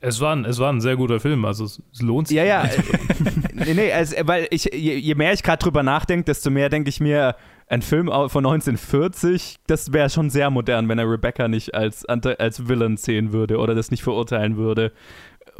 Es 0.00 0.20
war, 0.20 0.36
ein, 0.36 0.44
es 0.44 0.58
war 0.58 0.70
ein 0.70 0.82
sehr 0.82 0.96
guter 0.96 1.18
Film, 1.18 1.46
also 1.46 1.64
es, 1.64 1.82
es 1.94 2.02
lohnt 2.02 2.28
sich. 2.28 2.36
Ja, 2.36 2.44
ja. 2.44 2.68
nee, 3.54 3.72
nee, 3.72 3.90
also, 3.90 4.14
weil 4.24 4.46
ich, 4.50 4.64
je, 4.64 4.96
je 4.96 5.14
mehr 5.14 5.32
ich 5.32 5.42
gerade 5.42 5.62
drüber 5.62 5.82
nachdenke, 5.82 6.24
desto 6.24 6.50
mehr 6.50 6.68
denke 6.68 6.90
ich 6.90 7.00
mir, 7.00 7.36
ein 7.66 7.80
Film 7.82 8.08
von 8.08 8.44
1940, 8.44 9.56
das 9.66 9.92
wäre 9.92 10.10
schon 10.10 10.28
sehr 10.28 10.50
modern, 10.50 10.88
wenn 10.88 10.98
er 10.98 11.10
Rebecca 11.10 11.48
nicht 11.48 11.74
als, 11.74 12.04
als 12.04 12.68
Villain 12.68 12.96
sehen 12.96 13.32
würde 13.32 13.58
oder 13.58 13.74
das 13.74 13.90
nicht 13.90 14.02
verurteilen 14.02 14.56
würde. 14.56 14.92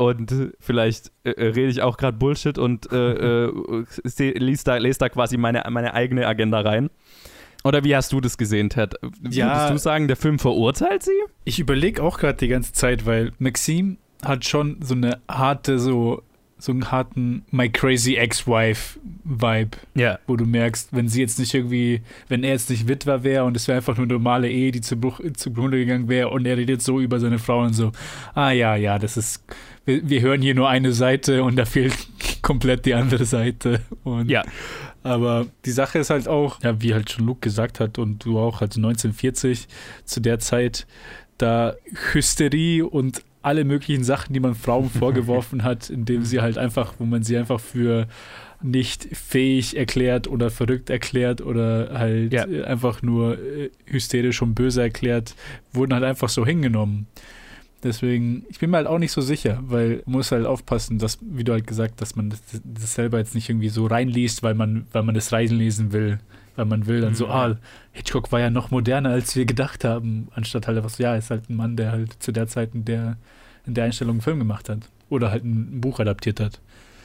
Und 0.00 0.54
vielleicht 0.60 1.12
äh, 1.24 1.32
äh, 1.32 1.46
rede 1.48 1.68
ich 1.68 1.82
auch 1.82 1.98
gerade 1.98 2.16
Bullshit 2.16 2.56
und 2.56 2.90
äh, 2.90 3.44
äh, 3.48 4.38
lies 4.38 4.64
da, 4.64 4.76
lese 4.78 4.98
da 4.98 5.08
quasi 5.10 5.36
meine, 5.36 5.62
meine 5.68 5.92
eigene 5.92 6.26
Agenda 6.26 6.60
rein. 6.60 6.88
Oder 7.64 7.84
wie 7.84 7.94
hast 7.94 8.10
du 8.14 8.22
das 8.22 8.38
gesehen, 8.38 8.70
Ted? 8.70 8.94
Ja. 9.28 9.48
Würdest 9.48 9.70
du 9.72 9.78
sagen, 9.78 10.08
der 10.08 10.16
Film 10.16 10.38
verurteilt 10.38 11.02
sie? 11.02 11.10
Ich 11.44 11.58
überlege 11.58 12.02
auch 12.02 12.18
gerade 12.18 12.38
die 12.38 12.48
ganze 12.48 12.72
Zeit, 12.72 13.04
weil 13.04 13.32
Maxim 13.38 13.98
hat 14.24 14.46
schon 14.46 14.78
so 14.80 14.94
eine 14.94 15.18
harte, 15.30 15.78
so, 15.78 16.22
so 16.56 16.72
einen 16.72 16.90
harten 16.90 17.44
My 17.50 17.68
Crazy 17.68 18.14
Ex-Wife-Vibe, 18.16 19.76
Ja. 19.94 20.18
wo 20.26 20.36
du 20.36 20.46
merkst, 20.46 20.88
wenn 20.92 21.08
sie 21.08 21.20
jetzt 21.20 21.38
nicht 21.38 21.52
irgendwie, 21.52 22.00
wenn 22.28 22.42
er 22.44 22.52
jetzt 22.52 22.70
nicht 22.70 22.88
Witwer 22.88 23.24
wäre 23.24 23.44
und 23.44 23.56
es 23.56 23.68
wäre 23.68 23.76
einfach 23.76 23.96
nur 23.96 24.04
eine 24.04 24.14
normale 24.14 24.50
Ehe, 24.50 24.72
die 24.72 24.80
zu 24.80 24.96
Bruch, 24.96 25.20
zugrunde 25.34 25.78
gegangen 25.78 26.08
wäre 26.08 26.30
und 26.30 26.46
er 26.46 26.56
redet 26.56 26.80
so 26.82 27.00
über 27.00 27.20
seine 27.20 27.38
Frau 27.38 27.60
und 27.62 27.74
so, 27.74 27.92
ah 28.34 28.50
ja, 28.52 28.76
ja, 28.76 28.98
das 28.98 29.16
ist, 29.18 29.44
wir, 29.90 30.08
wir 30.08 30.20
hören 30.20 30.42
hier 30.42 30.54
nur 30.54 30.68
eine 30.68 30.92
Seite 30.92 31.42
und 31.42 31.56
da 31.56 31.64
fehlt 31.64 31.96
komplett 32.42 32.86
die 32.86 32.94
andere 32.94 33.24
Seite. 33.24 33.80
Und 34.04 34.30
Ja. 34.30 34.42
aber 35.02 35.46
die 35.64 35.70
Sache 35.72 35.98
ist 35.98 36.10
halt 36.10 36.28
auch, 36.28 36.62
ja, 36.62 36.80
wie 36.80 36.94
halt 36.94 37.10
schon 37.10 37.26
Luke 37.26 37.40
gesagt 37.40 37.80
hat 37.80 37.98
und 37.98 38.24
du 38.24 38.38
auch, 38.38 38.60
also 38.60 38.78
1940, 38.80 39.66
zu 40.04 40.20
der 40.20 40.38
Zeit, 40.38 40.86
da 41.38 41.74
Hysterie 42.12 42.82
und 42.84 43.22
alle 43.42 43.64
möglichen 43.64 44.04
Sachen, 44.04 44.34
die 44.34 44.40
man 44.40 44.54
Frauen 44.54 44.90
vorgeworfen 45.00 45.62
hat, 45.64 45.88
indem 45.90 46.24
sie 46.24 46.40
halt 46.40 46.58
einfach, 46.58 46.94
wo 46.98 47.04
man 47.04 47.22
sie 47.22 47.36
einfach 47.38 47.58
für 47.60 48.06
nicht 48.62 49.08
fähig 49.16 49.74
erklärt 49.78 50.28
oder 50.28 50.50
verrückt 50.50 50.90
erklärt 50.90 51.40
oder 51.40 51.98
halt 51.98 52.34
Ja. 52.34 52.44
einfach 52.44 53.00
nur 53.00 53.38
äh, 53.38 53.70
hysterisch 53.86 54.42
und 54.42 54.54
böse 54.54 54.82
erklärt, 54.82 55.34
wurden 55.72 55.94
halt 55.94 56.04
einfach 56.04 56.28
so 56.28 56.44
hingenommen. 56.44 57.06
Deswegen, 57.82 58.44
ich 58.50 58.58
bin 58.58 58.70
mir 58.70 58.76
halt 58.76 58.86
auch 58.86 58.98
nicht 58.98 59.12
so 59.12 59.20
sicher, 59.22 59.58
weil 59.62 60.02
man 60.04 60.16
muss 60.16 60.32
halt 60.32 60.44
aufpassen, 60.44 60.98
dass, 60.98 61.18
wie 61.22 61.44
du 61.44 61.52
halt 61.52 61.66
gesagt, 61.66 62.00
dass 62.02 62.14
man 62.14 62.28
das, 62.30 62.40
das 62.62 62.94
selber 62.94 63.18
jetzt 63.18 63.34
nicht 63.34 63.48
irgendwie 63.48 63.70
so 63.70 63.86
reinliest, 63.86 64.42
weil 64.42 64.54
man, 64.54 64.86
weil 64.92 65.02
man 65.02 65.14
das 65.14 65.32
reinlesen 65.32 65.92
will. 65.92 66.18
Weil 66.56 66.66
man 66.66 66.86
will 66.86 67.00
dann 67.00 67.14
so, 67.14 67.26
Mhm. 67.26 67.32
ah, 67.32 67.56
Hitchcock 67.92 68.32
war 68.32 68.40
ja 68.40 68.50
noch 68.50 68.70
moderner, 68.70 69.10
als 69.10 69.34
wir 69.34 69.46
gedacht 69.46 69.84
haben, 69.84 70.28
anstatt 70.34 70.66
halt 70.66 70.76
einfach 70.76 70.90
so, 70.90 71.02
ja, 71.02 71.14
ist 71.16 71.30
halt 71.30 71.48
ein 71.48 71.56
Mann, 71.56 71.76
der 71.76 71.92
halt 71.92 72.22
zu 72.22 72.32
der 72.32 72.48
Zeit 72.48 72.74
in 72.74 72.84
der, 72.84 73.16
in 73.66 73.72
der 73.74 73.84
Einstellung 73.84 74.14
einen 74.16 74.20
Film 74.20 74.38
gemacht 74.40 74.68
hat. 74.68 74.80
Oder 75.08 75.30
halt 75.30 75.44
ein, 75.44 75.76
ein 75.76 75.80
Buch 75.80 76.00
adaptiert 76.00 76.38
hat. 76.38 76.60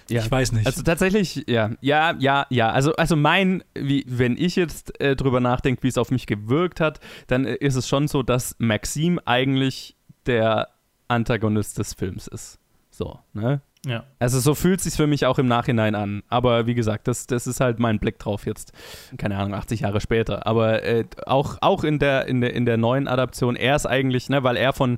Ja. 0.09 0.21
Ich 0.21 0.29
weiß 0.29 0.51
nicht. 0.51 0.67
Also 0.67 0.83
tatsächlich, 0.83 1.45
ja, 1.47 1.71
ja, 1.81 2.15
ja, 2.19 2.45
ja. 2.49 2.69
Also, 2.69 2.95
also 2.95 3.15
mein, 3.15 3.63
wie, 3.73 4.03
wenn 4.07 4.37
ich 4.37 4.55
jetzt 4.55 4.99
äh, 4.99 5.15
drüber 5.15 5.39
nachdenke, 5.39 5.81
wie 5.83 5.87
es 5.87 5.97
auf 5.97 6.11
mich 6.11 6.27
gewirkt 6.27 6.79
hat, 6.81 6.99
dann 7.27 7.45
äh, 7.45 7.55
ist 7.55 7.75
es 7.75 7.87
schon 7.87 8.07
so, 8.07 8.21
dass 8.21 8.55
Maxim 8.59 9.19
eigentlich 9.25 9.94
der 10.27 10.69
Antagonist 11.07 11.77
des 11.77 11.93
Films 11.93 12.27
ist. 12.27 12.59
So, 12.89 13.19
ne? 13.33 13.61
Ja. 13.85 14.03
Also 14.17 14.39
so 14.39 14.55
fühlt 14.55 14.79
es 14.79 14.85
sich 14.85 14.95
für 14.95 15.05
mich 15.05 15.25
auch 15.25 15.37
im 15.37 15.47
Nachhinein 15.47 15.93
an. 15.93 16.23
Aber 16.27 16.65
wie 16.65 16.73
gesagt, 16.73 17.07
das, 17.07 17.27
das 17.27 17.45
ist 17.45 17.59
halt 17.59 17.79
mein 17.79 17.99
Blick 17.99 18.17
drauf 18.17 18.45
jetzt. 18.45 18.73
Keine 19.17 19.37
Ahnung, 19.37 19.53
80 19.53 19.81
Jahre 19.81 20.01
später. 20.01 20.47
Aber 20.47 20.83
äh, 20.83 21.05
auch, 21.27 21.57
auch 21.61 21.83
in, 21.83 21.99
der, 21.99 22.27
in, 22.27 22.41
der, 22.41 22.53
in 22.53 22.65
der 22.65 22.77
neuen 22.77 23.07
Adaption, 23.07 23.55
er 23.55 23.75
ist 23.75 23.85
eigentlich, 23.85 24.27
ne, 24.29 24.43
weil 24.43 24.57
er 24.57 24.73
von, 24.73 24.97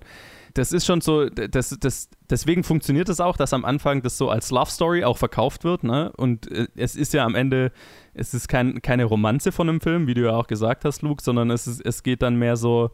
das 0.53 0.71
ist 0.71 0.85
schon 0.85 1.01
so, 1.01 1.25
das, 1.29 1.77
das, 1.79 2.09
deswegen 2.29 2.63
funktioniert 2.63 3.09
es 3.09 3.19
auch, 3.19 3.35
dass 3.35 3.53
am 3.53 3.65
Anfang 3.65 4.01
das 4.01 4.17
so 4.17 4.29
als 4.29 4.51
Love 4.51 4.71
Story 4.71 5.03
auch 5.03 5.17
verkauft 5.17 5.63
wird, 5.63 5.83
ne? 5.83 6.11
Und 6.15 6.49
äh, 6.51 6.67
es 6.75 6.95
ist 6.95 7.13
ja 7.13 7.25
am 7.25 7.35
Ende, 7.35 7.71
es 8.13 8.33
ist 8.33 8.47
kein, 8.47 8.81
keine 8.81 9.05
Romanze 9.05 9.51
von 9.51 9.69
einem 9.69 9.81
Film, 9.81 10.07
wie 10.07 10.13
du 10.13 10.21
ja 10.21 10.31
auch 10.31 10.47
gesagt 10.47 10.85
hast, 10.85 11.01
Luke, 11.01 11.21
sondern 11.21 11.51
es, 11.51 11.67
ist, 11.67 11.85
es 11.85 12.03
geht 12.03 12.21
dann 12.21 12.37
mehr 12.37 12.55
so, 12.55 12.91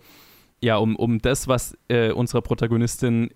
ja, 0.63 0.77
um, 0.77 0.95
um 0.95 1.19
das, 1.19 1.47
was 1.47 1.77
äh, 1.89 2.11
unserer 2.11 2.41
Protagonistin 2.41 3.31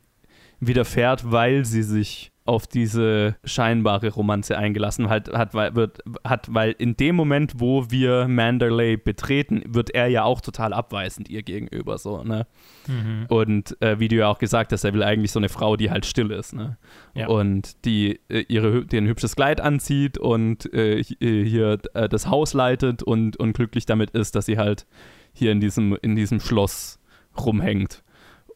widerfährt, 0.60 1.30
weil 1.30 1.66
sie 1.66 1.84
sich 1.84 2.32
auf 2.46 2.66
diese 2.66 3.36
scheinbare 3.44 4.08
Romanze 4.08 4.58
eingelassen 4.58 5.10
hat, 5.10 5.30
hat, 5.34 5.54
weil, 5.54 5.76
wird, 5.76 6.00
hat, 6.24 6.54
weil 6.54 6.74
in 6.78 6.96
dem 6.96 7.18
Moment, 7.18 7.56
wo 7.58 7.92
wir 7.92 8.30
Manderley 8.30 8.96
betreten, 8.96 9.64
wird 9.68 9.90
er 9.90 10.08
ja 10.08 10.24
auch 10.24 10.40
total 10.40 10.72
abweisend 10.72 11.28
ihr 11.28 11.44
gegenüber, 11.44 11.98
so, 11.98 12.24
ne? 12.24 12.48
Mhm. 12.88 13.26
Und 13.28 13.82
äh, 13.82 14.00
wie 14.00 14.08
du 14.08 14.16
ja 14.16 14.30
auch 14.30 14.40
gesagt 14.40 14.72
hast, 14.72 14.86
er 14.86 14.94
will 14.94 15.04
eigentlich 15.04 15.34
so 15.34 15.40
eine 15.40 15.50
Frau, 15.50 15.76
die 15.76 15.92
halt 15.92 16.06
still 16.06 16.32
ist, 16.32 16.54
ne? 16.54 16.78
Ja. 17.14 17.28
Und 17.28 17.84
die 17.84 18.22
äh, 18.30 18.46
ihre, 18.48 18.86
die 18.86 18.98
ein 18.98 19.08
hübsches 19.08 19.36
Kleid 19.36 19.60
anzieht 19.60 20.18
und 20.18 20.74
äh, 20.74 21.00
äh, 21.00 21.44
hier 21.44 21.80
äh, 21.94 22.08
das 22.08 22.30
Haus 22.30 22.54
leitet 22.54 23.04
und, 23.04 23.36
und 23.36 23.52
glücklich 23.52 23.86
damit 23.86 24.12
ist, 24.12 24.36
dass 24.36 24.46
sie 24.46 24.58
halt 24.58 24.88
hier 25.34 25.52
in 25.52 25.60
diesem, 25.60 25.98
in 26.02 26.16
diesem 26.16 26.40
Schloss 26.40 26.97
rumhängt. 27.46 28.04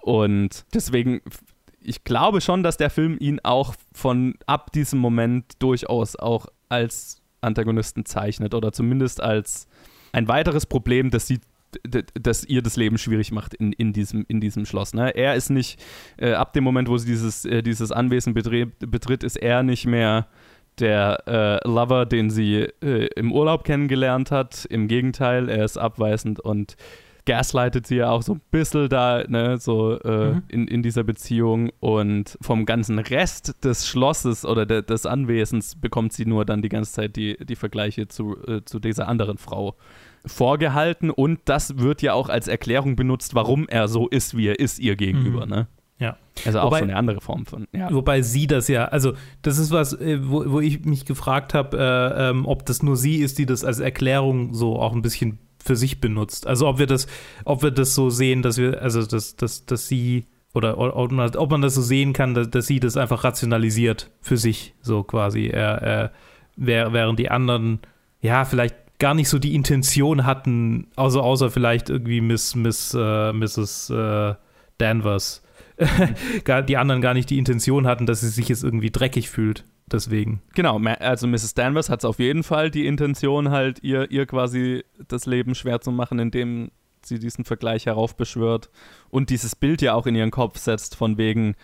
Und 0.01 0.65
deswegen, 0.73 1.21
ich 1.79 2.03
glaube 2.03 2.41
schon, 2.41 2.63
dass 2.63 2.77
der 2.77 2.89
Film 2.89 3.17
ihn 3.19 3.39
auch 3.43 3.75
von 3.93 4.35
ab 4.47 4.71
diesem 4.71 4.99
Moment 4.99 5.45
durchaus 5.59 6.15
auch 6.15 6.47
als 6.69 7.21
Antagonisten 7.41 8.05
zeichnet 8.05 8.53
oder 8.53 8.71
zumindest 8.71 9.21
als 9.21 9.67
ein 10.11 10.27
weiteres 10.27 10.65
Problem, 10.65 11.09
das 11.09 11.27
sie 11.27 11.39
d- 11.85 12.03
das 12.13 12.43
ihr 12.43 12.61
das 12.61 12.77
Leben 12.77 12.97
schwierig 12.97 13.31
macht 13.31 13.53
in, 13.53 13.73
in, 13.73 13.93
diesem, 13.93 14.25
in 14.27 14.41
diesem 14.41 14.65
Schloss. 14.65 14.93
Ne? 14.93 15.15
Er 15.15 15.35
ist 15.35 15.49
nicht, 15.49 15.79
äh, 16.17 16.33
ab 16.33 16.53
dem 16.53 16.63
Moment, 16.63 16.89
wo 16.89 16.97
sie 16.97 17.07
dieses, 17.07 17.45
äh, 17.45 17.63
dieses 17.63 17.91
Anwesen 17.91 18.33
betritt, 18.33 18.73
betritt, 18.79 19.23
ist 19.23 19.37
er 19.37 19.63
nicht 19.63 19.85
mehr 19.85 20.27
der 20.79 21.23
äh, 21.27 21.67
Lover, 21.67 22.05
den 22.05 22.29
sie 22.29 22.67
äh, 22.81 23.07
im 23.15 23.31
Urlaub 23.31 23.63
kennengelernt 23.63 24.31
hat. 24.31 24.65
Im 24.65 24.87
Gegenteil, 24.87 25.49
er 25.49 25.65
ist 25.65 25.77
abweisend 25.77 26.39
und 26.39 26.75
gaslightet 27.25 27.85
sie 27.87 27.97
ja 27.97 28.09
auch 28.11 28.21
so 28.23 28.33
ein 28.33 28.41
bisschen 28.51 28.89
da, 28.89 29.23
ne, 29.27 29.57
so 29.57 29.99
äh, 29.99 30.31
Mhm. 30.33 30.43
in, 30.49 30.67
in 30.67 30.83
dieser 30.83 31.03
Beziehung. 31.03 31.69
Und 31.79 32.37
vom 32.41 32.65
ganzen 32.65 32.99
Rest 32.99 33.63
des 33.63 33.87
Schlosses 33.87 34.45
oder 34.45 34.65
de, 34.65 34.81
des 34.81 35.05
Anwesens 35.05 35.75
bekommt 35.75 36.13
sie 36.13 36.25
nur 36.25 36.45
dann 36.45 36.61
die 36.61 36.69
ganze 36.69 36.91
Zeit 36.93 37.15
die, 37.15 37.37
die 37.45 37.55
Vergleiche 37.55 38.07
zu, 38.07 38.35
äh, 38.47 38.61
zu 38.65 38.79
dieser 38.79 39.07
anderen 39.07 39.37
Frau 39.37 39.75
vorgehalten. 40.25 41.09
Und 41.09 41.39
das 41.45 41.77
wird 41.77 42.01
ja 42.01 42.13
auch 42.13 42.29
als 42.29 42.47
Erklärung 42.47 42.95
benutzt, 42.95 43.35
warum 43.35 43.67
er 43.67 43.87
so 43.87 44.07
ist, 44.07 44.37
wie 44.37 44.47
er 44.47 44.59
ist, 44.59 44.79
ihr 44.79 44.95
gegenüber. 44.95 45.45
Mhm. 45.45 45.51
Ne? 45.51 45.67
Ja. 45.99 46.17
Also 46.45 46.59
auch 46.59 46.65
Wobei- 46.67 46.79
so 46.79 46.83
eine 46.85 46.95
andere 46.95 47.21
Form 47.21 47.45
von. 47.45 47.67
Ja. 47.73 47.91
Wobei 47.93 48.21
sie 48.21 48.47
das 48.47 48.67
ja, 48.67 48.85
also 48.85 49.13
das 49.43 49.57
ist 49.57 49.71
was, 49.71 49.93
äh, 49.93 50.19
wo, 50.23 50.43
wo 50.51 50.59
ich 50.59 50.85
mich 50.85 51.05
gefragt 51.05 51.53
habe, 51.53 51.77
äh, 51.77 52.29
ähm, 52.29 52.45
ob 52.45 52.65
das 52.65 52.81
nur 52.81 52.95
sie 52.97 53.17
ist, 53.17 53.37
die 53.37 53.45
das 53.45 53.63
als 53.63 53.79
Erklärung 53.79 54.53
so 54.53 54.79
auch 54.79 54.93
ein 54.93 55.01
bisschen 55.03 55.37
für 55.61 55.75
sich 55.75 56.01
benutzt. 56.01 56.47
Also 56.47 56.67
ob 56.67 56.79
wir 56.79 56.87
das, 56.87 57.07
ob 57.45 57.63
wir 57.63 57.71
das 57.71 57.95
so 57.95 58.09
sehen, 58.09 58.41
dass 58.41 58.57
wir, 58.57 58.81
also 58.81 59.05
dass, 59.05 59.35
dass, 59.35 59.65
dass 59.65 59.87
sie 59.87 60.25
oder 60.53 60.77
ob 60.77 61.11
man, 61.11 61.61
das 61.61 61.75
so 61.75 61.81
sehen 61.81 62.13
kann, 62.13 62.33
dass, 62.33 62.49
dass 62.49 62.67
sie 62.67 62.79
das 62.79 62.97
einfach 62.97 63.23
rationalisiert 63.23 64.11
für 64.21 64.37
sich, 64.37 64.73
so 64.81 65.03
quasi. 65.03 65.47
Er, 65.47 65.81
wär- 66.57 66.91
während 66.93 67.19
die 67.19 67.31
anderen, 67.31 67.79
ja, 68.21 68.43
vielleicht 68.43 68.75
gar 68.99 69.13
nicht 69.13 69.29
so 69.29 69.39
die 69.39 69.55
Intention 69.55 70.25
hatten, 70.25 70.87
außer, 70.95 71.23
außer 71.23 71.49
vielleicht 71.49 71.89
irgendwie 71.89 72.21
Miss, 72.21 72.55
Miss, 72.55 72.93
äh, 72.93 73.31
Mrs. 73.33 73.89
Äh, 73.91 74.35
Danvers. 74.77 75.43
die 76.67 76.77
anderen 76.77 77.01
gar 77.01 77.13
nicht 77.13 77.29
die 77.29 77.39
Intention 77.39 77.87
hatten, 77.87 78.05
dass 78.05 78.21
sie 78.21 78.29
sich 78.29 78.49
jetzt 78.49 78.63
irgendwie 78.63 78.91
dreckig 78.91 79.29
fühlt. 79.29 79.63
Deswegen. 79.91 80.41
Genau, 80.53 80.77
also 80.77 81.27
Mrs. 81.27 81.53
Danvers 81.53 81.89
hat 81.89 81.99
es 81.99 82.05
auf 82.05 82.19
jeden 82.19 82.43
Fall 82.43 82.71
die 82.71 82.85
Intention, 82.85 83.49
halt 83.49 83.83
ihr, 83.83 84.09
ihr 84.09 84.25
quasi 84.25 84.83
das 85.07 85.25
Leben 85.25 85.53
schwer 85.53 85.81
zu 85.81 85.91
machen, 85.91 86.19
indem 86.19 86.71
sie 87.03 87.19
diesen 87.19 87.45
Vergleich 87.45 87.87
heraufbeschwört 87.87 88.69
und 89.09 89.29
dieses 89.29 89.55
Bild 89.55 89.81
ja 89.81 89.93
auch 89.93 90.05
in 90.05 90.15
ihren 90.15 90.31
Kopf 90.31 90.57
setzt, 90.59 90.95
von 90.95 91.17
wegen, 91.17 91.55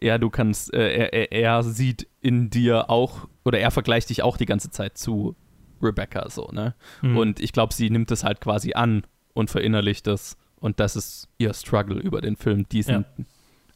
ja, 0.00 0.18
du 0.18 0.30
kannst, 0.30 0.74
äh, 0.74 1.08
er, 1.08 1.32
er, 1.32 1.62
sieht 1.62 2.06
in 2.20 2.50
dir 2.50 2.90
auch, 2.90 3.28
oder 3.44 3.58
er 3.58 3.70
vergleicht 3.70 4.10
dich 4.10 4.22
auch 4.22 4.36
die 4.36 4.46
ganze 4.46 4.70
Zeit 4.70 4.98
zu 4.98 5.36
Rebecca, 5.80 6.28
so, 6.28 6.50
ne? 6.52 6.74
Mhm. 7.02 7.16
Und 7.16 7.40
ich 7.40 7.52
glaube, 7.52 7.72
sie 7.72 7.88
nimmt 7.88 8.10
es 8.10 8.24
halt 8.24 8.40
quasi 8.40 8.74
an 8.74 9.04
und 9.32 9.50
verinnerlicht 9.50 10.06
es. 10.06 10.36
Und 10.58 10.78
das 10.78 10.96
ist 10.96 11.28
ihr 11.38 11.54
Struggle 11.54 11.98
über 11.98 12.20
den 12.20 12.36
Film. 12.36 12.68
Diesen, 12.68 13.06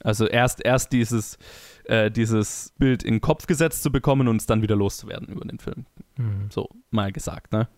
Also 0.05 0.27
erst, 0.27 0.63
erst 0.63 0.93
dieses, 0.93 1.39
äh, 1.85 2.11
dieses 2.11 2.73
Bild 2.79 3.03
in 3.03 3.15
den 3.15 3.21
Kopf 3.21 3.47
gesetzt 3.47 3.83
zu 3.83 3.91
bekommen 3.93 4.29
und 4.29 4.37
es 4.37 4.47
dann 4.47 4.63
wieder 4.63 4.77
loszuwerden 4.77 5.29
über 5.29 5.45
den 5.45 5.59
Film. 5.59 5.87
Mhm. 6.17 6.51
So 6.51 6.69
mal 6.91 7.13
gesagt, 7.13 7.53
ne? 7.53 7.69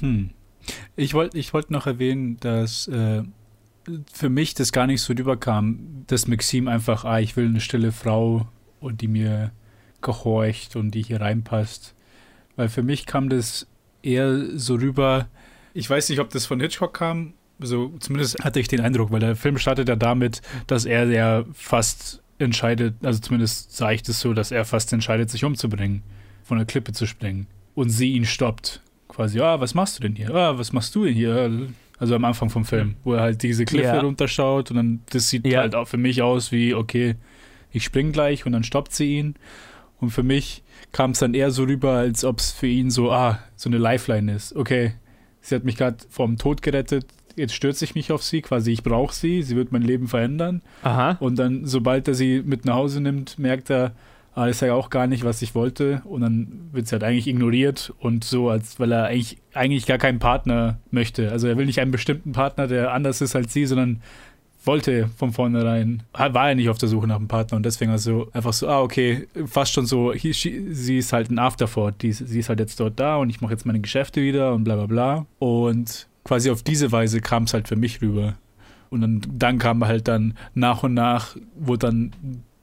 Hm. 0.00 0.30
Ich 0.96 1.14
wollte 1.14 1.38
ich 1.38 1.52
wollt 1.52 1.70
noch 1.70 1.86
erwähnen, 1.86 2.38
dass 2.40 2.88
äh, 2.88 3.22
für 4.12 4.28
mich 4.28 4.54
das 4.54 4.72
gar 4.72 4.86
nicht 4.86 5.02
so 5.02 5.12
rüberkam, 5.12 6.04
dass 6.06 6.26
Maxim 6.26 6.68
einfach, 6.68 7.04
ah, 7.04 7.20
ich 7.20 7.36
will 7.36 7.46
eine 7.46 7.60
stille 7.60 7.92
Frau 7.92 8.48
und 8.80 9.00
die 9.00 9.08
mir 9.08 9.52
gehorcht 10.00 10.76
und 10.76 10.90
die 10.92 11.02
hier 11.02 11.20
reinpasst. 11.20 11.94
weil 12.56 12.68
für 12.68 12.82
mich 12.82 13.06
kam 13.06 13.28
das 13.28 13.66
eher 14.02 14.58
so 14.58 14.74
rüber. 14.76 15.28
Ich 15.74 15.88
weiß 15.88 16.08
nicht, 16.08 16.20
ob 16.20 16.30
das 16.30 16.46
von 16.46 16.60
Hitchcock 16.60 16.94
kam. 16.94 17.34
So, 17.58 17.92
zumindest 18.00 18.42
hatte 18.44 18.60
ich 18.60 18.68
den 18.68 18.80
Eindruck, 18.80 19.10
weil 19.10 19.20
der 19.20 19.36
Film 19.36 19.58
startet 19.58 19.88
ja 19.88 19.96
damit, 19.96 20.42
dass 20.66 20.84
er 20.84 21.06
ja 21.06 21.44
fast 21.52 22.22
entscheidet, 22.38 22.94
also 23.02 23.20
zumindest 23.20 23.76
sah 23.76 23.90
ich 23.92 24.02
das 24.02 24.20
so, 24.20 24.32
dass 24.34 24.50
er 24.50 24.64
fast 24.64 24.92
entscheidet, 24.92 25.30
sich 25.30 25.44
umzubringen, 25.44 26.02
von 26.44 26.58
der 26.58 26.66
Klippe 26.66 26.92
zu 26.92 27.06
springen. 27.06 27.46
Und 27.74 27.90
sie 27.90 28.12
ihn 28.12 28.24
stoppt. 28.24 28.80
Quasi, 29.08 29.40
ah, 29.40 29.60
was 29.60 29.74
machst 29.74 29.98
du 29.98 30.02
denn 30.02 30.14
hier? 30.16 30.34
Ah, 30.34 30.58
was 30.58 30.72
machst 30.72 30.94
du 30.94 31.04
denn 31.04 31.14
hier? 31.14 31.68
Also 31.98 32.14
am 32.14 32.24
Anfang 32.24 32.50
vom 32.50 32.64
Film, 32.64 32.96
wo 33.04 33.14
er 33.14 33.22
halt 33.22 33.42
diese 33.42 33.64
Klippe 33.64 33.86
Ja. 33.86 34.00
runterschaut 34.00 34.70
und 34.70 34.76
dann, 34.76 35.00
das 35.10 35.30
sieht 35.30 35.46
Ja. 35.46 35.60
halt 35.60 35.74
auch 35.74 35.88
für 35.88 35.96
mich 35.96 36.20
aus 36.22 36.52
wie, 36.52 36.74
okay, 36.74 37.14
ich 37.72 37.84
spring 37.84 38.12
gleich 38.12 38.44
und 38.46 38.52
dann 38.52 38.64
stoppt 38.64 38.92
sie 38.92 39.16
ihn. 39.16 39.34
Und 39.98 40.10
für 40.10 40.22
mich 40.22 40.62
kam 40.92 41.12
es 41.12 41.20
dann 41.20 41.32
eher 41.32 41.50
so 41.50 41.64
rüber, 41.64 41.92
als 41.92 42.24
ob 42.24 42.38
es 42.40 42.52
für 42.52 42.66
ihn 42.66 42.90
so, 42.90 43.10
ah, 43.12 43.38
so 43.56 43.70
eine 43.70 43.78
Lifeline 43.78 44.34
ist. 44.34 44.54
Okay, 44.54 44.92
sie 45.40 45.54
hat 45.54 45.64
mich 45.64 45.76
gerade 45.76 45.96
vom 46.10 46.36
Tod 46.36 46.60
gerettet, 46.60 47.06
jetzt 47.36 47.54
stürze 47.54 47.84
ich 47.84 47.94
mich 47.94 48.10
auf 48.12 48.22
sie, 48.22 48.42
quasi 48.42 48.72
ich 48.72 48.82
brauche 48.82 49.14
sie, 49.14 49.42
sie 49.42 49.56
wird 49.56 49.72
mein 49.72 49.82
Leben 49.82 50.08
verändern. 50.08 50.62
Aha. 50.82 51.16
Und 51.20 51.38
dann, 51.38 51.66
sobald 51.66 52.08
er 52.08 52.14
sie 52.14 52.42
mit 52.44 52.64
nach 52.64 52.74
Hause 52.74 53.00
nimmt, 53.00 53.38
merkt 53.38 53.70
er, 53.70 53.92
ah, 54.34 54.46
ist 54.46 54.62
ja 54.62 54.74
auch 54.74 54.90
gar 54.90 55.06
nicht, 55.06 55.24
was 55.24 55.42
ich 55.42 55.54
wollte. 55.54 56.02
Und 56.04 56.20
dann 56.22 56.68
wird 56.72 56.86
sie 56.86 56.92
halt 56.92 57.04
eigentlich 57.04 57.26
ignoriert 57.26 57.92
und 57.98 58.24
so, 58.24 58.50
als 58.50 58.78
weil 58.80 58.92
er 58.92 59.06
eigentlich, 59.06 59.38
eigentlich 59.54 59.86
gar 59.86 59.98
keinen 59.98 60.18
Partner 60.18 60.78
möchte. 60.90 61.30
Also 61.30 61.46
er 61.46 61.56
will 61.56 61.66
nicht 61.66 61.80
einen 61.80 61.90
bestimmten 61.90 62.32
Partner, 62.32 62.66
der 62.66 62.92
anders 62.92 63.20
ist 63.20 63.36
als 63.36 63.52
sie, 63.52 63.66
sondern 63.66 64.02
wollte 64.66 65.08
von 65.16 65.32
vornherein, 65.32 66.02
war 66.12 66.48
er 66.48 66.54
nicht 66.54 66.68
auf 66.68 66.78
der 66.78 66.88
Suche 66.88 67.06
nach 67.06 67.16
einem 67.16 67.28
Partner 67.28 67.56
und 67.56 67.64
deswegen 67.64 67.92
also 67.92 68.28
einfach 68.32 68.52
so, 68.52 68.68
ah, 68.68 68.80
okay, 68.80 69.28
fast 69.46 69.72
schon 69.72 69.86
so, 69.86 70.12
he, 70.12 70.34
she, 70.34 70.66
sie 70.72 70.98
ist 70.98 71.12
halt 71.12 71.30
ein 71.30 71.38
Afterthought, 71.38 72.02
die, 72.02 72.12
sie 72.12 72.40
ist 72.40 72.48
halt 72.48 72.58
jetzt 72.58 72.80
dort 72.80 72.98
da 72.98 73.16
und 73.16 73.30
ich 73.30 73.40
mache 73.40 73.52
jetzt 73.52 73.64
meine 73.64 73.80
Geschäfte 73.80 74.20
wieder 74.22 74.52
und 74.52 74.64
bla 74.64 74.74
bla 74.74 74.86
bla. 74.86 75.26
Und 75.38 76.08
quasi 76.26 76.50
auf 76.50 76.62
diese 76.64 76.90
Weise 76.90 77.20
kam 77.20 77.44
es 77.44 77.54
halt 77.54 77.68
für 77.68 77.76
mich 77.76 78.02
rüber. 78.02 78.34
Und 78.90 79.00
dann, 79.00 79.22
dann 79.32 79.58
kam 79.58 79.84
halt 79.84 80.08
dann 80.08 80.36
nach 80.54 80.82
und 80.82 80.94
nach, 80.94 81.36
wo 81.56 81.76
dann 81.76 82.12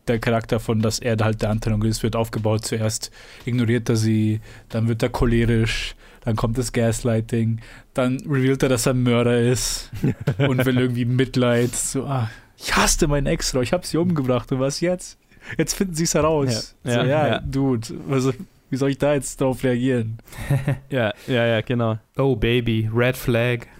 der 0.07 0.19
Charakter 0.19 0.59
von, 0.59 0.81
dass 0.81 0.99
er 0.99 1.15
halt 1.17 1.41
der 1.41 1.49
Antagonist 1.49 2.03
wird, 2.03 2.17
aufgebaut. 2.17 2.65
Zuerst 2.65 3.09
ignoriert 3.45 3.87
er 3.87 3.95
sie, 3.95 4.41
dann 4.67 4.89
wird 4.89 5.01
er 5.01 5.09
cholerisch, 5.09 5.95
dann 6.25 6.35
kommt 6.35 6.57
das 6.57 6.73
Gaslighting, 6.73 7.61
dann 7.93 8.17
revealt 8.27 8.63
er, 8.63 8.69
dass 8.69 8.85
er 8.85 8.93
ein 8.93 9.03
Mörder 9.03 9.39
ist 9.39 9.91
und 10.37 10.65
will 10.65 10.77
irgendwie 10.77 11.05
Mitleid. 11.05 11.73
So, 11.73 12.03
ah, 12.03 12.29
ich 12.57 12.75
hasste 12.75 13.07
meinen 13.07 13.27
Ex, 13.27 13.53
ich 13.53 13.71
habe 13.71 13.87
sie 13.87 13.97
umgebracht 13.97 14.51
und 14.51 14.59
was 14.59 14.81
jetzt? 14.81 15.17
Jetzt 15.57 15.73
finden 15.73 15.95
sie 15.95 16.03
es 16.03 16.15
heraus. 16.15 16.75
Ja, 16.83 16.91
so, 16.91 16.99
ja, 16.99 17.05
ja, 17.05 17.27
ja. 17.27 17.39
Dude, 17.39 17.87
also, 18.09 18.33
wie 18.73 18.77
soll 18.77 18.89
ich 18.89 18.97
da 18.97 19.13
jetzt 19.13 19.39
drauf 19.39 19.63
reagieren? 19.63 20.17
Ja, 20.89 21.13
ja, 21.27 21.45
ja, 21.45 21.61
genau. 21.61 21.97
Oh 22.17 22.35
Baby, 22.35 22.89
Red 22.93 23.15
Flag. 23.17 23.67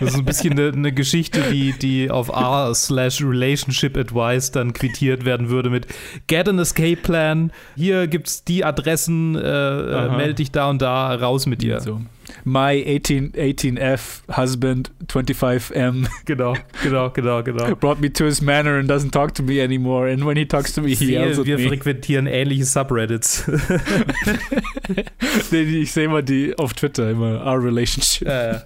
das 0.00 0.10
ist 0.10 0.18
ein 0.18 0.24
bisschen 0.24 0.52
eine, 0.52 0.72
eine 0.72 0.92
Geschichte, 0.92 1.42
die, 1.50 1.72
die 1.72 2.10
auf 2.10 2.28
R 2.28 2.74
slash 2.74 3.22
Relationship 3.22 3.96
Advice 3.96 4.50
dann 4.50 4.72
quittiert 4.72 5.24
werden 5.24 5.50
würde 5.50 5.70
mit 5.70 5.86
Get 6.26 6.48
an 6.48 6.58
Escape 6.58 6.96
Plan. 6.96 7.52
Hier 7.76 8.06
gibt's 8.06 8.44
die 8.44 8.64
Adressen, 8.64 9.36
äh, 9.36 9.40
äh, 9.40 10.16
melde 10.16 10.34
dich 10.34 10.50
da 10.50 10.70
und 10.70 10.80
da, 10.80 11.14
raus 11.14 11.46
mit 11.46 11.62
dir. 11.62 11.80
So. 11.80 12.00
My 12.44 12.72
18, 12.86 13.32
18F 13.32 14.22
husband 14.36 14.90
25M 15.06 16.06
Genau, 16.24 16.54
genau, 16.82 17.10
genau, 17.10 17.42
genau. 17.42 17.74
brought 17.76 18.00
me 18.00 18.10
to 18.12 18.24
his 18.24 18.40
manor 18.42 18.78
and 18.78 18.88
doesn't 18.88 19.10
talk 19.12 19.34
to 19.34 19.42
me 19.42 19.60
anymore. 19.60 20.08
And 20.08 20.24
when 20.24 20.36
he 20.36 20.46
talks 20.46 20.72
to 20.74 20.80
me, 20.82 20.94
he 20.94 21.12
yells 21.12 21.36
Wir, 21.36 21.40
at 21.40 21.46
wir 21.46 21.58
me. 21.58 21.68
frequentieren 21.68 22.26
ähnliche 22.26 22.64
Subreddits. 22.64 23.50
Nee, 25.50 25.62
ich 25.62 25.92
sehe 25.92 26.04
immer 26.04 26.22
die 26.22 26.56
auf 26.58 26.74
Twitter, 26.74 27.10
immer 27.10 27.44
our 27.46 27.62
relationship, 27.62 28.28
äh, 28.28 28.58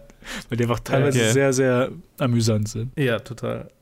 weil 0.49 0.57
die 0.59 0.65
einfach 0.65 0.81
teilweise 0.81 1.19
Okay. 1.21 1.33
sehr, 1.33 1.53
sehr 1.53 1.91
amüsant 2.19 2.69
sind. 2.69 2.93
ja, 2.99 3.19
total. 3.19 3.69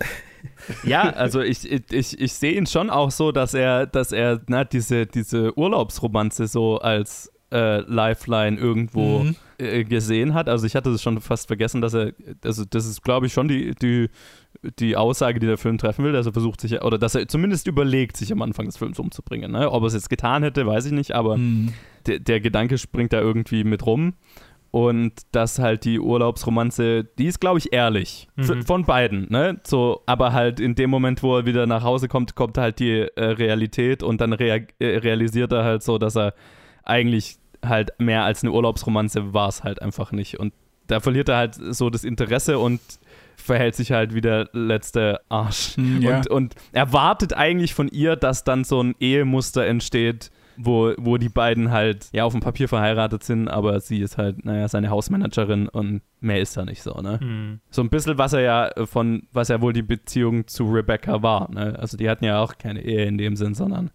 Ja, 0.85 1.11
also 1.11 1.41
ich, 1.41 1.71
ich, 1.71 1.83
ich, 1.93 2.21
ich 2.21 2.33
sehe 2.33 2.53
ihn 2.53 2.67
schon 2.67 2.91
auch 2.91 3.13
so, 3.13 3.31
dass 3.31 3.55
er, 3.55 3.87
dass 3.87 4.11
er 4.11 4.41
na, 4.49 4.65
diese, 4.65 5.07
diese 5.07 5.57
Urlaubsromanze 5.57 6.49
so 6.49 6.79
als 6.79 7.31
äh, 7.53 7.81
Lifeline 7.83 8.57
irgendwo 8.59 9.21
Mhm. 9.21 9.37
Äh, 9.63 9.85
gesehen 9.85 10.35
hat. 10.35 10.49
Also 10.49 10.67
ich 10.67 10.75
hatte 10.75 10.91
es 10.91 11.03
schon 11.03 11.21
fast 11.21 11.47
vergessen, 11.47 11.81
dass 11.81 11.95
er, 11.95 12.13
also 12.45 12.65
das 12.65 12.87
ist 12.87 13.03
glaube 13.03 13.27
ich 13.27 13.33
schon 13.33 13.49
die, 13.49 13.75
die, 13.75 14.09
die 14.79 14.97
Aussage, 14.97 15.39
die 15.41 15.47
der 15.47 15.59
Film 15.59 15.79
treffen 15.79 16.05
will, 16.05 16.13
dass 16.13 16.27
er 16.27 16.33
versucht 16.33 16.61
sich, 16.61 16.83
oder 16.83 16.99
dass 16.99 17.15
er 17.15 17.29
zumindest 17.29 17.67
überlegt, 17.67 18.17
sich 18.17 18.33
am 18.33 18.43
Anfang 18.43 18.67
des 18.67 18.77
Films 18.77 18.99
umzubringen. 18.99 19.53
Ne? 19.53 19.71
Ob 19.71 19.83
er 19.83 19.87
es 19.87 19.95
jetzt 19.95 20.11
getan 20.11 20.43
hätte, 20.43 20.67
weiß 20.67 20.87
ich 20.87 20.93
nicht, 20.93 21.13
aber 21.13 21.37
Mhm. 21.37 21.73
der, 22.07 22.19
der 22.19 22.41
Gedanke 22.41 22.79
springt 22.79 23.13
da 23.13 23.21
irgendwie 23.21 23.65
mit 23.65 23.87
rum. 23.87 24.15
Und 24.71 25.13
dass 25.33 25.59
halt 25.59 25.85
die 25.85 26.01
Urlaubsromanze, 26.01 27.05
die 27.19 27.27
ist, 27.27 27.41
glaube 27.41 27.59
ich, 27.59 27.75
ehrlich. 27.75 28.29
Mhm. 28.37 28.63
Von 28.63 28.85
beiden, 28.87 29.27
ne? 29.29 29.61
So, 29.65 30.01
aber 30.07 30.33
halt 30.33 30.61
in 30.61 30.75
dem 30.75 30.89
Moment, 30.89 31.23
wo 31.23 31.37
er 31.37 31.45
wieder 31.45 31.67
nach 31.67 31.83
Hause 31.83 32.09
kommt, 32.09 32.35
kommt 32.37 32.57
halt 32.57 32.79
die 32.79 33.01
äh, 33.01 33.23
Realität 33.23 34.03
und 34.03 34.23
dann 34.23 34.33
rea 34.33 34.61
äh, 34.79 34.97
realisiert 34.97 35.53
er 35.53 35.65
halt 35.65 35.83
so, 35.83 35.99
dass 35.99 36.17
er 36.17 36.33
eigentlich 36.85 37.37
halt 37.65 37.93
mehr 37.99 38.25
als 38.25 38.43
eine 38.43 38.53
Urlaubsromanze 38.53 39.33
war 39.35 39.49
es 39.49 39.65
halt 39.65 39.81
einfach 39.83 40.13
nicht. 40.13 40.39
Und 40.39 40.53
da 40.87 41.01
verliert 41.01 41.29
er 41.29 41.37
halt 41.37 41.55
so 41.55 41.91
das 41.91 42.05
Interesse 42.05 42.59
und 42.59 42.81
verhält 43.37 43.75
sich 43.75 43.93
halt 43.93 44.15
wie 44.15 44.21
der 44.21 44.49
letzte 44.53 45.21
Arsch. 45.29 45.77
Mhm, 45.77 46.03
ja. 46.03 46.17
Und, 46.17 46.29
und 46.29 46.55
erwartet 46.73 47.33
eigentlich 47.33 47.75
von 47.75 47.89
ihr, 47.89 48.17
dass 48.17 48.45
dann 48.45 48.65
so 48.65 48.83
ein 48.83 48.95
Ehemuster 49.01 49.67
entsteht, 49.67 50.31
wo, 50.57 50.93
wo 50.99 51.17
die 51.17 51.29
beiden 51.29 51.71
halt 51.71 52.09
ja 52.13 52.25
auf 52.25 52.33
dem 52.33 52.41
Papier 52.41 52.69
verheiratet 52.69 53.25
sind, 53.25 53.49
aber 53.49 53.81
sie 53.81 54.01
ist 54.01 54.19
halt, 54.19 54.45
naja, 54.45 54.69
seine 54.69 54.91
Hausmanagerin 54.91 55.69
und 55.69 56.03
mehr 56.21 56.41
ist 56.41 56.57
da 56.57 56.65
nicht 56.65 56.83
so, 56.83 57.01
ne? 57.01 57.19
Hm. 57.21 57.61
So 57.71 57.83
ein 57.83 57.89
bisschen, 57.89 58.19
was 58.19 58.33
er 58.33 58.41
ja 58.41 58.87
von, 58.87 59.27
was 59.33 59.49
ja 59.49 59.61
wohl 59.61 59.73
die 59.73 59.83
Beziehung 59.83 60.47
zu 60.47 60.65
Rebecca 60.65 61.23
war, 61.23 61.51
ne? 61.51 61.77
Also 61.79 61.97
die 61.97 62.09
hatten 62.09 62.25
ja 62.25 62.41
auch 62.41 62.59
keine 62.59 62.83
Ehe 62.83 63.07
in 63.07 63.19
dem 63.19 63.37
Sinn, 63.37 63.55
sondern 63.55 63.91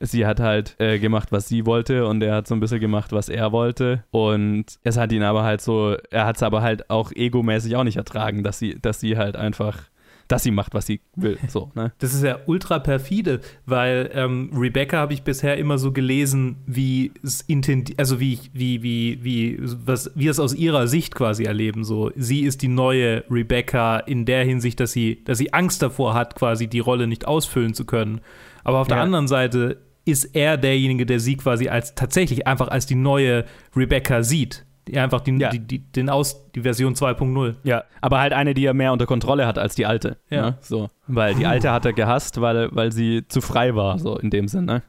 sie 0.00 0.26
hat 0.26 0.40
halt 0.40 0.76
äh, 0.78 0.98
gemacht, 0.98 1.32
was 1.32 1.48
sie 1.48 1.66
wollte 1.66 2.06
und 2.06 2.22
er 2.22 2.34
hat 2.36 2.48
so 2.48 2.54
ein 2.54 2.60
bisschen 2.60 2.80
gemacht, 2.80 3.12
was 3.12 3.28
er 3.28 3.52
wollte 3.52 4.04
und 4.10 4.66
es 4.82 4.96
hat 4.96 5.12
ihn 5.12 5.22
aber 5.22 5.42
halt 5.42 5.60
so, 5.60 5.96
er 6.10 6.26
hat 6.26 6.36
es 6.36 6.42
aber 6.42 6.62
halt 6.62 6.90
auch 6.90 7.12
egomäßig 7.12 7.76
auch 7.76 7.84
nicht 7.84 7.96
ertragen, 7.96 8.42
dass 8.42 8.58
sie, 8.58 8.78
dass 8.80 9.00
sie 9.00 9.16
halt 9.16 9.36
einfach, 9.36 9.82
dass 10.26 10.42
sie 10.42 10.50
macht, 10.50 10.74
was 10.74 10.86
sie 10.86 11.00
will, 11.14 11.38
so, 11.48 11.70
ne? 11.74 11.92
Das 11.98 12.14
ist 12.14 12.24
ja 12.24 12.38
ultra 12.46 12.78
perfide, 12.78 13.40
weil 13.66 14.10
ähm, 14.14 14.50
Rebecca 14.54 14.98
habe 14.98 15.12
ich 15.12 15.22
bisher 15.22 15.58
immer 15.58 15.78
so 15.78 15.92
gelesen, 15.92 16.56
wie 16.66 17.12
es 17.22 17.42
intendiert, 17.42 17.98
also 17.98 18.20
wie, 18.20 18.38
wie, 18.52 18.82
wie, 18.82 19.22
wie, 19.22 19.58
was 19.60 20.10
wir 20.14 20.30
es 20.30 20.40
aus 20.40 20.54
ihrer 20.54 20.88
Sicht 20.88 21.14
quasi 21.14 21.44
erleben. 21.44 21.84
So, 21.84 22.10
sie 22.16 22.40
ist 22.40 22.62
die 22.62 22.68
neue 22.68 23.24
Rebecca 23.30 23.98
in 23.98 24.24
der 24.24 24.44
Hinsicht, 24.44 24.80
dass 24.80 24.92
sie, 24.92 25.22
dass 25.24 25.38
sie 25.38 25.52
Angst 25.52 25.82
davor 25.82 26.14
hat, 26.14 26.34
quasi 26.34 26.66
die 26.66 26.80
Rolle 26.80 27.06
nicht 27.06 27.26
ausfüllen 27.26 27.74
zu 27.74 27.84
können. 27.84 28.20
Aber 28.64 28.78
auf 28.78 28.88
der 28.88 28.96
Ja. 28.98 29.02
anderen 29.02 29.28
Seite 29.28 29.78
ist 30.04 30.24
er 30.36 30.56
derjenige, 30.56 31.06
der 31.06 31.20
sie 31.20 31.36
quasi 31.36 31.68
als 31.68 31.94
tatsächlich 31.94 32.46
einfach 32.46 32.68
als 32.68 32.86
die 32.86 32.94
neue 32.94 33.44
Rebecca 33.76 34.22
sieht. 34.22 34.64
Die 34.86 34.98
einfach 34.98 35.22
die, 35.22 35.32
Ja. 35.38 35.48
die, 35.48 35.60
die, 35.60 35.78
den 35.78 36.10
Aus, 36.10 36.50
die 36.52 36.60
Version 36.60 36.94
2.0. 36.94 37.54
Ja, 37.62 37.84
aber 38.02 38.20
halt 38.20 38.34
eine, 38.34 38.52
die 38.52 38.66
er 38.66 38.74
mehr 38.74 38.92
unter 38.92 39.06
Kontrolle 39.06 39.46
hat 39.46 39.58
als 39.58 39.74
die 39.74 39.86
alte. 39.86 40.18
Ja. 40.28 40.42
Ne? 40.50 40.58
So. 40.60 40.90
Weil 41.06 41.34
die 41.34 41.46
alte 41.46 41.72
hat 41.72 41.86
er 41.86 41.94
gehasst, 41.94 42.38
weil, 42.42 42.68
weil 42.72 42.92
sie 42.92 43.26
zu 43.28 43.40
frei 43.40 43.74
war, 43.74 43.98
so 43.98 44.18
in 44.18 44.28
dem 44.28 44.46
Sinn, 44.46 44.66
ne? 44.66 44.82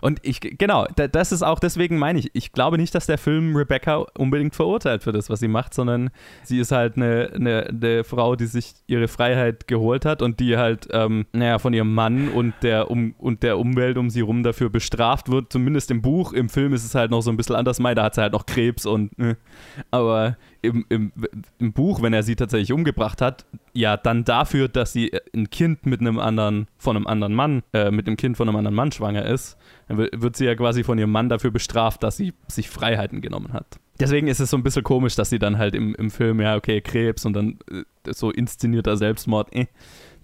Und 0.00 0.20
ich, 0.22 0.40
genau, 0.40 0.86
da, 0.96 1.08
das 1.08 1.32
ist 1.32 1.42
auch, 1.42 1.58
deswegen 1.58 1.98
meine 1.98 2.18
ich, 2.18 2.30
ich 2.34 2.52
glaube 2.52 2.76
nicht, 2.76 2.94
dass 2.94 3.06
der 3.06 3.18
Film 3.18 3.56
Rebecca 3.56 4.06
unbedingt 4.16 4.54
verurteilt 4.54 5.02
für 5.02 5.12
das, 5.12 5.30
was 5.30 5.40
sie 5.40 5.48
macht, 5.48 5.74
sondern 5.74 6.10
sie 6.42 6.58
ist 6.58 6.72
halt 6.72 6.96
eine, 6.96 7.30
eine, 7.34 7.66
eine 7.66 8.04
Frau, 8.04 8.36
die 8.36 8.46
sich 8.46 8.74
ihre 8.86 9.08
Freiheit 9.08 9.66
geholt 9.66 10.04
hat 10.04 10.22
und 10.22 10.40
die 10.40 10.56
halt, 10.56 10.88
ähm, 10.92 11.26
naja, 11.32 11.58
von 11.58 11.72
ihrem 11.72 11.94
Mann 11.94 12.28
und 12.28 12.54
der, 12.62 12.90
um, 12.90 13.14
und 13.18 13.42
der 13.42 13.58
Umwelt 13.58 13.98
um 13.98 14.10
sie 14.10 14.20
rum 14.20 14.42
dafür 14.42 14.70
bestraft 14.70 15.30
wird, 15.30 15.52
zumindest 15.52 15.90
im 15.90 16.02
Buch. 16.02 16.32
Im 16.32 16.48
Film 16.48 16.72
ist 16.72 16.84
es 16.84 16.94
halt 16.94 17.10
noch 17.10 17.22
so 17.22 17.30
ein 17.30 17.36
bisschen 17.36 17.56
anders, 17.56 17.78
Mai, 17.78 17.94
da 17.94 18.04
hat 18.04 18.14
sie 18.14 18.20
halt 18.20 18.32
noch 18.32 18.46
Krebs 18.46 18.86
und, 18.86 19.18
äh, 19.18 19.36
aber 19.90 20.36
im, 20.66 20.84
im, 20.88 21.12
im 21.58 21.72
Buch, 21.72 22.02
wenn 22.02 22.12
er 22.12 22.22
sie 22.22 22.36
tatsächlich 22.36 22.72
umgebracht 22.72 23.22
hat, 23.22 23.46
ja, 23.72 23.96
dann 23.96 24.24
dafür, 24.24 24.68
dass 24.68 24.92
sie 24.92 25.12
ein 25.34 25.50
Kind 25.50 25.86
mit 25.86 26.00
einem 26.00 26.18
anderen, 26.18 26.66
von 26.78 26.96
einem 26.96 27.06
anderen 27.06 27.34
Mann, 27.34 27.62
äh, 27.72 27.90
mit 27.90 28.06
einem 28.06 28.16
Kind 28.16 28.36
von 28.36 28.48
einem 28.48 28.56
anderen 28.56 28.74
Mann 28.74 28.92
schwanger 28.92 29.24
ist, 29.26 29.56
dann 29.88 29.98
wi- 29.98 30.10
wird 30.14 30.36
sie 30.36 30.44
ja 30.46 30.54
quasi 30.54 30.84
von 30.84 30.98
ihrem 30.98 31.12
Mann 31.12 31.28
dafür 31.28 31.50
bestraft, 31.50 32.02
dass 32.02 32.16
sie 32.16 32.32
sich 32.48 32.68
Freiheiten 32.68 33.20
genommen 33.20 33.52
hat. 33.52 33.78
Deswegen 33.98 34.28
ist 34.28 34.40
es 34.40 34.50
so 34.50 34.58
ein 34.58 34.62
bisschen 34.62 34.82
komisch, 34.84 35.14
dass 35.14 35.30
sie 35.30 35.38
dann 35.38 35.56
halt 35.56 35.74
im, 35.74 35.94
im 35.94 36.10
Film, 36.10 36.40
ja, 36.40 36.56
okay, 36.56 36.82
Krebs 36.82 37.24
und 37.24 37.32
dann 37.32 37.58
äh, 37.70 37.82
so 38.12 38.30
inszenierter 38.30 38.96
Selbstmord, 38.96 39.54
eh. 39.56 39.66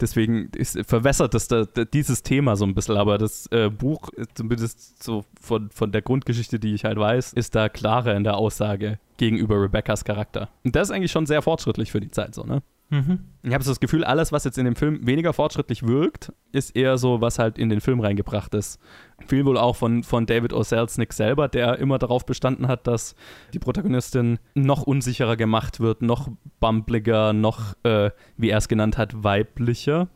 Deswegen 0.00 0.50
ist, 0.56 0.78
verwässert 0.86 1.34
das 1.34 1.48
da, 1.48 1.64
dieses 1.64 2.22
Thema 2.22 2.56
so 2.56 2.64
ein 2.64 2.74
bisschen, 2.74 2.96
aber 2.96 3.18
das 3.18 3.46
äh, 3.48 3.70
Buch, 3.70 4.10
zumindest 4.34 5.02
so 5.02 5.24
von, 5.40 5.70
von 5.70 5.92
der 5.92 6.02
Grundgeschichte, 6.02 6.58
die 6.58 6.74
ich 6.74 6.84
halt 6.84 6.98
weiß, 6.98 7.32
ist 7.32 7.54
da 7.54 7.68
klarer 7.68 8.14
in 8.14 8.24
der 8.24 8.36
Aussage 8.36 8.98
gegenüber 9.16 9.60
Rebeccas 9.60 10.04
Charakter. 10.04 10.48
Und 10.64 10.74
das 10.74 10.88
ist 10.88 10.94
eigentlich 10.94 11.12
schon 11.12 11.26
sehr 11.26 11.42
fortschrittlich 11.42 11.92
für 11.92 12.00
die 12.00 12.10
Zeit 12.10 12.34
so, 12.34 12.42
ne? 12.44 12.62
Mhm. 12.92 13.20
Ich 13.42 13.54
habe 13.54 13.64
so 13.64 13.70
das 13.70 13.80
Gefühl, 13.80 14.04
alles, 14.04 14.32
was 14.32 14.44
jetzt 14.44 14.58
in 14.58 14.66
dem 14.66 14.76
Film 14.76 15.06
weniger 15.06 15.32
fortschrittlich 15.32 15.86
wirkt, 15.86 16.30
ist 16.52 16.76
eher 16.76 16.98
so, 16.98 17.22
was 17.22 17.38
halt 17.38 17.58
in 17.58 17.70
den 17.70 17.80
Film 17.80 18.00
reingebracht 18.00 18.52
ist. 18.54 18.78
Viel 19.26 19.46
wohl 19.46 19.56
auch 19.56 19.76
von, 19.76 20.02
von 20.02 20.26
David 20.26 20.52
O. 20.52 20.62
Selber, 20.62 21.48
der 21.48 21.78
immer 21.78 21.98
darauf 21.98 22.26
bestanden 22.26 22.68
hat, 22.68 22.86
dass 22.86 23.14
die 23.54 23.58
Protagonistin 23.58 24.38
noch 24.54 24.82
unsicherer 24.82 25.36
gemacht 25.36 25.80
wird, 25.80 26.02
noch 26.02 26.28
bumbliger, 26.60 27.32
noch, 27.32 27.74
äh, 27.82 28.10
wie 28.36 28.50
er 28.50 28.58
es 28.58 28.68
genannt 28.68 28.98
hat, 28.98 29.24
weiblicher. 29.24 30.08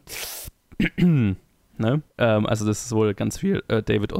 ne? 0.98 1.36
ähm, 1.78 2.46
also 2.46 2.66
das 2.66 2.84
ist 2.84 2.92
wohl 2.92 3.14
ganz 3.14 3.38
viel 3.38 3.64
äh, 3.68 3.82
David 3.82 4.12
O. 4.12 4.18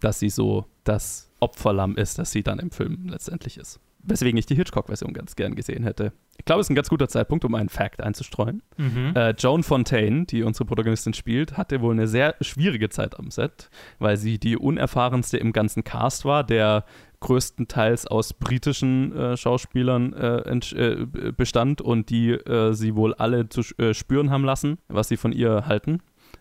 Dass 0.00 0.18
sie 0.18 0.30
so 0.30 0.66
das 0.82 1.30
Opferlamm 1.38 1.94
ist, 1.94 2.18
das 2.18 2.32
sie 2.32 2.42
dann 2.42 2.58
im 2.58 2.72
Film 2.72 3.06
letztendlich 3.06 3.58
ist. 3.58 3.78
Weswegen 4.02 4.38
ich 4.38 4.46
die 4.46 4.54
Hitchcock-Version 4.54 5.12
ganz 5.12 5.36
gern 5.36 5.54
gesehen 5.54 5.84
hätte. 5.84 6.12
Ich 6.38 6.44
glaube, 6.44 6.60
es 6.60 6.66
ist 6.66 6.70
ein 6.70 6.74
ganz 6.74 6.88
guter 6.88 7.08
Zeitpunkt, 7.08 7.44
um 7.44 7.54
einen 7.54 7.68
Fact 7.68 8.02
einzustreuen. 8.02 8.62
Mhm. 8.78 9.12
Äh, 9.14 9.30
Joan 9.32 9.62
Fontaine, 9.62 10.24
die 10.24 10.42
unsere 10.42 10.64
Protagonistin 10.64 11.12
spielt, 11.12 11.56
hatte 11.56 11.80
wohl 11.82 11.92
eine 11.92 12.08
sehr 12.08 12.34
schwierige 12.40 12.88
Zeit 12.88 13.18
am 13.18 13.30
Set, 13.30 13.68
weil 13.98 14.16
sie 14.16 14.38
die 14.38 14.56
unerfahrenste 14.56 15.36
im 15.36 15.52
ganzen 15.52 15.84
Cast 15.84 16.24
war, 16.24 16.44
der 16.44 16.84
größtenteils 17.20 18.06
aus 18.06 18.32
britischen 18.32 19.14
äh, 19.14 19.36
Schauspielern 19.36 20.14
äh, 20.14 20.38
äh, 20.50 21.32
bestand 21.36 21.82
und 21.82 22.10
die 22.10 22.30
äh, 22.30 22.72
sie 22.72 22.96
wohl 22.96 23.14
alle 23.14 23.48
zu 23.48 23.60
äh, 23.78 23.94
spüren 23.94 24.30
haben 24.30 24.44
lassen, 24.44 24.78
was 24.88 25.08
sie 25.08 25.18
von 25.18 25.32
ihr 25.32 25.66
halten. 25.66 26.00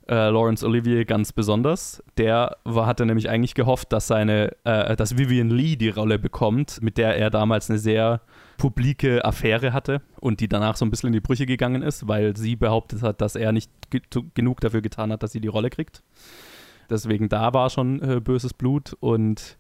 Äh, 0.10 0.30
Laurence 0.30 0.64
Olivier 0.64 1.06
ganz 1.06 1.32
besonders. 1.32 2.04
Der 2.18 2.58
war, 2.64 2.88
hatte 2.88 3.06
nämlich 3.06 3.30
eigentlich 3.30 3.54
gehofft, 3.54 3.94
dass 3.94 4.08
seine, 4.08 4.56
äh, 4.64 4.96
dass 4.96 5.20
Vivian 5.20 5.52
Lee 5.52 5.76
die 5.76 5.90
Rolle 5.90 6.18
bekommt, 6.18 6.82
mit 6.82 6.98
der 6.98 7.16
er 7.16 7.30
damals 7.30 7.70
eine 7.70 7.78
sehr 7.78 8.22
publike 8.58 9.24
Affäre 9.24 9.72
hatte 9.72 10.02
und 10.20 10.40
die 10.40 10.48
danach 10.48 10.78
so 10.78 10.86
ein 10.86 10.90
bisschen 10.90 11.08
in 11.08 11.14
die 11.14 11.20
Brüche 11.20 11.46
gegangen 11.46 11.84
ist, 11.84 12.08
weil 12.08 12.36
sie 12.36 12.56
behauptet 12.56 13.04
hat, 13.04 13.22
dass 13.22 13.36
er 13.36 13.52
nicht 13.52 13.70
ge 13.92 14.02
genug 14.34 14.62
dafür 14.62 14.82
getan 14.82 15.12
hat, 15.12 15.22
dass 15.22 15.32
sie 15.32 15.42
die 15.42 15.48
Rolle 15.48 15.70
kriegt. 15.70 16.02
Deswegen 16.90 17.30
da 17.30 17.54
war 17.54 17.70
schon 17.70 18.02
äh, 18.02 18.20
böses 18.20 18.56
Blut 18.56 18.98
und 19.00 19.58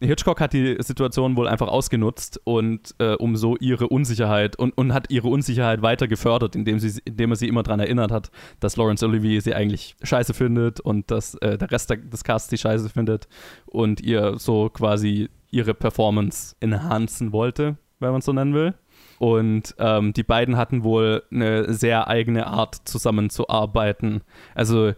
Hitchcock 0.00 0.40
hat 0.40 0.52
die 0.52 0.76
Situation 0.80 1.36
wohl 1.36 1.48
einfach 1.48 1.68
ausgenutzt 1.68 2.40
und 2.44 2.94
äh, 2.98 3.14
um 3.14 3.36
so 3.36 3.56
ihre 3.56 3.88
Unsicherheit 3.88 4.56
und, 4.56 4.76
und 4.76 4.92
hat 4.92 5.10
ihre 5.10 5.28
Unsicherheit 5.28 5.82
weiter 5.82 6.08
gefördert, 6.08 6.56
indem, 6.56 6.78
sie, 6.78 7.00
indem 7.04 7.30
er 7.30 7.36
sie 7.36 7.48
immer 7.48 7.62
daran 7.62 7.80
erinnert 7.80 8.10
hat, 8.10 8.30
dass 8.60 8.76
Laurence 8.76 9.02
Olivier 9.02 9.40
sie 9.40 9.54
eigentlich 9.54 9.96
scheiße 10.02 10.34
findet 10.34 10.80
und 10.80 11.10
dass 11.10 11.34
äh, 11.36 11.58
der 11.58 11.70
Rest 11.70 11.90
des 11.90 12.24
Casts 12.24 12.50
sie 12.50 12.58
scheiße 12.58 12.88
findet 12.88 13.28
und 13.66 14.00
ihr 14.00 14.38
so 14.38 14.68
quasi 14.68 15.28
ihre 15.50 15.74
Performance 15.74 16.56
enhancen 16.60 17.32
wollte, 17.32 17.76
wenn 18.00 18.10
man 18.10 18.18
es 18.18 18.24
so 18.24 18.32
nennen 18.32 18.54
will. 18.54 18.74
Und 19.18 19.74
ähm, 19.78 20.12
die 20.12 20.22
beiden 20.22 20.56
hatten 20.56 20.82
wohl 20.82 21.22
eine 21.30 21.72
sehr 21.72 22.08
eigene 22.08 22.46
Art 22.46 22.76
zusammenzuarbeiten. 22.84 24.22
Also 24.54 24.92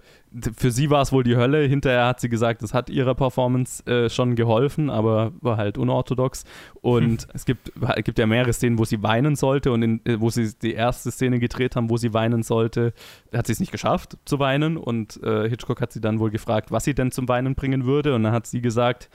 für 0.56 0.70
sie 0.70 0.90
war 0.90 1.02
es 1.02 1.12
wohl 1.12 1.24
die 1.24 1.36
Hölle. 1.36 1.66
Hinterher 1.66 2.06
hat 2.06 2.20
sie 2.20 2.28
gesagt, 2.28 2.62
es 2.62 2.74
hat 2.74 2.90
ihrer 2.90 3.14
Performance 3.14 3.84
äh, 3.86 4.10
schon 4.10 4.34
geholfen, 4.34 4.90
aber 4.90 5.32
war 5.40 5.56
halt 5.56 5.78
unorthodox. 5.78 6.44
Und 6.80 7.26
es 7.32 7.44
gibt, 7.44 7.72
gibt 8.04 8.18
ja 8.18 8.26
mehrere 8.26 8.52
Szenen, 8.52 8.78
wo 8.78 8.84
sie 8.84 9.02
weinen 9.02 9.36
sollte 9.36 9.72
und 9.72 9.82
in, 9.82 10.00
äh, 10.04 10.20
wo 10.20 10.30
sie 10.30 10.52
die 10.60 10.74
erste 10.74 11.10
Szene 11.10 11.38
gedreht 11.38 11.76
haben, 11.76 11.90
wo 11.90 11.96
sie 11.96 12.12
weinen 12.12 12.42
sollte, 12.42 12.92
hat 13.32 13.46
sie 13.46 13.52
es 13.52 13.60
nicht 13.60 13.72
geschafft 13.72 14.18
zu 14.24 14.38
weinen. 14.38 14.76
Und 14.76 15.22
äh, 15.22 15.48
Hitchcock 15.48 15.80
hat 15.80 15.92
sie 15.92 16.00
dann 16.00 16.18
wohl 16.18 16.30
gefragt, 16.30 16.70
was 16.70 16.84
sie 16.84 16.94
denn 16.94 17.10
zum 17.10 17.28
Weinen 17.28 17.54
bringen 17.54 17.86
würde. 17.86 18.14
Und 18.14 18.22
dann 18.22 18.32
hat 18.32 18.46
sie 18.46 18.60
gesagt, 18.60 19.08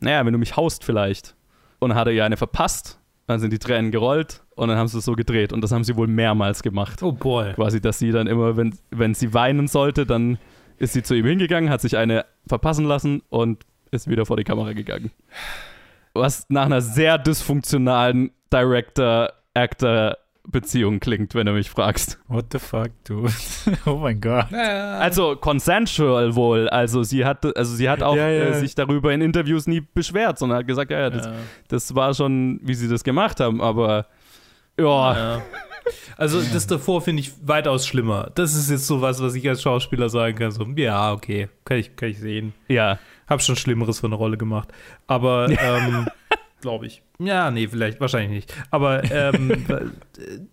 naja, 0.00 0.24
wenn 0.26 0.32
du 0.32 0.38
mich 0.38 0.56
haust 0.56 0.84
vielleicht. 0.84 1.34
Und 1.78 1.90
dann 1.90 1.98
hat 1.98 2.06
er 2.06 2.12
ihr 2.12 2.24
eine 2.24 2.36
verpasst. 2.36 3.00
Dann 3.26 3.40
sind 3.40 3.52
die 3.52 3.58
Tränen 3.58 3.90
gerollt 3.90 4.44
und 4.54 4.68
dann 4.68 4.78
haben 4.78 4.86
sie 4.86 4.98
es 4.98 5.04
so 5.04 5.14
gedreht. 5.14 5.52
Und 5.52 5.60
das 5.60 5.72
haben 5.72 5.82
sie 5.82 5.96
wohl 5.96 6.06
mehrmals 6.06 6.62
gemacht. 6.62 7.02
Oh 7.02 7.10
boy. 7.10 7.54
Quasi, 7.54 7.80
dass 7.80 7.98
sie 7.98 8.12
dann 8.12 8.28
immer, 8.28 8.56
wenn, 8.56 8.78
wenn 8.90 9.14
sie 9.14 9.34
weinen 9.34 9.66
sollte, 9.66 10.06
dann 10.06 10.38
ist 10.78 10.92
sie 10.92 11.02
zu 11.02 11.14
ihm 11.14 11.26
hingegangen, 11.26 11.70
hat 11.70 11.80
sich 11.80 11.96
eine 11.96 12.24
verpassen 12.46 12.84
lassen 12.84 13.22
und 13.28 13.64
ist 13.90 14.08
wieder 14.08 14.26
vor 14.26 14.36
die 14.36 14.44
Kamera 14.44 14.72
gegangen. 14.72 15.10
Was 16.14 16.46
nach 16.48 16.66
einer 16.66 16.80
sehr 16.80 17.18
dysfunktionalen 17.18 18.30
Director-Actor-Beziehung 18.52 21.00
klingt, 21.00 21.34
wenn 21.34 21.46
du 21.46 21.52
mich 21.52 21.70
fragst. 21.70 22.18
What 22.28 22.46
the 22.52 22.58
fuck, 22.58 22.90
dude? 23.04 23.32
oh 23.86 23.96
mein 23.96 24.20
Gott. 24.20 24.52
Also 24.52 25.36
consensual 25.36 26.34
wohl. 26.34 26.68
Also 26.68 27.02
sie 27.02 27.24
hat, 27.24 27.44
also 27.56 27.74
sie 27.74 27.88
hat 27.88 28.02
auch 28.02 28.16
Ja, 28.16 28.28
ja. 28.28 28.44
Äh, 28.46 28.54
sich 28.54 28.74
darüber 28.74 29.12
in 29.12 29.20
Interviews 29.20 29.66
nie 29.66 29.80
beschwert, 29.80 30.38
sondern 30.38 30.58
hat 30.58 30.66
gesagt, 30.66 30.90
ja, 30.90 31.00
ja, 31.00 31.10
das, 31.10 31.28
das 31.68 31.94
war 31.94 32.14
schon, 32.14 32.60
wie 32.62 32.74
sie 32.74 32.88
das 32.88 33.04
gemacht 33.04 33.40
haben, 33.40 33.60
aber 33.60 34.06
ja, 34.78 35.16
Ja. 35.36 35.42
Also 36.16 36.40
das 36.42 36.66
davor 36.66 37.00
finde 37.00 37.20
ich 37.20 37.32
weitaus 37.46 37.86
schlimmer. 37.86 38.30
Das 38.34 38.54
ist 38.54 38.70
jetzt 38.70 38.86
so 38.86 39.02
was, 39.02 39.22
was 39.22 39.34
ich 39.34 39.48
als 39.48 39.62
Schauspieler 39.62 40.08
sagen 40.08 40.36
kann. 40.36 40.50
So, 40.50 40.64
ja, 40.76 41.12
okay, 41.12 41.48
kann 41.64 41.76
ich, 41.78 41.94
kann 41.94 42.08
ich 42.08 42.18
sehen. 42.18 42.54
ja. 42.68 42.98
Hab 43.28 43.42
schon 43.42 43.56
Schlimmeres 43.56 43.98
für 44.00 44.06
eine 44.06 44.14
Rolle 44.14 44.36
gemacht. 44.36 44.68
Aber, 45.08 45.48
ähm, 45.50 46.06
glaube 46.60 46.86
ich. 46.86 47.02
Ja, 47.18 47.50
nee, 47.50 47.66
vielleicht, 47.66 48.00
wahrscheinlich 48.00 48.30
nicht. 48.30 48.54
Aber 48.70 49.02
ähm, 49.10 49.64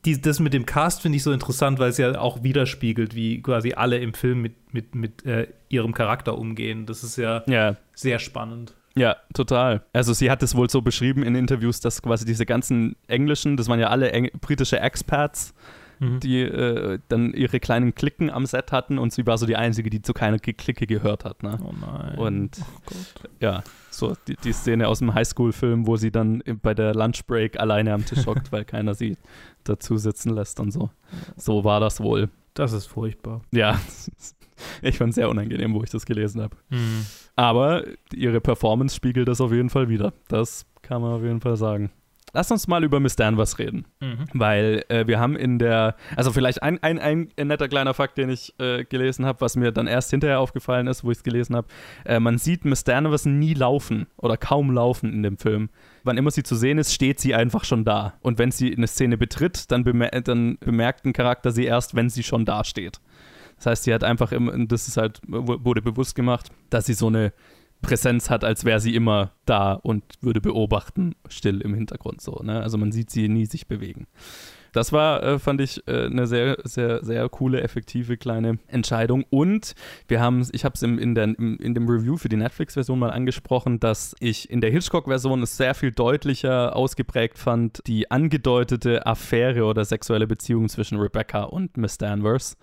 die, 0.06 0.20
das 0.20 0.40
mit 0.40 0.54
dem 0.54 0.66
Cast 0.66 1.02
finde 1.04 1.18
ich 1.18 1.24
so 1.24 1.32
interessant, 1.32 1.78
weil 1.78 1.90
es 1.90 1.98
ja 2.00 2.20
auch 2.20 2.42
widerspiegelt, 2.42 3.14
wie 3.14 3.44
quasi 3.44 3.74
alle 3.74 4.00
im 4.00 4.14
Film 4.16 4.42
mit, 4.42 4.74
mit, 4.74 4.96
mit 4.96 5.24
äh, 5.26 5.48
ihrem 5.70 5.94
Charakter 5.94 6.36
umgehen. 6.38 6.88
Das 6.88 7.04
ist 7.04 7.18
ja 7.18 7.44
Ja, 7.46 7.76
sehr 7.94 8.18
spannend. 8.18 8.74
Ja, 8.96 9.16
total. 9.34 9.84
Also 9.94 10.14
sie 10.14 10.30
hat 10.30 10.44
es 10.44 10.56
wohl 10.56 10.70
so 10.70 10.82
beschrieben 10.82 11.24
in 11.24 11.36
Interviews, 11.36 11.80
dass 11.80 12.02
quasi 12.02 12.26
diese 12.26 12.46
ganzen 12.46 12.96
englischen, 13.08 13.58
das 13.58 13.68
waren 13.68 13.80
ja 13.80 13.88
alle 13.88 14.12
Eng 14.12 14.30
britische 14.40 14.80
Expats, 14.80 15.54
Mhm. 16.00 16.20
die 16.20 16.42
äh, 16.42 17.00
dann 17.08 17.34
ihre 17.34 17.60
kleinen 17.60 17.94
Klicken 17.94 18.32
am 18.32 18.48
Set 18.48 18.72
hatten 18.72 18.98
und 18.98 19.14
sie 19.14 19.26
war 19.28 19.38
so 19.38 19.46
die 19.46 19.56
Einzige, 19.56 19.92
die 19.92 20.02
zu 20.02 20.12
keiner 20.14 20.40
Clique 20.40 20.88
gehört 20.88 21.24
hat. 21.24 21.44
Ne? 21.44 21.60
Oh 21.64 21.72
nein. 21.80 22.18
Und 22.18 22.58
oh 22.60 22.66
Gott. 22.88 23.32
ja, 23.40 23.64
so 23.92 24.16
die, 24.28 24.36
die 24.44 24.54
Szene 24.54 24.88
aus 24.88 25.00
dem 25.00 25.14
Highschool-Film, 25.14 25.86
wo 25.86 25.96
sie 25.96 26.12
dann 26.12 26.42
bei 26.64 26.74
der 26.74 26.96
Lunchbreak 26.96 27.60
alleine 27.60 27.94
am 27.94 28.06
Tisch 28.06 28.26
hockt, 28.26 28.52
weil 28.52 28.66
keiner 28.66 28.96
sie 28.96 29.18
dazu 29.64 29.98
sitzen 29.98 30.34
lässt 30.34 30.60
und 30.60 30.72
so. 30.72 30.90
So 31.38 31.64
war 31.64 31.80
das 31.80 32.02
wohl. 32.02 32.30
Das 32.56 32.74
ist 32.74 32.88
furchtbar. 32.88 33.42
Ja, 33.52 33.80
ich 34.82 34.98
fand 34.98 35.10
es 35.10 35.16
sehr 35.16 35.30
unangenehm, 35.30 35.74
wo 35.74 35.84
ich 35.84 35.90
das 35.90 36.06
gelesen 36.06 36.42
habe. 36.42 36.56
Mhm. 36.70 37.06
Aber 37.36 37.84
ihre 38.14 38.42
Performance 38.42 38.96
spiegelt 38.96 39.28
das 39.28 39.42
auf 39.42 39.52
jeden 39.52 39.70
Fall 39.70 39.90
wieder. 39.90 40.14
Das 40.28 40.66
kann 40.82 41.02
man 41.02 41.14
auf 41.14 41.24
jeden 41.24 41.42
Fall 41.42 41.58
sagen. 41.58 41.92
Lass 42.36 42.50
uns 42.50 42.68
mal 42.68 42.84
über 42.84 43.00
Miss 43.00 43.16
Danvers 43.16 43.60
reden. 43.60 43.86
Mhm. 44.02 44.26
Weil 44.34 44.84
äh, 44.90 45.06
wir 45.06 45.20
haben 45.20 45.36
in 45.36 45.60
der, 45.60 45.96
also 46.16 46.32
vielleicht 46.32 46.64
ein, 46.64 46.82
ein, 46.82 46.98
ein 46.98 47.30
netter 47.38 47.68
kleiner 47.68 47.94
Fakt, 47.94 48.18
den 48.18 48.30
ich 48.30 48.56
äh, 48.60 48.86
gelesen 48.86 49.28
habe, 49.28 49.40
was 49.42 49.56
mir 49.56 49.72
dann 49.72 49.86
erst 49.86 50.10
hinterher 50.10 50.40
aufgefallen 50.40 50.88
ist, 50.88 51.04
wo 51.04 51.12
ich 51.12 51.20
es 51.20 51.24
gelesen 51.24 51.56
habe. 51.56 51.68
Äh, 52.06 52.20
man 52.20 52.40
sieht 52.40 52.66
Miss 52.66 52.84
Danvers 52.84 53.26
nie 53.26 53.54
laufen 53.54 54.08
oder 54.18 54.36
kaum 54.36 54.72
laufen 54.72 55.14
in 55.14 55.22
dem 55.22 55.38
Film. 55.38 55.70
Wann 56.04 56.18
immer 56.18 56.32
sie 56.32 56.42
zu 56.42 56.56
sehen 56.56 56.80
ist, 56.80 56.92
steht 56.92 57.20
sie 57.20 57.36
einfach 57.36 57.66
schon 57.66 57.86
da. 57.86 58.14
Und 58.22 58.40
wenn 58.40 58.50
sie 58.50 58.76
eine 58.76 58.88
Szene 58.88 59.16
betritt, 59.16 59.72
dann, 59.72 59.84
bemer 59.84 60.10
dann 60.10 60.58
bemerkt 60.58 61.06
ein 61.06 61.14
Charakter 61.14 61.52
sie 61.52 61.66
erst, 61.66 61.94
wenn 61.96 62.10
sie 62.10 62.24
schon 62.24 62.46
da 62.46 62.64
steht. 62.64 63.00
Das 63.64 63.72
heißt, 63.72 63.84
sie 63.86 63.94
hat 63.94 64.04
einfach 64.04 64.34
immer, 64.34 64.66
das 64.66 64.90
ist 64.90 64.98
halt, 64.98 65.22
wurde 65.26 65.82
bewusst 65.82 66.16
gemacht, 66.16 66.50
dass 66.70 66.86
sie 66.86 66.94
so 66.94 67.08
eine 67.08 67.32
Präsenz 67.82 68.30
hat, 68.30 68.44
als 68.44 68.66
wäre 68.66 68.82
sie 68.82 68.94
immer 68.94 69.32
da 69.46 69.74
und 69.74 70.04
würde 70.20 70.42
beobachten, 70.42 71.16
still 71.30 71.62
im 71.62 71.74
Hintergrund 71.74 72.20
so. 72.20 72.42
Ne? 72.44 72.62
Also 72.62 72.78
man 72.78 72.92
sieht 72.92 73.10
sie 73.10 73.30
nie 73.30 73.46
sich 73.46 73.68
bewegen. 73.68 74.08
Das 74.74 74.92
war, 74.92 75.24
äh, 75.24 75.40
fand 75.40 75.62
ich, 75.62 75.88
äh, 75.88 76.08
eine 76.08 76.26
sehr, 76.28 76.58
sehr, 76.64 77.06
sehr 77.06 77.30
coole, 77.30 77.62
effektive 77.62 78.18
kleine 78.18 78.58
Entscheidung. 78.68 79.24
Und 79.30 79.76
wir 80.08 80.20
haben, 80.20 80.46
ich 80.52 80.66
habe 80.66 80.74
es 80.76 80.82
in, 80.82 81.16
der- 81.16 81.38
in 81.38 81.74
dem 81.74 81.88
Review 81.88 82.18
für 82.18 82.28
die 82.28 82.38
Netflix-Version 82.38 82.98
mal 83.00 83.12
angesprochen, 83.12 83.80
dass 83.80 84.14
ich 84.20 84.50
in 84.50 84.60
der 84.62 84.72
Hitchcock-Version 84.72 85.44
es 85.44 85.56
sehr 85.56 85.76
viel 85.76 85.92
deutlicher 85.92 86.76
ausgeprägt 86.76 87.38
fand, 87.38 87.82
die 87.88 88.12
angedeutete 88.12 89.06
Affäre 89.06 89.64
oder 89.66 89.86
sexuelle 89.86 90.26
Beziehung 90.28 90.68
zwischen 90.70 90.98
Rebecca 91.00 91.44
und 91.44 91.78
Miss 91.78 91.98
Danvers. 91.98 92.58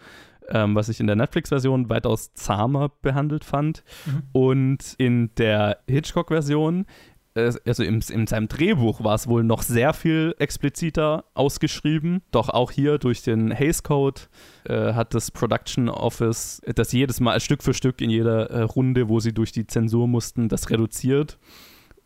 Ähm, 0.50 0.74
was 0.74 0.88
ich 0.88 1.00
in 1.00 1.06
der 1.06 1.16
Netflix-Version 1.16 1.88
weitaus 1.88 2.34
zahmer 2.34 2.90
behandelt 3.02 3.44
fand. 3.44 3.84
Und 4.32 4.94
in 4.98 5.34
der 5.36 5.78
Hitchcock-Version 5.86 6.86
äh, 7.34 7.52
also 7.64 7.82
im, 7.82 8.00
in 8.08 8.26
seinem 8.26 8.48
Drehbuch 8.48 9.02
war 9.04 9.14
es 9.14 9.28
wohl 9.28 9.44
noch 9.44 9.62
sehr 9.62 9.92
viel 9.92 10.34
expliziter 10.38 11.24
ausgeschrieben. 11.34 12.22
Doch 12.30 12.48
auch 12.48 12.70
hier 12.70 12.98
durch 12.98 13.22
den 13.22 13.50
Hays 13.50 13.82
Code 13.82 14.22
äh, 14.64 14.94
hat 14.94 15.14
das 15.14 15.30
Production 15.30 15.88
Office 15.88 16.60
das 16.74 16.92
jedes 16.92 17.20
Mal 17.20 17.40
Stück 17.40 17.62
für 17.62 17.74
Stück 17.74 18.00
in 18.00 18.10
jeder 18.10 18.50
äh, 18.50 18.62
Runde, 18.62 19.08
wo 19.08 19.20
sie 19.20 19.32
durch 19.32 19.52
die 19.52 19.66
Zensur 19.66 20.08
mussten, 20.08 20.48
das 20.48 20.70
reduziert. 20.70 21.38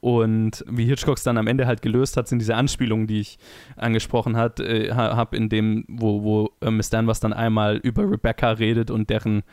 Und 0.05 0.66
wie 0.68 0.84
Hitchcock 0.84 1.16
es 1.16 1.22
dann 1.22 1.38
am 1.38 1.46
Ende 1.46 1.66
halt 1.66 1.80
gelöst 1.80 2.18
hat, 2.18 2.28
sind 2.28 2.38
diese 2.38 2.57
Anspielungen, 2.57 3.07
die 3.07 3.20
ich 3.20 3.38
angesprochen 3.74 4.36
hat, 4.36 4.61
äh, 4.61 4.92
ha- 4.92 5.16
habe, 5.16 5.34
in 5.34 5.48
dem, 5.48 5.86
wo, 5.88 6.22
wo 6.22 6.50
äh, 6.61 6.70
Miss 6.70 6.90
Danvers 6.90 7.20
dann 7.20 7.32
einmal 7.32 7.78
über 7.78 8.02
Rebecca 8.02 8.50
redet 8.50 8.90
und 8.90 9.09
deren 9.09 9.44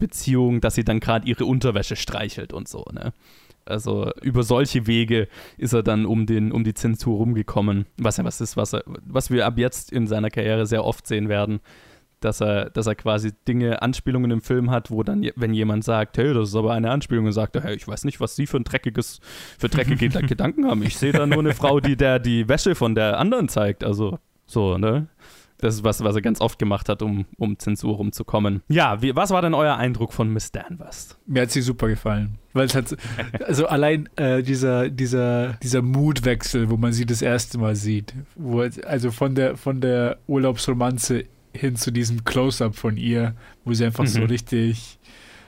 Beziehung, 0.00 0.60
dass 0.60 0.74
sie 0.74 0.82
dann 0.82 0.98
gerade 0.98 1.28
ihre 1.28 1.44
Unterwäsche 1.44 1.94
streichelt 1.94 2.52
und 2.52 2.66
so, 2.66 2.84
ne? 2.92 3.12
Also 3.64 4.10
über 4.22 4.42
solche 4.42 4.88
Wege 4.88 5.28
ist 5.56 5.72
er 5.72 5.84
dann 5.84 6.04
um, 6.04 6.26
den, 6.26 6.50
um 6.50 6.64
die 6.64 6.74
Zensur 6.74 7.18
rumgekommen, 7.18 7.86
was 7.96 8.16
ja 8.16 8.24
was 8.24 8.40
ist, 8.40 8.56
was, 8.56 8.72
er, 8.72 8.82
was 9.06 9.30
wir 9.30 9.46
ab 9.46 9.56
jetzt 9.56 9.92
in 9.92 10.08
seiner 10.08 10.30
Karriere 10.30 10.66
sehr 10.66 10.84
oft 10.84 11.06
sehen 11.06 11.28
werden, 11.28 11.60
dass 12.24 12.40
er, 12.40 12.70
dass 12.70 12.86
er 12.86 12.94
quasi 12.94 13.32
Dinge, 13.46 13.82
Anspielungen 13.82 14.30
im 14.30 14.40
Film 14.40 14.70
hat, 14.70 14.90
wo 14.90 15.02
dann, 15.02 15.28
wenn 15.36 15.54
jemand 15.54 15.84
sagt, 15.84 16.18
hey, 16.18 16.34
das 16.34 16.50
ist 16.50 16.56
aber 16.56 16.72
eine 16.72 16.90
Anspielung, 16.90 17.26
und 17.26 17.32
sagt 17.32 17.56
er, 17.56 17.62
hey, 17.62 17.74
ich 17.74 17.86
weiß 17.86 18.04
nicht, 18.04 18.20
was 18.20 18.36
Sie 18.36 18.46
für 18.46 18.58
ein 18.58 18.64
dreckiges, 18.64 19.20
für 19.58 19.68
dreckige 19.68 20.08
Gedanken 20.26 20.66
haben. 20.66 20.82
Ich 20.82 20.96
sehe 20.96 21.12
da 21.12 21.26
nur 21.26 21.40
eine 21.40 21.54
Frau, 21.54 21.80
die 21.80 21.96
der 21.96 22.18
die 22.18 22.48
Wäsche 22.48 22.74
von 22.74 22.94
der 22.94 23.18
anderen 23.18 23.48
zeigt. 23.48 23.84
Also 23.84 24.18
so, 24.46 24.78
ne? 24.78 25.08
Das 25.62 25.76
ist 25.76 25.84
was, 25.84 26.02
was 26.02 26.16
er 26.16 26.22
ganz 26.22 26.40
oft 26.40 26.58
gemacht 26.58 26.88
hat, 26.88 27.02
um, 27.02 27.24
um 27.38 27.56
Zensur 27.56 27.94
rumzukommen. 27.94 28.62
Ja, 28.68 29.00
wie, 29.00 29.14
was 29.14 29.30
war 29.30 29.42
denn 29.42 29.54
euer 29.54 29.76
Eindruck 29.76 30.12
von 30.12 30.28
Miss 30.28 30.50
Danvers? 30.50 31.16
Mir 31.24 31.42
hat 31.42 31.52
sie 31.52 31.62
super 31.62 31.86
gefallen. 31.86 32.38
Weil 32.52 32.66
es 32.66 32.74
hat, 32.74 32.96
also 33.46 33.68
allein 33.68 34.08
äh, 34.16 34.42
dieser, 34.42 34.90
dieser, 34.90 35.52
dieser 35.62 35.80
Mutwechsel, 35.80 36.68
wo 36.68 36.76
man 36.76 36.92
sie 36.92 37.06
das 37.06 37.22
erste 37.22 37.58
Mal 37.58 37.76
sieht, 37.76 38.12
wo, 38.34 38.62
also 38.62 39.12
von 39.12 39.36
der, 39.36 39.56
von 39.56 39.80
der 39.80 40.18
Urlaubsromanze 40.26 41.26
hin 41.54 41.76
zu 41.76 41.90
diesem 41.90 42.24
Close-Up 42.24 42.76
von 42.76 42.96
ihr, 42.96 43.34
wo 43.64 43.72
sie 43.74 43.84
einfach 43.84 44.04
mhm. 44.04 44.08
so 44.08 44.24
richtig 44.24 44.98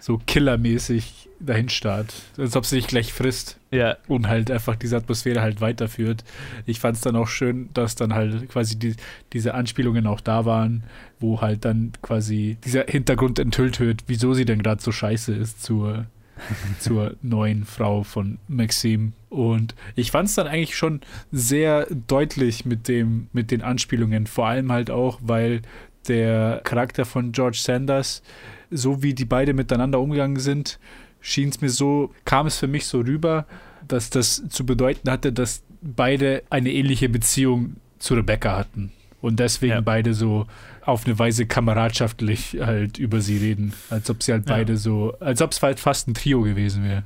so 0.05 0.21
killermäßig 0.27 1.31
dahin 1.41 1.71
starrt, 1.71 2.13
als 2.37 2.57
ob 2.57 2.67
sie 2.67 2.77
sich 2.77 2.87
gleich 2.87 3.13
frisst. 3.13 3.59
Ja. 3.71 3.97
Und 4.07 4.29
halt 4.29 4.51
einfach 4.51 4.77
diese 4.77 4.99
Atmosphäre 4.99 5.41
halt 5.41 5.63
weiterführt. 5.63 6.25
Ich 6.67 6.79
fand 6.79 6.97
es 6.97 7.03
dann 7.03 7.17
auch 7.17 7.29
schön, 7.29 7.71
dass 7.73 7.95
dann 7.95 8.13
halt 8.13 8.49
quasi 8.51 8.79
die, 8.79 8.97
diese 9.33 9.55
Anspielungen 9.55 10.07
auch 10.07 10.21
da 10.21 10.45
waren, 10.45 10.85
wo 11.21 11.41
halt 11.41 11.65
dann 11.65 11.93
quasi 12.03 12.59
dieser 12.65 12.85
Hintergrund 12.85 13.39
enthüllt 13.39 13.81
wird, 13.81 14.05
wieso 14.07 14.35
sie 14.35 14.45
denn 14.45 14.63
gerade 14.63 14.83
so 14.83 14.93
scheiße 14.93 15.35
ist 15.35 15.63
zur, 15.63 16.05
zur 16.81 17.17
neuen 17.23 17.65
Frau 17.65 18.03
von 18.03 18.39
Maxim. 18.47 19.15
Und 19.31 19.75
ich 19.97 20.11
fand 20.11 20.29
es 20.29 20.35
dann 20.35 20.47
eigentlich 20.47 20.77
schon 20.77 21.01
sehr 21.33 21.87
deutlich 22.07 22.67
mit 22.67 22.89
dem, 22.89 23.29
mit 23.33 23.51
den 23.51 23.63
Anspielungen, 23.63 24.27
vor 24.27 24.49
allem 24.49 24.71
halt 24.71 24.91
auch, 24.91 25.19
weil 25.23 25.63
der 26.09 26.61
Charakter 26.65 27.05
von 27.05 27.33
George 27.33 27.59
Sanders, 27.61 28.23
so 28.71 29.03
wie 29.03 29.15
die 29.15 29.25
beide 29.25 29.55
miteinander 29.55 30.01
umgegangen 30.01 30.39
sind, 30.39 30.79
schien 31.21 31.49
es 31.49 31.61
mir 31.61 31.71
so, 31.71 32.13
kam 32.25 32.47
es 32.47 32.59
für 32.59 32.67
mich 32.67 32.87
so 32.87 33.01
rüber, 33.01 33.47
dass 33.87 34.11
das 34.11 34.49
zu 34.49 34.67
bedeuten 34.67 35.11
hatte, 35.11 35.33
dass 35.33 35.63
beide 35.81 36.43
eine 36.51 36.73
ähnliche 36.73 37.09
Beziehung 37.09 37.77
zu 37.99 38.15
Rebecca 38.15 38.57
hatten. 38.57 38.93
Und 39.21 39.41
deswegen 39.41 39.73
ja. 39.73 39.81
beide 39.81 40.13
so 40.13 40.47
auf 40.83 41.07
eine 41.07 41.19
Weise 41.19 41.47
kameradschaftlich 41.47 42.59
halt 42.61 42.99
über 42.99 43.23
sie 43.23 43.39
reden. 43.39 43.73
Als 43.89 44.11
ob 44.11 44.23
sie 44.23 44.33
halt 44.33 44.47
ja. 44.49 44.57
beide 44.57 44.77
so, 44.77 45.15
als 45.19 45.41
ob 45.41 45.53
es 45.53 45.63
halt 45.63 45.81
fast 45.81 46.09
ein 46.09 46.15
Trio 46.15 46.43
gewesen 46.43 46.85
wäre. 46.85 47.05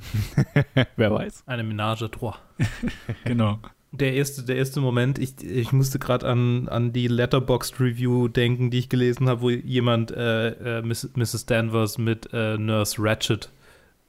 Wer 0.97 1.11
weiß. 1.11 1.43
Eine 1.45 1.63
Ménage 1.63 2.03
à 2.03 2.11
trois. 2.11 2.35
genau 3.23 3.59
der 3.91 4.13
erste, 4.13 4.43
der 4.43 4.55
erste 4.55 4.81
Moment, 4.81 5.17
ich, 5.17 5.43
ich 5.43 5.71
musste 5.71 5.97
gerade 5.97 6.27
an, 6.27 6.67
an 6.67 6.93
die 6.93 7.07
Letterboxd 7.07 7.79
Review 7.79 8.27
denken, 8.27 8.69
die 8.69 8.79
ich 8.79 8.89
gelesen 8.89 9.27
habe, 9.27 9.41
wo 9.41 9.49
jemand 9.49 10.11
äh, 10.11 10.79
äh, 10.79 10.81
Miss, 10.83 11.09
Mrs. 11.15 11.47
Danvers 11.47 11.97
mit 11.97 12.29
äh, 12.31 12.57
Nurse 12.57 12.97
Ratchet 12.99 13.49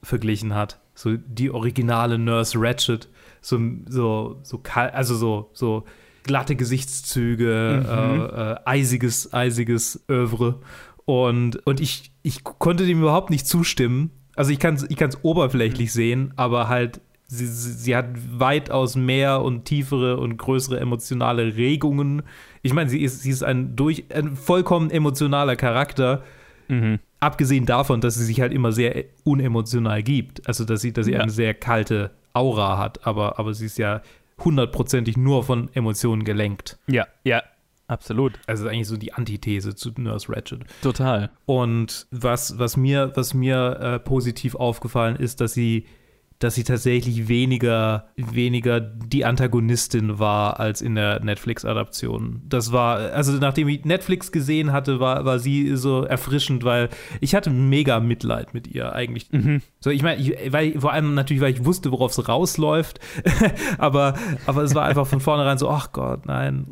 verglichen 0.03 0.55
hat. 0.55 0.78
So 0.95 1.16
die 1.16 1.51
originale 1.51 2.18
Nurse 2.18 2.59
Ratchet. 2.61 3.09
So, 3.41 3.59
so, 3.89 4.41
so 4.43 4.61
also 4.74 5.14
so, 5.14 5.51
so 5.55 5.85
glatte 6.24 6.57
Gesichtszüge, 6.57 7.83
mhm. 7.83 7.89
äh, 8.20 8.53
äh, 8.53 8.57
eisiges, 8.66 9.33
eisiges 9.33 10.05
Övre. 10.11 10.61
Und, 11.07 11.66
und 11.66 11.81
ich, 11.81 12.12
ich 12.22 12.45
konnte 12.45 12.87
dem 12.87 13.01
überhaupt 13.01 13.31
nicht 13.31 13.47
zustimmen. 13.47 14.11
Also 14.37 14.53
ich 14.53 14.59
kann 14.59 14.74
es 14.74 14.87
ich 14.89 14.99
oberflächlich 15.22 15.93
sehen, 15.93 16.33
aber 16.37 16.68
halt 16.68 17.01
sie, 17.31 17.47
sie 17.47 17.97
hat 17.97 18.07
weitaus 18.39 18.97
mehr 18.97 19.43
und 19.43 19.64
tiefere 19.64 20.18
und 20.18 20.37
größere 20.37 20.81
emotionale 20.81 21.57
Regungen. 21.57 22.22
Ich 22.62 22.72
meine, 22.72 22.91
sie 22.91 23.01
ist, 23.01 23.22
sie 23.22 23.31
ist 23.31 23.45
ein, 23.45 23.76
durch, 23.76 24.05
ein 24.12 24.37
vollkommen 24.37 24.91
emotionaler 24.91 25.57
Charakter. 25.57 26.22
Mhm. 26.68 26.99
Abgesehen 27.20 27.66
davon, 27.66 28.01
dass 28.01 28.16
sie 28.16 28.24
sich 28.24 28.41
halt 28.41 28.53
immer 28.53 28.72
sehr 28.72 29.05
unemotional 29.24 30.03
gibt. 30.03 30.47
Also, 30.49 30.64
dass 30.64 30.81
sie, 30.81 30.93
dass 30.93 31.07
sie 31.07 31.12
ja. 31.12 31.20
eine 31.20 31.31
sehr 31.31 31.55
kalte 31.55 32.11
Aura 32.33 32.78
hat. 32.78 33.07
Aber, 33.07 33.39
aber 33.39 33.55
sie 33.55 33.66
ist 33.66 33.78
ja 33.78 34.03
hundertprozentig 34.43 35.16
nur 35.16 35.45
von 35.45 35.68
Emotionen 35.74 36.24
gelenkt. 36.24 36.78
Ja, 36.89 37.07
ja, 37.24 37.43
Absolut. 37.87 38.39
Also 38.47 38.68
eigentlich 38.68 38.87
so 38.87 38.97
die 38.97 39.12
Antithese 39.14 39.74
zu 39.74 39.91
Nurse 39.97 40.33
Ratchet. 40.33 40.61
Total. 40.81 41.28
Und 41.45 42.07
was, 42.12 42.57
was 42.57 42.76
mir, 42.76 43.11
was 43.16 43.35
mir 43.35 43.81
äh, 43.81 43.99
positiv 43.99 44.55
aufgefallen 44.55 45.16
ist, 45.16 45.41
dass 45.41 45.55
sie 45.55 45.87
dass 46.41 46.55
sie 46.55 46.64
tatsächlich 46.64 47.28
weniger, 47.28 48.09
weniger 48.16 48.80
die 48.80 49.26
Antagonistin 49.26 50.18
war 50.18 50.59
als 50.59 50.80
in 50.80 50.95
der 50.95 51.20
Netflix-Adaption. 51.22 52.41
Das 52.49 52.72
war, 52.72 53.12
also 53.12 53.32
nachdem 53.32 53.68
ich 53.68 53.84
Netflix 53.84 54.32
gesehen 54.32 54.72
hatte, 54.72 55.01
war, 55.01 55.26
war 55.26 55.38
sie 55.38 55.76
so 55.76 56.03
erfrischend, 56.03 56.64
weil 56.64 56.88
ich 57.20 57.34
hatte 57.34 57.51
mega 57.51 58.01
Mitleid 58.01 58.55
mit 58.55 58.66
ihr 58.66 58.95
eigentlich. 58.95 59.30
Mhm. 59.30 59.61
So, 59.80 59.91
ich 59.91 60.03
meine, 60.03 60.22
weil, 60.49 60.80
vor 60.80 60.95
allem 60.95 61.14
natürlich, 61.14 61.43
weil 61.43 61.53
ich 61.53 61.64
wusste, 61.66 61.93
worauf 61.93 62.12
es 62.12 62.26
rausläuft, 62.26 63.01
aber, 63.78 64.14
aber 64.47 64.62
es 64.62 64.74
war 64.74 64.86
einfach 64.86 65.07
von 65.07 65.20
vornherein 65.20 65.59
so, 65.59 65.68
ach 65.68 65.93
Gott, 65.93 66.24
nein. 66.24 66.66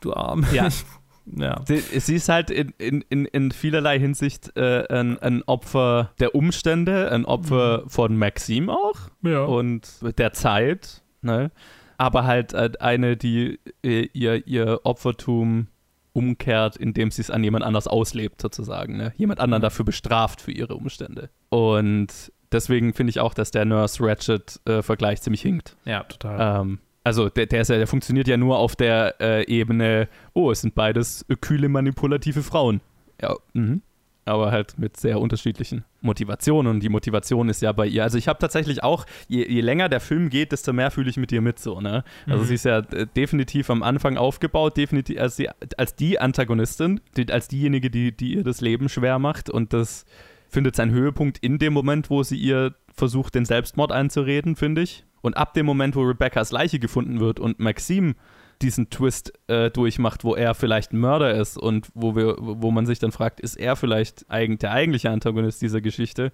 Du 0.00 0.12
Arm. 0.12 0.44
Ja. 0.52 0.68
Ja. 1.34 1.60
Sie, 1.66 2.14
ist 2.14 2.28
halt 2.28 2.50
in, 2.50 2.72
in, 2.78 3.24
in 3.24 3.50
vielerlei 3.50 3.98
Hinsicht 3.98 4.56
äh, 4.56 4.86
ein, 4.88 5.18
ein, 5.18 5.42
Opfer 5.42 6.12
der 6.20 6.34
Umstände, 6.34 7.10
ein 7.10 7.24
Opfer 7.24 7.82
mhm. 7.82 7.88
von 7.88 8.16
Maxim 8.16 8.70
auch 8.70 9.10
ja. 9.22 9.42
und 9.44 9.88
der 10.18 10.32
Zeit, 10.32 11.02
ne? 11.22 11.50
aber 11.98 12.24
halt 12.24 12.54
eine, 12.80 13.16
die 13.16 13.58
äh, 13.82 14.08
ihr, 14.12 14.46
ihr 14.46 14.80
Opfertum 14.84 15.68
umkehrt, 16.12 16.76
indem 16.76 17.10
sie 17.10 17.22
es 17.22 17.30
an 17.30 17.44
jemand 17.44 17.64
anders 17.64 17.86
auslebt, 17.86 18.40
sozusagen. 18.40 18.96
Ne? 18.96 19.12
Jemand 19.16 19.40
anderen 19.40 19.60
mhm. 19.60 19.64
dafür 19.64 19.84
bestraft 19.84 20.40
für 20.40 20.52
ihre 20.52 20.74
Umstände. 20.74 21.28
Und 21.50 22.32
deswegen 22.52 22.94
finde 22.94 23.10
ich 23.10 23.20
auch, 23.20 23.34
dass 23.34 23.50
der 23.50 23.64
Nurse 23.64 24.02
Ratchet-Vergleich 24.02 25.18
äh, 25.18 25.22
ziemlich 25.22 25.42
hinkt. 25.42 25.76
Ja, 25.84 26.04
total. 26.04 26.62
Ähm, 26.62 26.78
also 27.06 27.28
der, 27.28 27.46
der, 27.46 27.62
ja, 27.62 27.76
der, 27.76 27.86
funktioniert 27.86 28.26
ja 28.26 28.36
nur 28.36 28.58
auf 28.58 28.74
der 28.74 29.14
äh, 29.20 29.46
Ebene, 29.46 30.08
oh, 30.32 30.50
es 30.50 30.62
sind 30.62 30.74
beides 30.74 31.24
kühle, 31.40 31.68
manipulative 31.68 32.42
Frauen. 32.42 32.80
Ja, 33.22 33.36
mhm. 33.52 33.80
aber 34.24 34.50
halt 34.50 34.76
mit 34.76 34.96
sehr 34.96 35.20
unterschiedlichen 35.20 35.84
Motivationen. 36.00 36.68
Und 36.72 36.80
die 36.80 36.88
Motivation 36.88 37.48
ist 37.48 37.62
ja 37.62 37.70
bei 37.70 37.86
ihr. 37.86 38.02
Also 38.02 38.18
ich 38.18 38.26
habe 38.26 38.40
tatsächlich 38.40 38.82
auch, 38.82 39.06
je, 39.28 39.48
je, 39.48 39.60
länger 39.60 39.88
der 39.88 40.00
Film 40.00 40.30
geht, 40.30 40.50
desto 40.50 40.72
mehr 40.72 40.90
fühle 40.90 41.08
ich 41.08 41.16
mit 41.16 41.30
ihr 41.30 41.42
mit 41.42 41.60
so, 41.60 41.80
ne? 41.80 42.02
Also 42.26 42.42
mhm. 42.42 42.46
sie 42.48 42.54
ist 42.56 42.64
ja 42.64 42.78
äh, 42.78 43.06
definitiv 43.16 43.70
am 43.70 43.84
Anfang 43.84 44.16
aufgebaut, 44.16 44.76
definitiv 44.76 45.20
als 45.20 45.36
die, 45.36 45.48
als 45.76 45.94
die 45.94 46.18
Antagonistin, 46.18 47.00
die, 47.16 47.32
als 47.32 47.46
diejenige, 47.46 47.88
die, 47.88 48.16
die 48.16 48.34
ihr 48.34 48.42
das 48.42 48.60
Leben 48.60 48.88
schwer 48.88 49.20
macht. 49.20 49.48
Und 49.48 49.72
das 49.72 50.06
findet 50.48 50.74
seinen 50.74 50.90
Höhepunkt 50.90 51.38
in 51.38 51.60
dem 51.60 51.72
Moment, 51.72 52.10
wo 52.10 52.24
sie 52.24 52.36
ihr 52.36 52.74
versucht, 52.92 53.36
den 53.36 53.44
Selbstmord 53.44 53.92
einzureden, 53.92 54.56
finde 54.56 54.82
ich. 54.82 55.05
Und 55.22 55.36
ab 55.36 55.54
dem 55.54 55.66
Moment, 55.66 55.96
wo 55.96 56.02
Rebecca's 56.02 56.52
Leiche 56.52 56.78
gefunden 56.78 57.20
wird 57.20 57.40
und 57.40 57.58
Maxim 57.58 58.14
diesen 58.62 58.88
Twist 58.90 59.32
äh, 59.48 59.70
durchmacht, 59.70 60.24
wo 60.24 60.34
er 60.34 60.54
vielleicht 60.54 60.92
ein 60.92 60.98
Mörder 60.98 61.34
ist 61.34 61.58
und 61.58 61.88
wo 61.94 62.16
wir, 62.16 62.36
wo 62.38 62.70
man 62.70 62.86
sich 62.86 62.98
dann 62.98 63.12
fragt, 63.12 63.40
ist 63.40 63.56
er 63.56 63.76
vielleicht 63.76 64.30
eigen, 64.30 64.58
der 64.58 64.72
eigentliche 64.72 65.10
Antagonist 65.10 65.60
dieser 65.60 65.80
Geschichte? 65.80 66.32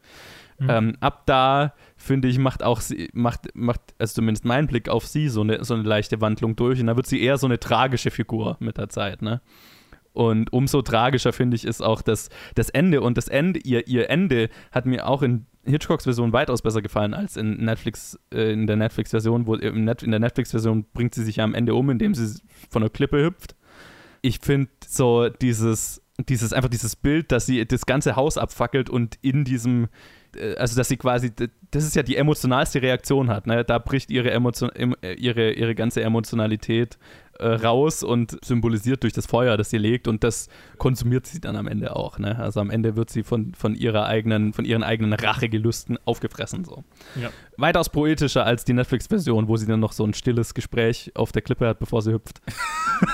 Mhm. 0.58 0.70
Ähm, 0.70 0.96
ab 1.00 1.22
da, 1.26 1.74
finde 1.96 2.28
ich, 2.28 2.38
macht 2.38 2.62
auch 2.62 2.80
sie, 2.80 3.10
macht, 3.12 3.48
macht, 3.54 3.80
also 3.98 4.14
zumindest 4.14 4.44
mein 4.44 4.66
Blick 4.66 4.88
auf 4.88 5.06
sie 5.06 5.28
so 5.28 5.40
eine, 5.40 5.64
so 5.64 5.74
eine 5.74 5.82
leichte 5.82 6.20
Wandlung 6.20 6.54
durch 6.54 6.80
und 6.80 6.86
da 6.86 6.96
wird 6.96 7.06
sie 7.06 7.20
eher 7.20 7.38
so 7.38 7.46
eine 7.46 7.58
tragische 7.58 8.10
Figur 8.10 8.56
mit 8.60 8.78
der 8.78 8.88
Zeit, 8.88 9.22
ne? 9.22 9.40
Und 10.12 10.52
umso 10.52 10.82
tragischer 10.82 11.32
finde 11.32 11.56
ich 11.56 11.64
ist 11.64 11.82
auch 11.82 12.02
das, 12.02 12.28
das 12.54 12.68
Ende. 12.68 13.00
Und 13.00 13.16
das 13.16 13.28
Ende, 13.28 13.60
ihr, 13.60 13.88
ihr 13.88 14.10
Ende 14.10 14.50
hat 14.70 14.84
mir 14.84 15.08
auch 15.08 15.22
in 15.22 15.46
Hitchcocks 15.64 16.04
Version 16.04 16.32
weitaus 16.32 16.62
besser 16.62 16.82
gefallen 16.82 17.14
als 17.14 17.36
in 17.36 17.64
Netflix, 17.64 18.18
äh, 18.32 18.52
in 18.52 18.66
der 18.66 18.76
Netflix-Version, 18.76 19.46
wo 19.46 19.54
in, 19.54 19.84
Net, 19.84 20.02
in 20.02 20.10
der 20.10 20.20
Netflix-Version 20.20 20.86
bringt 20.92 21.14
sie 21.14 21.24
sich 21.24 21.36
ja 21.36 21.44
am 21.44 21.54
Ende 21.54 21.74
um, 21.74 21.90
indem 21.90 22.14
sie 22.14 22.40
von 22.70 22.82
der 22.82 22.90
Klippe 22.90 23.22
hüpft. 23.22 23.54
Ich 24.22 24.38
finde 24.40 24.70
so 24.86 25.28
dieses, 25.28 26.02
dieses, 26.28 26.52
einfach 26.52 26.68
dieses 26.68 26.96
Bild, 26.96 27.32
dass 27.32 27.46
sie 27.46 27.64
das 27.66 27.86
ganze 27.86 28.16
Haus 28.16 28.38
abfackelt 28.38 28.90
und 28.90 29.18
in 29.22 29.44
diesem, 29.44 29.88
äh, 30.36 30.56
also 30.56 30.76
dass 30.76 30.88
sie 30.88 30.96
quasi, 30.96 31.30
das 31.70 31.84
ist 31.84 31.96
ja 31.96 32.02
die 32.02 32.16
emotionalste 32.16 32.82
Reaktion 32.82 33.30
hat, 33.30 33.46
ne? 33.46 33.64
Da 33.64 33.78
bricht 33.78 34.10
ihre, 34.10 34.30
Emotion, 34.30 34.70
äh, 34.74 35.14
ihre, 35.14 35.52
ihre 35.52 35.74
ganze 35.74 36.02
Emotionalität 36.02 36.98
äh, 37.42 37.54
raus 37.54 38.02
und 38.02 38.38
symbolisiert 38.44 39.02
durch 39.02 39.12
das 39.12 39.26
Feuer, 39.26 39.56
das 39.56 39.70
sie 39.70 39.78
legt 39.78 40.08
und 40.08 40.24
das 40.24 40.48
konsumiert 40.78 41.26
sie 41.26 41.40
dann 41.40 41.56
am 41.56 41.66
Ende 41.66 41.96
auch. 41.96 42.18
Ne? 42.18 42.38
Also 42.38 42.60
am 42.60 42.70
Ende 42.70 42.96
wird 42.96 43.10
sie 43.10 43.22
von, 43.22 43.54
von 43.54 43.74
ihrer 43.74 44.06
eigenen, 44.06 44.52
von 44.52 44.64
ihren 44.64 44.82
eigenen 44.82 45.12
Rachegelüsten 45.12 45.98
aufgefressen. 46.04 46.64
So. 46.64 46.84
Ja. 47.20 47.30
Weitaus 47.56 47.88
poetischer 47.88 48.46
als 48.46 48.64
die 48.64 48.72
Netflix-Version, 48.72 49.48
wo 49.48 49.56
sie 49.56 49.66
dann 49.66 49.80
noch 49.80 49.92
so 49.92 50.04
ein 50.04 50.14
stilles 50.14 50.54
Gespräch 50.54 51.12
auf 51.14 51.32
der 51.32 51.42
Klippe 51.42 51.66
hat, 51.66 51.78
bevor 51.78 52.02
sie 52.02 52.12
hüpft. 52.12 52.40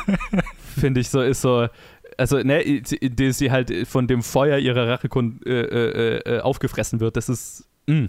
Finde 0.78 1.00
ich 1.00 1.08
so, 1.08 1.20
ist 1.20 1.40
so, 1.40 1.68
also, 2.16 2.38
ne, 2.38 2.82
die 2.82 3.32
sie 3.32 3.50
halt 3.50 3.86
von 3.86 4.06
dem 4.06 4.22
Feuer 4.22 4.58
ihrer 4.58 4.88
Rache 4.88 5.08
äh, 5.46 5.50
äh, 5.50 6.16
äh, 6.18 6.40
aufgefressen 6.40 7.00
wird, 7.00 7.16
das 7.16 7.28
ist 7.28 7.68
mm, 7.86 8.06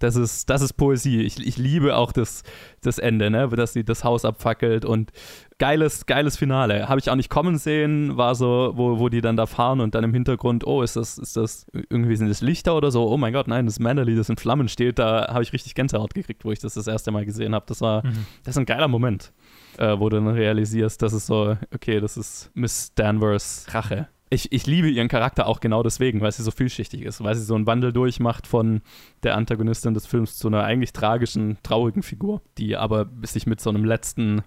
das 0.00 0.16
ist, 0.16 0.50
das 0.50 0.62
ist 0.62 0.72
Poesie. 0.74 1.20
Ich, 1.22 1.38
ich 1.46 1.56
liebe 1.56 1.96
auch 1.96 2.12
das, 2.12 2.42
das 2.82 2.98
Ende, 2.98 3.30
ne? 3.30 3.48
dass 3.48 3.72
sie 3.72 3.84
das 3.84 4.02
Haus 4.04 4.24
abfackelt 4.24 4.84
und 4.84 5.12
geiles, 5.58 6.06
geiles 6.06 6.36
Finale. 6.36 6.88
Habe 6.88 6.98
ich 7.00 7.10
auch 7.10 7.14
nicht 7.16 7.30
kommen 7.30 7.58
sehen, 7.58 8.16
war 8.16 8.34
so, 8.34 8.72
wo, 8.74 8.98
wo 8.98 9.08
die 9.08 9.20
dann 9.20 9.36
da 9.36 9.46
fahren 9.46 9.80
und 9.80 9.94
dann 9.94 10.04
im 10.04 10.12
Hintergrund, 10.14 10.66
oh, 10.66 10.82
ist 10.82 10.96
das, 10.96 11.18
ist 11.18 11.36
das, 11.36 11.66
irgendwie 11.72 12.16
sind 12.16 12.28
das 12.28 12.40
Lichter 12.40 12.74
oder 12.76 12.90
so? 12.90 13.08
Oh 13.08 13.16
mein 13.16 13.32
Gott, 13.32 13.46
nein, 13.46 13.66
das 13.66 13.78
Manderly, 13.78 14.16
das 14.16 14.28
in 14.28 14.36
Flammen 14.36 14.68
steht, 14.68 14.98
da 14.98 15.28
habe 15.32 15.42
ich 15.42 15.52
richtig 15.52 15.74
Gänsehaut 15.74 16.14
gekriegt, 16.14 16.44
wo 16.44 16.52
ich 16.52 16.58
das 16.58 16.74
das 16.74 16.86
erste 16.86 17.10
Mal 17.12 17.24
gesehen 17.24 17.54
habe. 17.54 17.66
Das 17.68 17.80
war, 17.80 18.04
Mhm. 18.04 18.26
das 18.44 18.54
ist 18.54 18.58
ein 18.58 18.66
geiler 18.66 18.88
Moment, 18.88 19.32
äh, 19.78 19.98
wo 19.98 20.08
du 20.08 20.16
dann 20.16 20.28
realisierst, 20.28 21.02
dass 21.02 21.12
es 21.12 21.26
so, 21.26 21.56
okay, 21.74 22.00
das 22.00 22.16
ist 22.16 22.50
Miss 22.54 22.92
Danvers 22.94 23.66
Rache. 23.70 24.08
Ich, 24.32 24.52
ich 24.52 24.66
liebe 24.66 24.88
ihren 24.88 25.08
Charakter 25.08 25.46
auch 25.46 25.58
genau 25.58 25.82
deswegen, 25.82 26.20
weil 26.20 26.30
sie 26.30 26.44
so 26.44 26.52
vielschichtig 26.52 27.02
ist, 27.02 27.22
weil 27.22 27.34
sie 27.34 27.42
so 27.42 27.56
einen 27.56 27.66
Wandel 27.66 27.92
durchmacht 27.92 28.46
von 28.46 28.80
der 29.24 29.36
Antagonistin 29.36 29.92
des 29.92 30.06
Films 30.06 30.38
zu 30.38 30.46
einer 30.46 30.62
eigentlich 30.62 30.92
tragischen, 30.92 31.58
traurigen 31.64 32.04
Figur, 32.04 32.40
die 32.56 32.76
aber 32.76 33.10
sich 33.22 33.48
mit 33.48 33.60
so 33.60 33.70
einem 33.70 33.84
letzten, 33.84 34.42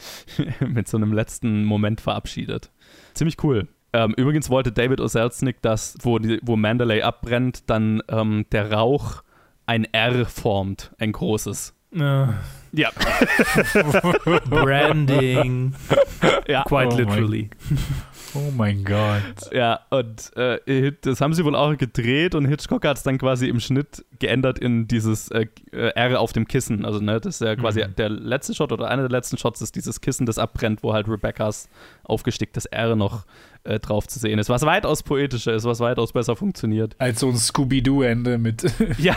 mit 0.60 0.88
so 0.88 0.98
einem 0.98 1.14
letzten 1.14 1.64
Moment 1.64 2.02
verabschiedet. 2.02 2.70
Ziemlich 3.14 3.42
cool. 3.42 3.68
Ähm, 3.94 4.12
übrigens 4.16 4.50
wollte 4.50 4.72
David 4.72 5.00
O. 5.00 5.06
Selznick, 5.06 5.62
dass, 5.62 5.96
wo, 6.02 6.18
die, 6.18 6.40
wo 6.42 6.56
Mandalay 6.56 7.00
abbrennt, 7.02 7.70
dann 7.70 8.02
ähm, 8.08 8.44
der 8.52 8.72
Rauch 8.72 9.22
ein 9.66 9.84
R 9.84 10.26
formt, 10.26 10.92
ein 10.98 11.12
großes. 11.12 11.74
Äh, 11.94 12.26
Ja, 12.72 12.90
Branding. 14.50 15.74
ja. 16.48 16.64
Quite 16.64 16.92
Oh 16.92 16.96
literally. 16.96 17.50
Oh 18.34 18.50
mein 18.56 18.84
Gott. 18.84 19.52
Ja, 19.52 19.80
und 19.90 20.36
äh, 20.36 20.92
das 21.02 21.20
haben 21.20 21.34
sie 21.34 21.44
wohl 21.44 21.54
auch 21.54 21.76
gedreht 21.76 22.34
und 22.34 22.46
Hitchcock 22.46 22.84
hat 22.84 22.96
es 22.96 23.02
dann 23.04 23.16
quasi 23.18 23.48
im 23.48 23.60
Schnitt 23.60 24.04
geändert 24.18 24.58
in 24.58 24.88
dieses 24.88 25.28
äh, 25.30 25.46
äh, 25.72 25.90
R 25.94 26.18
auf 26.20 26.32
dem 26.32 26.48
Kissen. 26.48 26.84
Also, 26.84 26.98
ne, 27.00 27.20
das 27.20 27.36
ist 27.40 27.46
ja 27.46 27.54
quasi 27.54 27.84
Mhm. 27.84 27.94
der 27.96 28.08
letzte 28.08 28.54
Shot 28.54 28.72
oder 28.72 28.88
einer 28.88 29.02
der 29.02 29.10
letzten 29.10 29.38
Shots 29.38 29.62
ist 29.62 29.76
dieses 29.76 30.00
Kissen, 30.00 30.26
das 30.26 30.38
abbrennt, 30.38 30.82
wo 30.82 30.92
halt 30.92 31.08
Rebeccas 31.08 31.68
aufgesticktes 32.02 32.66
R 32.66 32.96
noch 32.96 33.24
äh, 33.64 33.80
drauf 33.80 34.06
zu 34.06 34.18
sehen 34.18 34.38
ist. 34.38 34.48
Was 34.48 34.62
weitaus 34.62 35.02
poetischer 35.02 35.54
ist, 35.54 35.64
was 35.64 35.80
weitaus 35.80 36.12
besser 36.12 36.36
funktioniert. 36.36 36.94
Als 36.98 37.20
so 37.20 37.28
ein 37.28 37.36
Scooby-Doo-Ende 37.36 38.38
mit. 38.38 38.64
Ja. 38.98 39.16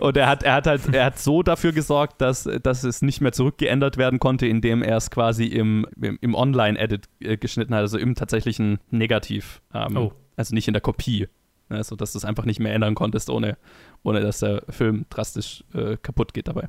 Und 0.00 0.16
er 0.16 0.28
hat, 0.28 0.42
er 0.42 0.54
hat 0.54 0.66
halt, 0.66 0.92
er 0.92 1.06
hat 1.06 1.18
so 1.18 1.42
dafür 1.42 1.72
gesorgt, 1.72 2.20
dass, 2.20 2.48
dass 2.62 2.84
es 2.84 3.00
nicht 3.02 3.20
mehr 3.20 3.32
zurückgeändert 3.32 3.96
werden 3.96 4.18
konnte, 4.18 4.46
indem 4.46 4.82
er 4.82 4.96
es 4.98 5.10
quasi 5.10 5.46
im, 5.46 5.86
im, 6.00 6.18
im 6.20 6.34
Online-Edit 6.34 7.08
äh, 7.20 7.36
geschnitten 7.36 7.74
hat, 7.74 7.80
also 7.80 7.98
im 7.98 8.14
tatsächlichen 8.14 8.78
Negativ. 8.90 9.62
Ähm, 9.74 9.96
Oh. 9.96 10.12
Also 10.36 10.54
nicht 10.54 10.68
in 10.68 10.74
der 10.74 10.82
Kopie. 10.82 11.28
Also, 11.68 11.96
dass 11.96 12.12
du 12.12 12.18
es 12.18 12.24
einfach 12.24 12.44
nicht 12.44 12.60
mehr 12.60 12.74
ändern 12.74 12.94
konntest, 12.94 13.28
ohne, 13.30 13.56
ohne 14.02 14.20
dass 14.20 14.38
der 14.40 14.62
Film 14.68 15.06
drastisch 15.10 15.64
äh, 15.74 15.96
kaputt 15.96 16.32
geht 16.34 16.48
dabei. 16.48 16.68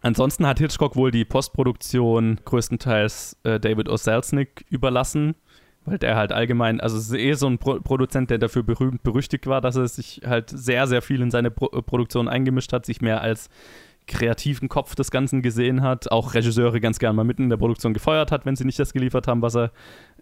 Ansonsten 0.00 0.46
hat 0.46 0.58
Hitchcock 0.58 0.96
wohl 0.96 1.10
die 1.10 1.24
Postproduktion 1.24 2.40
größtenteils 2.44 3.36
äh, 3.44 3.60
David 3.60 3.88
O. 3.88 3.96
Selznick 3.96 4.64
überlassen, 4.70 5.34
weil 5.84 5.98
der 5.98 6.16
halt 6.16 6.32
allgemein, 6.32 6.80
also 6.80 6.96
es 6.96 7.08
ist 7.08 7.14
eh 7.14 7.32
so 7.34 7.46
ein 7.46 7.58
Pro 7.58 7.80
Produzent, 7.80 8.30
der 8.30 8.38
dafür 8.38 8.62
berühmt 8.62 9.02
berüchtigt 9.02 9.46
war, 9.46 9.60
dass 9.60 9.76
er 9.76 9.88
sich 9.88 10.22
halt 10.24 10.50
sehr, 10.50 10.86
sehr 10.86 11.02
viel 11.02 11.20
in 11.20 11.30
seine 11.30 11.50
Pro 11.50 11.68
Produktion 11.82 12.28
eingemischt 12.28 12.72
hat, 12.72 12.86
sich 12.86 13.00
mehr 13.00 13.20
als 13.20 13.48
kreativen 14.06 14.68
Kopf 14.68 14.94
des 14.94 15.10
Ganzen 15.10 15.42
gesehen 15.42 15.82
hat, 15.82 16.10
auch 16.10 16.34
Regisseure 16.34 16.80
ganz 16.80 16.98
gern 16.98 17.14
mal 17.14 17.24
mitten 17.24 17.44
in 17.44 17.50
der 17.50 17.56
Produktion 17.56 17.94
gefeuert 17.94 18.32
hat, 18.32 18.44
wenn 18.44 18.56
sie 18.56 18.64
nicht 18.64 18.78
das 18.78 18.92
geliefert 18.92 19.28
haben, 19.28 19.42
was 19.42 19.56
er, 19.56 19.70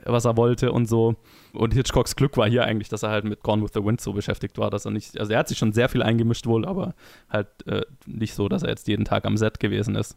was 0.05 0.25
er 0.25 0.37
wollte 0.37 0.73
und 0.73 0.87
so. 0.87 1.17
Und 1.53 1.73
Hitchcocks 1.73 2.15
Glück 2.15 2.37
war 2.37 2.49
hier 2.49 2.65
eigentlich, 2.65 2.89
dass 2.89 3.03
er 3.03 3.11
halt 3.11 3.25
mit 3.25 3.43
Gone 3.43 3.63
with 3.63 3.71
the 3.75 3.85
Wind 3.85 4.01
so 4.01 4.13
beschäftigt 4.13 4.59
war, 4.59 4.71
dass 4.71 4.85
er 4.85 4.91
nicht, 4.91 5.19
also 5.19 5.33
er 5.33 5.39
hat 5.39 5.49
sich 5.49 5.59
schon 5.59 5.73
sehr 5.73 5.89
viel 5.89 6.03
eingemischt 6.03 6.47
wohl, 6.47 6.67
aber 6.67 6.95
halt 7.29 7.49
äh, 7.67 7.83
nicht 8.07 8.35
so, 8.35 8.49
dass 8.49 8.63
er 8.63 8.71
jetzt 8.71 8.87
jeden 8.87 9.05
Tag 9.05 9.25
am 9.25 9.37
Set 9.37 9.61
gewesen 9.61 9.97
ist. 9.97 10.17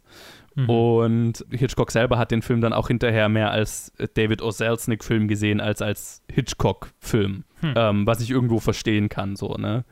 Mhm. 0.54 0.70
Und 0.70 1.46
Hitchcock 1.50 1.90
selber 1.90 2.18
hat 2.18 2.30
den 2.30 2.42
Film 2.42 2.60
dann 2.60 2.72
auch 2.72 2.88
hinterher 2.88 3.28
mehr 3.28 3.50
als 3.50 3.92
David 4.14 4.42
O. 4.42 4.50
Selznick-Film 4.50 5.26
gesehen, 5.26 5.60
als 5.60 5.82
als 5.82 6.22
Hitchcock-Film. 6.30 7.44
Hm. 7.60 7.74
Ähm, 7.76 8.06
was 8.06 8.20
ich 8.20 8.30
irgendwo 8.30 8.60
verstehen 8.60 9.08
kann, 9.08 9.36
so, 9.36 9.54
ne? 9.54 9.84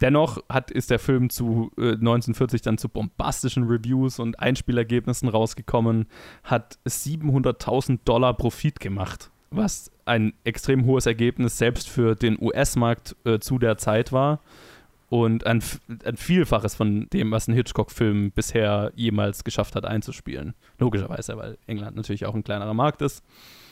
Dennoch 0.00 0.38
hat, 0.48 0.70
ist 0.70 0.90
der 0.90 0.98
Film 0.98 1.28
zu 1.30 1.70
äh, 1.76 1.92
1940 1.92 2.62
dann 2.62 2.78
zu 2.78 2.88
bombastischen 2.88 3.64
Reviews 3.64 4.18
und 4.18 4.38
Einspielergebnissen 4.40 5.28
rausgekommen, 5.28 6.06
hat 6.42 6.78
700.000 6.86 8.00
Dollar 8.04 8.34
Profit 8.34 8.80
gemacht, 8.80 9.30
was 9.50 9.90
ein 10.06 10.32
extrem 10.44 10.86
hohes 10.86 11.06
Ergebnis 11.06 11.58
selbst 11.58 11.88
für 11.88 12.14
den 12.14 12.38
US-Markt 12.40 13.14
äh, 13.24 13.38
zu 13.38 13.58
der 13.58 13.76
Zeit 13.76 14.12
war 14.12 14.40
und 15.10 15.44
ein, 15.44 15.62
ein 16.04 16.16
Vielfaches 16.16 16.76
von 16.76 17.08
dem, 17.12 17.30
was 17.32 17.48
ein 17.48 17.54
Hitchcock-Film 17.54 18.30
bisher 18.30 18.92
jemals 18.94 19.44
geschafft 19.44 19.74
hat 19.74 19.84
einzuspielen. 19.84 20.54
Logischerweise, 20.78 21.36
weil 21.36 21.58
England 21.66 21.96
natürlich 21.96 22.26
auch 22.26 22.34
ein 22.34 22.44
kleinerer 22.44 22.74
Markt 22.74 23.02
ist. 23.02 23.22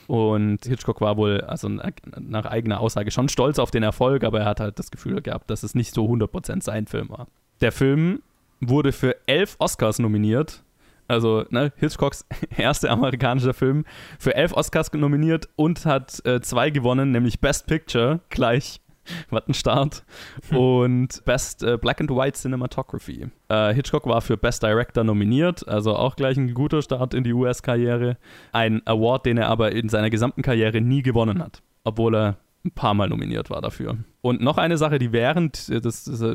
Und 0.08 0.64
Hitchcock 0.64 1.02
war 1.02 1.18
wohl, 1.18 1.42
also 1.42 1.68
nach 1.68 2.46
eigener 2.46 2.80
Aussage, 2.80 3.10
schon 3.10 3.28
stolz 3.28 3.58
auf 3.58 3.70
den 3.70 3.82
Erfolg, 3.82 4.24
aber 4.24 4.40
er 4.40 4.46
hat 4.46 4.58
halt 4.58 4.78
das 4.78 4.90
Gefühl 4.90 5.20
gehabt, 5.20 5.50
dass 5.50 5.62
es 5.62 5.74
nicht 5.74 5.94
so 5.94 6.06
100% 6.06 6.62
sein 6.62 6.86
Film 6.86 7.10
war. 7.10 7.28
Der 7.60 7.72
Film 7.72 8.22
wurde 8.60 8.92
für 8.92 9.16
elf 9.26 9.56
Oscars 9.58 9.98
nominiert. 9.98 10.62
Also 11.08 11.44
ne, 11.50 11.72
Hitchcocks 11.76 12.24
erster 12.56 12.90
amerikanischer 12.90 13.52
Film 13.52 13.84
für 14.18 14.34
elf 14.34 14.54
Oscars 14.54 14.90
nominiert 14.94 15.50
und 15.56 15.84
hat 15.84 16.24
äh, 16.24 16.40
zwei 16.40 16.70
gewonnen, 16.70 17.12
nämlich 17.12 17.40
Best 17.40 17.66
Picture 17.66 18.20
gleich. 18.30 18.80
Was 19.30 19.48
ein 19.48 19.54
Start. 19.54 20.04
Und 20.50 21.24
Best 21.24 21.62
äh, 21.62 21.76
Black 21.76 22.00
and 22.00 22.10
White 22.10 22.38
Cinematography. 22.38 23.28
Äh, 23.48 23.74
Hitchcock 23.74 24.06
war 24.06 24.20
für 24.20 24.36
Best 24.36 24.62
Director 24.62 25.04
nominiert, 25.04 25.66
also 25.68 25.96
auch 25.96 26.16
gleich 26.16 26.36
ein 26.36 26.54
guter 26.54 26.82
Start 26.82 27.14
in 27.14 27.24
die 27.24 27.32
US-Karriere. 27.32 28.16
Ein 28.52 28.86
Award, 28.86 29.26
den 29.26 29.38
er 29.38 29.48
aber 29.48 29.72
in 29.72 29.88
seiner 29.88 30.10
gesamten 30.10 30.42
Karriere 30.42 30.80
nie 30.80 31.02
gewonnen 31.02 31.42
hat, 31.42 31.62
obwohl 31.84 32.14
er 32.14 32.36
ein 32.64 32.72
paar 32.72 32.94
Mal 32.94 33.08
nominiert 33.08 33.50
war 33.50 33.60
dafür. 33.60 33.98
Und 34.20 34.40
noch 34.40 34.58
eine 34.58 34.76
Sache, 34.76 34.98
die 34.98 35.12
während, 35.12 35.68
äh, 35.68 35.80
das, 35.80 36.04
das 36.04 36.20
äh, 36.20 36.34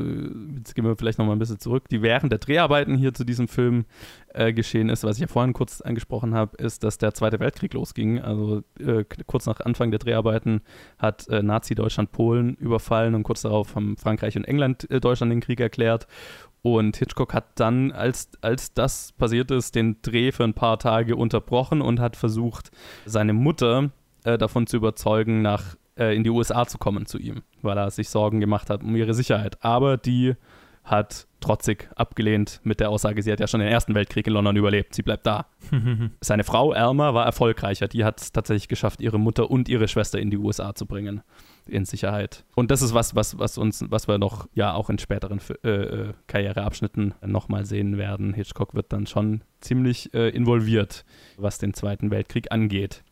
jetzt 0.56 0.74
gehen 0.74 0.84
wir 0.84 0.96
vielleicht 0.96 1.18
noch 1.18 1.26
mal 1.26 1.32
ein 1.32 1.38
bisschen 1.38 1.60
zurück, 1.60 1.88
die 1.90 2.00
während 2.00 2.32
der 2.32 2.38
Dreharbeiten 2.38 2.96
hier 2.96 3.12
zu 3.12 3.24
diesem 3.24 3.46
Film 3.46 3.84
äh, 4.32 4.52
geschehen 4.52 4.88
ist, 4.88 5.04
was 5.04 5.16
ich 5.16 5.22
ja 5.22 5.26
vorhin 5.26 5.52
kurz 5.52 5.82
angesprochen 5.82 6.34
habe, 6.34 6.56
ist, 6.56 6.82
dass 6.82 6.96
der 6.96 7.12
Zweite 7.12 7.40
Weltkrieg 7.40 7.74
losging. 7.74 8.20
Also 8.20 8.62
äh, 8.80 9.04
kurz 9.26 9.44
nach 9.46 9.60
Anfang 9.60 9.90
der 9.90 9.98
Dreharbeiten 9.98 10.62
hat 10.98 11.28
äh, 11.28 11.42
Nazi-Deutschland 11.42 12.10
Polen 12.10 12.54
überfallen 12.54 13.14
und 13.14 13.22
kurz 13.22 13.42
darauf 13.42 13.76
haben 13.76 13.96
Frankreich 13.98 14.36
und 14.36 14.44
England 14.44 14.90
äh, 14.90 15.00
Deutschland 15.00 15.30
den 15.30 15.40
Krieg 15.40 15.60
erklärt. 15.60 16.06
Und 16.62 16.96
Hitchcock 16.96 17.34
hat 17.34 17.60
dann, 17.60 17.92
als, 17.92 18.30
als 18.40 18.72
das 18.72 19.12
passiert 19.12 19.50
ist, 19.50 19.74
den 19.74 19.98
Dreh 20.00 20.32
für 20.32 20.44
ein 20.44 20.54
paar 20.54 20.78
Tage 20.78 21.16
unterbrochen 21.16 21.82
und 21.82 22.00
hat 22.00 22.16
versucht, 22.16 22.70
seine 23.04 23.34
Mutter 23.34 23.90
davon 24.22 24.66
zu 24.66 24.78
überzeugen, 24.78 25.42
nach 25.42 25.76
äh, 25.98 26.16
in 26.16 26.24
die 26.24 26.30
USA 26.30 26.66
zu 26.66 26.78
kommen 26.78 27.06
zu 27.06 27.18
ihm, 27.18 27.42
weil 27.62 27.78
er 27.78 27.90
sich 27.90 28.08
Sorgen 28.08 28.40
gemacht 28.40 28.70
hat 28.70 28.82
um 28.82 28.94
ihre 28.96 29.14
Sicherheit. 29.14 29.62
Aber 29.64 29.96
die 29.96 30.34
hat 30.84 31.26
trotzig 31.40 31.88
abgelehnt 31.96 32.60
mit 32.62 32.78
der 32.80 32.90
Aussage, 32.90 33.22
sie 33.22 33.32
hat 33.32 33.40
ja 33.40 33.46
schon 33.46 33.60
den 33.60 33.68
Ersten 33.68 33.94
Weltkrieg 33.94 34.26
in 34.26 34.34
London 34.34 34.56
überlebt, 34.56 34.94
sie 34.94 35.02
bleibt 35.02 35.26
da. 35.26 35.46
Seine 36.20 36.44
Frau 36.44 36.72
Elmer 36.72 37.14
war 37.14 37.24
erfolgreicher, 37.24 37.88
die 37.88 38.04
hat 38.04 38.20
es 38.20 38.32
tatsächlich 38.32 38.68
geschafft, 38.68 39.00
ihre 39.00 39.18
Mutter 39.18 39.50
und 39.50 39.68
ihre 39.68 39.88
Schwester 39.88 40.18
in 40.18 40.30
die 40.30 40.36
USA 40.36 40.74
zu 40.74 40.86
bringen, 40.86 41.22
in 41.66 41.86
Sicherheit. 41.86 42.44
Und 42.54 42.70
das 42.70 42.82
ist 42.82 42.92
was, 42.92 43.14
was, 43.14 43.38
was 43.38 43.56
uns, 43.56 43.84
was 43.88 44.08
wir 44.08 44.18
noch 44.18 44.46
ja 44.54 44.74
auch 44.74 44.90
in 44.90 44.98
späteren 44.98 45.40
äh, 45.64 45.68
äh, 45.68 46.12
Karriereabschnitten 46.26 47.14
nochmal 47.24 47.64
sehen 47.64 47.96
werden. 47.96 48.34
Hitchcock 48.34 48.74
wird 48.74 48.92
dann 48.92 49.06
schon 49.06 49.42
ziemlich 49.60 50.12
äh, 50.12 50.28
involviert, 50.28 51.06
was 51.38 51.58
den 51.58 51.72
Zweiten 51.72 52.10
Weltkrieg 52.10 52.52
angeht. 52.52 53.02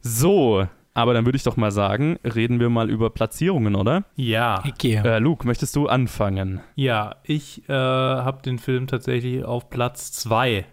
So, 0.00 0.66
aber 0.92 1.14
dann 1.14 1.24
würde 1.24 1.36
ich 1.36 1.42
doch 1.44 1.56
mal 1.56 1.70
sagen, 1.70 2.18
reden 2.24 2.58
wir 2.60 2.68
mal 2.68 2.90
über 2.90 3.10
Platzierungen, 3.10 3.74
oder? 3.76 4.04
Ja, 4.16 4.62
Okay. 4.66 4.96
Äh, 5.04 5.18
Luke, 5.18 5.46
möchtest 5.46 5.76
du 5.76 5.86
anfangen? 5.86 6.60
ja, 6.74 7.16
ich 7.24 7.68
äh, 7.68 7.72
habe 7.72 8.42
den 8.42 8.58
Film 8.58 8.86
tatsächlich 8.86 9.44
auf 9.44 9.70
Platz 9.70 10.12
2 10.12 10.64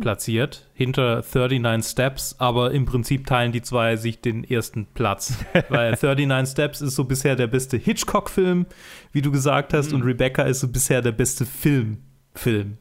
platziert, 0.00 0.70
hinter 0.74 1.22
39 1.22 1.90
Steps, 1.90 2.36
aber 2.38 2.70
im 2.72 2.84
Prinzip 2.84 3.26
teilen 3.26 3.52
die 3.52 3.62
zwei 3.62 3.96
sich 3.96 4.20
den 4.20 4.44
ersten 4.44 4.86
Platz, 4.94 5.38
weil 5.68 5.92
39 6.00 6.52
Steps 6.52 6.80
ist 6.80 6.94
so 6.94 7.04
bisher 7.04 7.36
der 7.36 7.46
beste 7.46 7.76
Hitchcock-Film, 7.76 8.66
wie 9.12 9.22
du 9.22 9.30
gesagt 9.30 9.72
hast, 9.74 9.92
und 9.92 10.02
Rebecca 10.02 10.42
ist 10.42 10.60
so 10.60 10.68
bisher 10.68 11.02
der 11.02 11.12
beste 11.12 11.46
Film. 11.46 11.98
Film. 12.34 12.78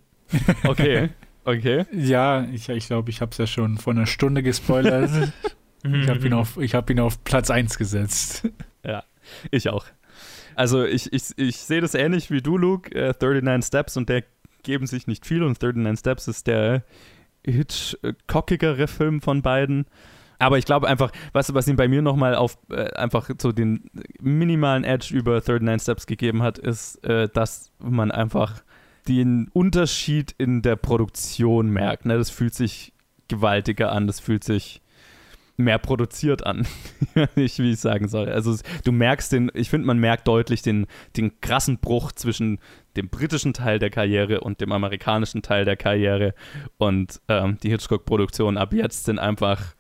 Okay, 0.64 1.10
okay. 1.46 1.86
Ja, 1.94 2.44
ich 2.52 2.66
glaube, 2.66 2.78
ich, 2.78 2.88
glaub, 2.88 3.10
ich 3.10 3.22
habe 3.22 3.32
es 3.32 3.38
ja 3.38 3.48
schon 3.48 3.78
vor 3.78 3.94
einer 3.94 4.06
Stunde 4.06 4.44
gespoilert. 4.44 5.10
ich 5.84 6.08
habe 6.10 6.26
ihn, 6.26 6.34
auf- 6.34 6.58
ich 6.58 6.76
hab 6.76 6.90
ihn 6.90 7.00
auf 7.00 7.24
Platz 7.24 7.50
1 7.50 7.78
gesetzt. 7.78 8.48
Ich 9.52 9.70
auch. 9.70 9.86
Also 10.56 10.84
ich, 10.84 11.12
ich, 11.14 11.30
ich 11.38 11.58
sehe 11.58 11.80
das 11.80 11.94
ähnlich 11.96 12.30
wie 12.30 12.42
du, 12.42 12.58
Luke. 12.58 12.94
Äh, 12.94 13.14
39 13.20 13.66
Steps 13.66 13.96
und 13.96 14.10
der 14.10 14.24
geben 14.64 14.86
sich 14.86 15.08
nicht 15.08 15.26
viel 15.26 15.44
und 15.44 15.62
39 15.62 16.00
Steps 16.00 16.28
ist 16.28 16.48
der 16.48 16.84
Hitchcockigere 17.46 18.88
Film 18.88 19.22
von 19.22 19.42
beiden. 19.42 19.86
Aber 20.40 20.58
ich 20.58 20.66
glaube 20.66 20.88
einfach, 20.88 21.12
was, 21.32 21.54
was 21.54 21.68
ihm 21.68 21.78
bei 21.78 21.88
mir 21.88 22.02
nochmal 22.02 22.36
auf 22.36 22.58
äh, 22.70 22.92
einfach 22.96 23.30
so 23.42 23.52
den 23.52 23.90
minimalen 24.22 24.84
Edge 24.84 25.16
über 25.16 25.36
39 25.36 25.82
Steps 25.82 26.06
gegeben 26.06 26.44
hat, 26.44 26.58
ist, 26.58 27.04
äh, 27.06 27.30
dass 27.30 27.72
man 27.80 28.12
einfach 28.12 28.62
den 29.08 29.48
Unterschied 29.54 30.34
in 30.38 30.62
der 30.62 30.76
Produktion 30.76 31.70
merkt. 31.70 32.06
Ne? 32.06 32.18
Das 32.18 32.30
fühlt 32.30 32.54
sich 32.56 32.94
gewaltiger 33.30 33.92
an, 33.94 34.08
das 34.08 34.20
fühlt 34.20 34.44
sich 34.44 34.82
mehr 35.56 35.78
produziert 35.78 36.46
an. 36.46 36.66
nicht, 37.36 37.60
wie 37.60 37.72
ich 37.72 37.80
sagen 37.80 38.08
soll. 38.08 38.30
Also 38.30 38.58
du 38.84 38.92
merkst 38.92 39.32
den, 39.32 39.52
ich 39.54 39.70
finde, 39.70 39.88
man 39.88 40.00
merkt 40.00 40.28
deutlich 40.28 40.62
den, 40.62 40.88
den 41.16 41.40
krassen 41.42 41.80
Bruch 41.80 42.12
zwischen 42.12 42.60
dem 42.96 43.10
britischen 43.10 43.54
Teil 43.54 43.80
der 43.80 43.90
Karriere 43.90 44.42
und 44.42 44.62
dem 44.62 44.72
amerikanischen 44.72 45.42
Teil 45.42 45.66
der 45.66 45.78
Karriere. 45.78 46.34
Und 46.78 47.22
ähm, 47.28 47.58
die 47.62 47.70
Hitchcock-Produktionen 47.70 48.58
ab 48.58 48.74
jetzt 48.74 49.06
sind 49.06 49.20
einfach 49.20 49.76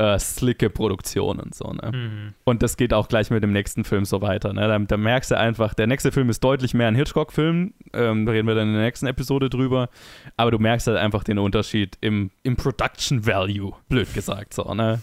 äh, 0.00 0.18
slicke 0.18 0.70
Produktionen. 0.70 1.50
So, 1.52 1.72
ne? 1.72 1.92
Mhm. 1.92 2.34
Und 2.44 2.62
das 2.62 2.78
geht 2.78 2.94
auch 2.94 3.08
gleich 3.08 3.30
mit 3.30 3.42
dem 3.42 3.52
nächsten 3.52 3.84
Film 3.84 4.06
so 4.06 4.22
weiter. 4.22 4.52
Ne? 4.54 4.66
Da, 4.66 4.78
da 4.78 4.96
merkst 4.96 5.30
du 5.30 5.36
einfach, 5.36 5.74
der 5.74 5.86
nächste 5.86 6.10
Film 6.10 6.30
ist 6.30 6.42
deutlich 6.42 6.72
mehr 6.72 6.88
ein 6.88 6.94
Hitchcock-Film. 6.94 7.74
Ähm, 7.92 8.26
da 8.26 8.32
reden 8.32 8.48
wir 8.48 8.54
dann 8.54 8.68
in 8.68 8.74
der 8.74 8.84
nächsten 8.84 9.06
Episode 9.06 9.50
drüber. 9.50 9.90
Aber 10.38 10.50
du 10.50 10.58
merkst 10.58 10.86
halt 10.86 10.96
einfach 10.96 11.22
den 11.22 11.38
Unterschied 11.38 11.98
im, 12.00 12.30
im 12.42 12.56
Production 12.56 13.26
Value, 13.26 13.74
blöd 13.90 14.12
gesagt. 14.14 14.54
So, 14.54 14.72
ne? 14.72 15.02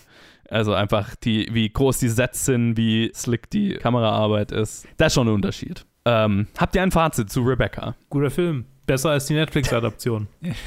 Also 0.50 0.74
einfach, 0.74 1.16
die, 1.16 1.48
wie 1.52 1.70
groß 1.70 2.00
die 2.00 2.10
Sets 2.10 2.45
sind, 2.45 2.76
wie 2.76 3.12
slick 3.14 3.50
die 3.52 3.74
Kameraarbeit 3.74 4.52
ist. 4.52 4.88
Das 4.98 5.08
ist 5.08 5.14
schon 5.14 5.28
ein 5.28 5.34
Unterschied. 5.36 5.86
Ähm, 6.06 6.48
habt 6.58 6.76
ihr 6.76 6.82
ein 6.82 6.91
Fazit 6.91 7.30
zu 7.30 7.41
Rebecca? 7.41 7.95
Guter 8.10 8.32
Film. 8.32 8.66
Besser 8.88 9.12
als 9.12 9.26
die 9.26 9.34
Netflix-Adaption. 9.36 10.28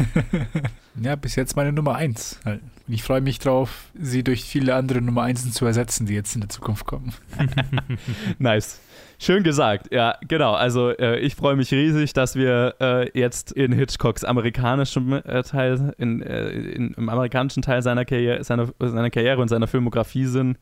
Ja, 1.01 1.17
bis 1.17 1.37
jetzt 1.37 1.57
meine 1.57 1.73
Nummer 1.73 1.95
eins. 1.95 2.41
halt. 2.45 2.61
Und 2.87 2.93
ich 2.93 3.03
freue 3.03 3.21
mich 3.21 3.39
drauf, 3.39 3.91
sie 3.99 4.25
durch 4.25 4.45
viele 4.45 4.75
andere 4.75 5.01
Nummer 5.01 5.23
Einsen 5.23 5.53
zu 5.53 5.65
ersetzen, 5.65 6.07
die 6.07 6.15
jetzt 6.15 6.35
in 6.35 6.41
der 6.41 6.51
Zukunft 6.51 6.85
kommen. 6.85 7.15
Nice. 8.39 8.81
Schön 9.19 9.43
gesagt, 9.43 9.93
ja, 9.93 10.17
genau. 10.27 10.55
Also 10.55 10.91
äh, 10.91 11.21
ich 11.21 11.37
freue 11.37 11.55
mich 11.55 11.71
riesig, 11.73 12.13
dass 12.13 12.35
wir 12.35 12.75
äh, 12.81 13.19
jetzt 13.19 13.53
in 13.53 13.73
Hitchcocks 13.73 14.25
amerikanischem 14.25 15.13
äh, 15.13 15.43
Teil, 15.43 15.95
in, 15.99 16.23
äh, 16.23 16.49
in, 16.49 16.95
im 16.95 17.09
amerikanischen 17.09 17.63
Teil 17.63 17.83
seiner 17.83 18.05
Karriere, 18.05 18.43
seiner, 18.43 18.69
seiner 18.79 19.11
Karriere 19.11 19.41
und 19.41 19.49
seiner 19.49 19.69
Filmografie 19.69 20.27
sind. 20.27 20.59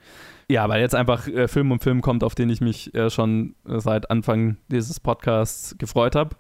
Ja, 0.51 0.69
weil 0.69 0.81
jetzt 0.81 0.95
einfach 0.95 1.27
äh, 1.29 1.49
Film 1.49 1.73
um 1.73 1.81
Film 1.81 2.01
kommt, 2.03 2.23
auf 2.23 2.35
den 2.35 2.51
ich 2.51 2.61
mich 2.61 2.95
äh, 2.95 3.11
schon 3.11 3.55
äh, 3.69 3.81
seit 3.81 4.11
Anfang 4.11 4.57
dieses 4.69 5.01
Podcasts 5.01 5.77
gefreut 5.79 6.15
habe. 6.15 6.37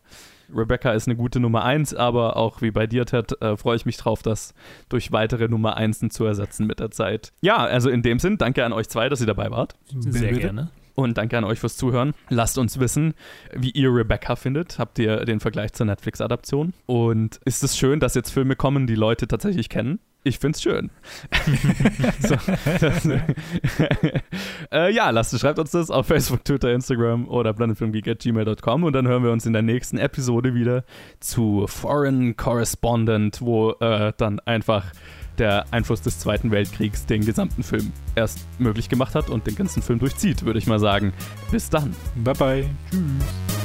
Rebecca 0.54 0.92
ist 0.92 1.06
eine 1.08 1.16
gute 1.16 1.40
Nummer 1.40 1.64
1, 1.64 1.94
aber 1.94 2.36
auch 2.36 2.62
wie 2.62 2.70
bei 2.70 2.86
dir, 2.86 3.04
Ted, 3.06 3.40
äh, 3.40 3.56
freue 3.56 3.76
ich 3.76 3.86
mich 3.86 3.96
drauf, 3.96 4.22
das 4.22 4.54
durch 4.88 5.12
weitere 5.12 5.48
Nummer 5.48 5.76
1 5.76 6.00
zu 6.10 6.24
ersetzen 6.24 6.66
mit 6.66 6.80
der 6.80 6.90
Zeit. 6.90 7.32
Ja, 7.40 7.56
also 7.56 7.90
in 7.90 8.02
dem 8.02 8.18
Sinn, 8.18 8.38
danke 8.38 8.64
an 8.64 8.72
euch 8.72 8.88
zwei, 8.88 9.08
dass 9.08 9.20
ihr 9.20 9.26
dabei 9.26 9.50
wart. 9.50 9.76
Sehr 9.98 10.30
bitte. 10.30 10.40
gerne. 10.40 10.70
Und 10.94 11.16
danke 11.16 11.38
an 11.38 11.44
euch 11.44 11.60
fürs 11.60 11.76
Zuhören. 11.76 12.12
Lasst 12.28 12.58
uns 12.58 12.80
wissen, 12.80 13.14
wie 13.54 13.70
ihr 13.70 13.88
Rebecca 13.94 14.34
findet. 14.34 14.80
Habt 14.80 14.98
ihr 14.98 15.24
den 15.24 15.38
Vergleich 15.38 15.72
zur 15.72 15.86
Netflix-Adaption? 15.86 16.72
Und 16.86 17.38
ist 17.44 17.62
es 17.62 17.78
schön, 17.78 18.00
dass 18.00 18.16
jetzt 18.16 18.30
Filme 18.30 18.56
kommen, 18.56 18.88
die 18.88 18.96
Leute 18.96 19.28
tatsächlich 19.28 19.68
kennen? 19.68 20.00
Ich 20.24 20.38
find's 20.38 20.60
schön. 20.60 20.90
so, 22.20 22.36
das, 22.80 23.08
äh, 24.72 24.92
ja, 24.92 25.10
lasst, 25.10 25.38
schreibt 25.38 25.58
uns 25.58 25.70
das 25.70 25.90
auf 25.90 26.06
Facebook, 26.06 26.44
Twitter, 26.44 26.72
Instagram 26.72 27.28
oder 27.28 27.54
planetfilmgeek.gmail.com 27.54 28.84
und 28.84 28.92
dann 28.92 29.06
hören 29.06 29.22
wir 29.22 29.30
uns 29.30 29.46
in 29.46 29.52
der 29.52 29.62
nächsten 29.62 29.96
Episode 29.96 30.54
wieder 30.54 30.84
zu 31.20 31.66
Foreign 31.66 32.36
Correspondent, 32.36 33.40
wo 33.40 33.72
äh, 33.80 34.12
dann 34.16 34.40
einfach 34.40 34.92
der 35.38 35.66
Einfluss 35.70 36.02
des 36.02 36.18
Zweiten 36.18 36.50
Weltkriegs 36.50 37.06
den 37.06 37.24
gesamten 37.24 37.62
Film 37.62 37.92
erst 38.16 38.40
möglich 38.58 38.88
gemacht 38.88 39.14
hat 39.14 39.30
und 39.30 39.46
den 39.46 39.54
ganzen 39.54 39.82
Film 39.82 40.00
durchzieht, 40.00 40.44
würde 40.44 40.58
ich 40.58 40.66
mal 40.66 40.80
sagen. 40.80 41.12
Bis 41.50 41.70
dann. 41.70 41.94
Bye 42.16 42.34
bye. 42.34 42.70
Tschüss. 42.90 43.57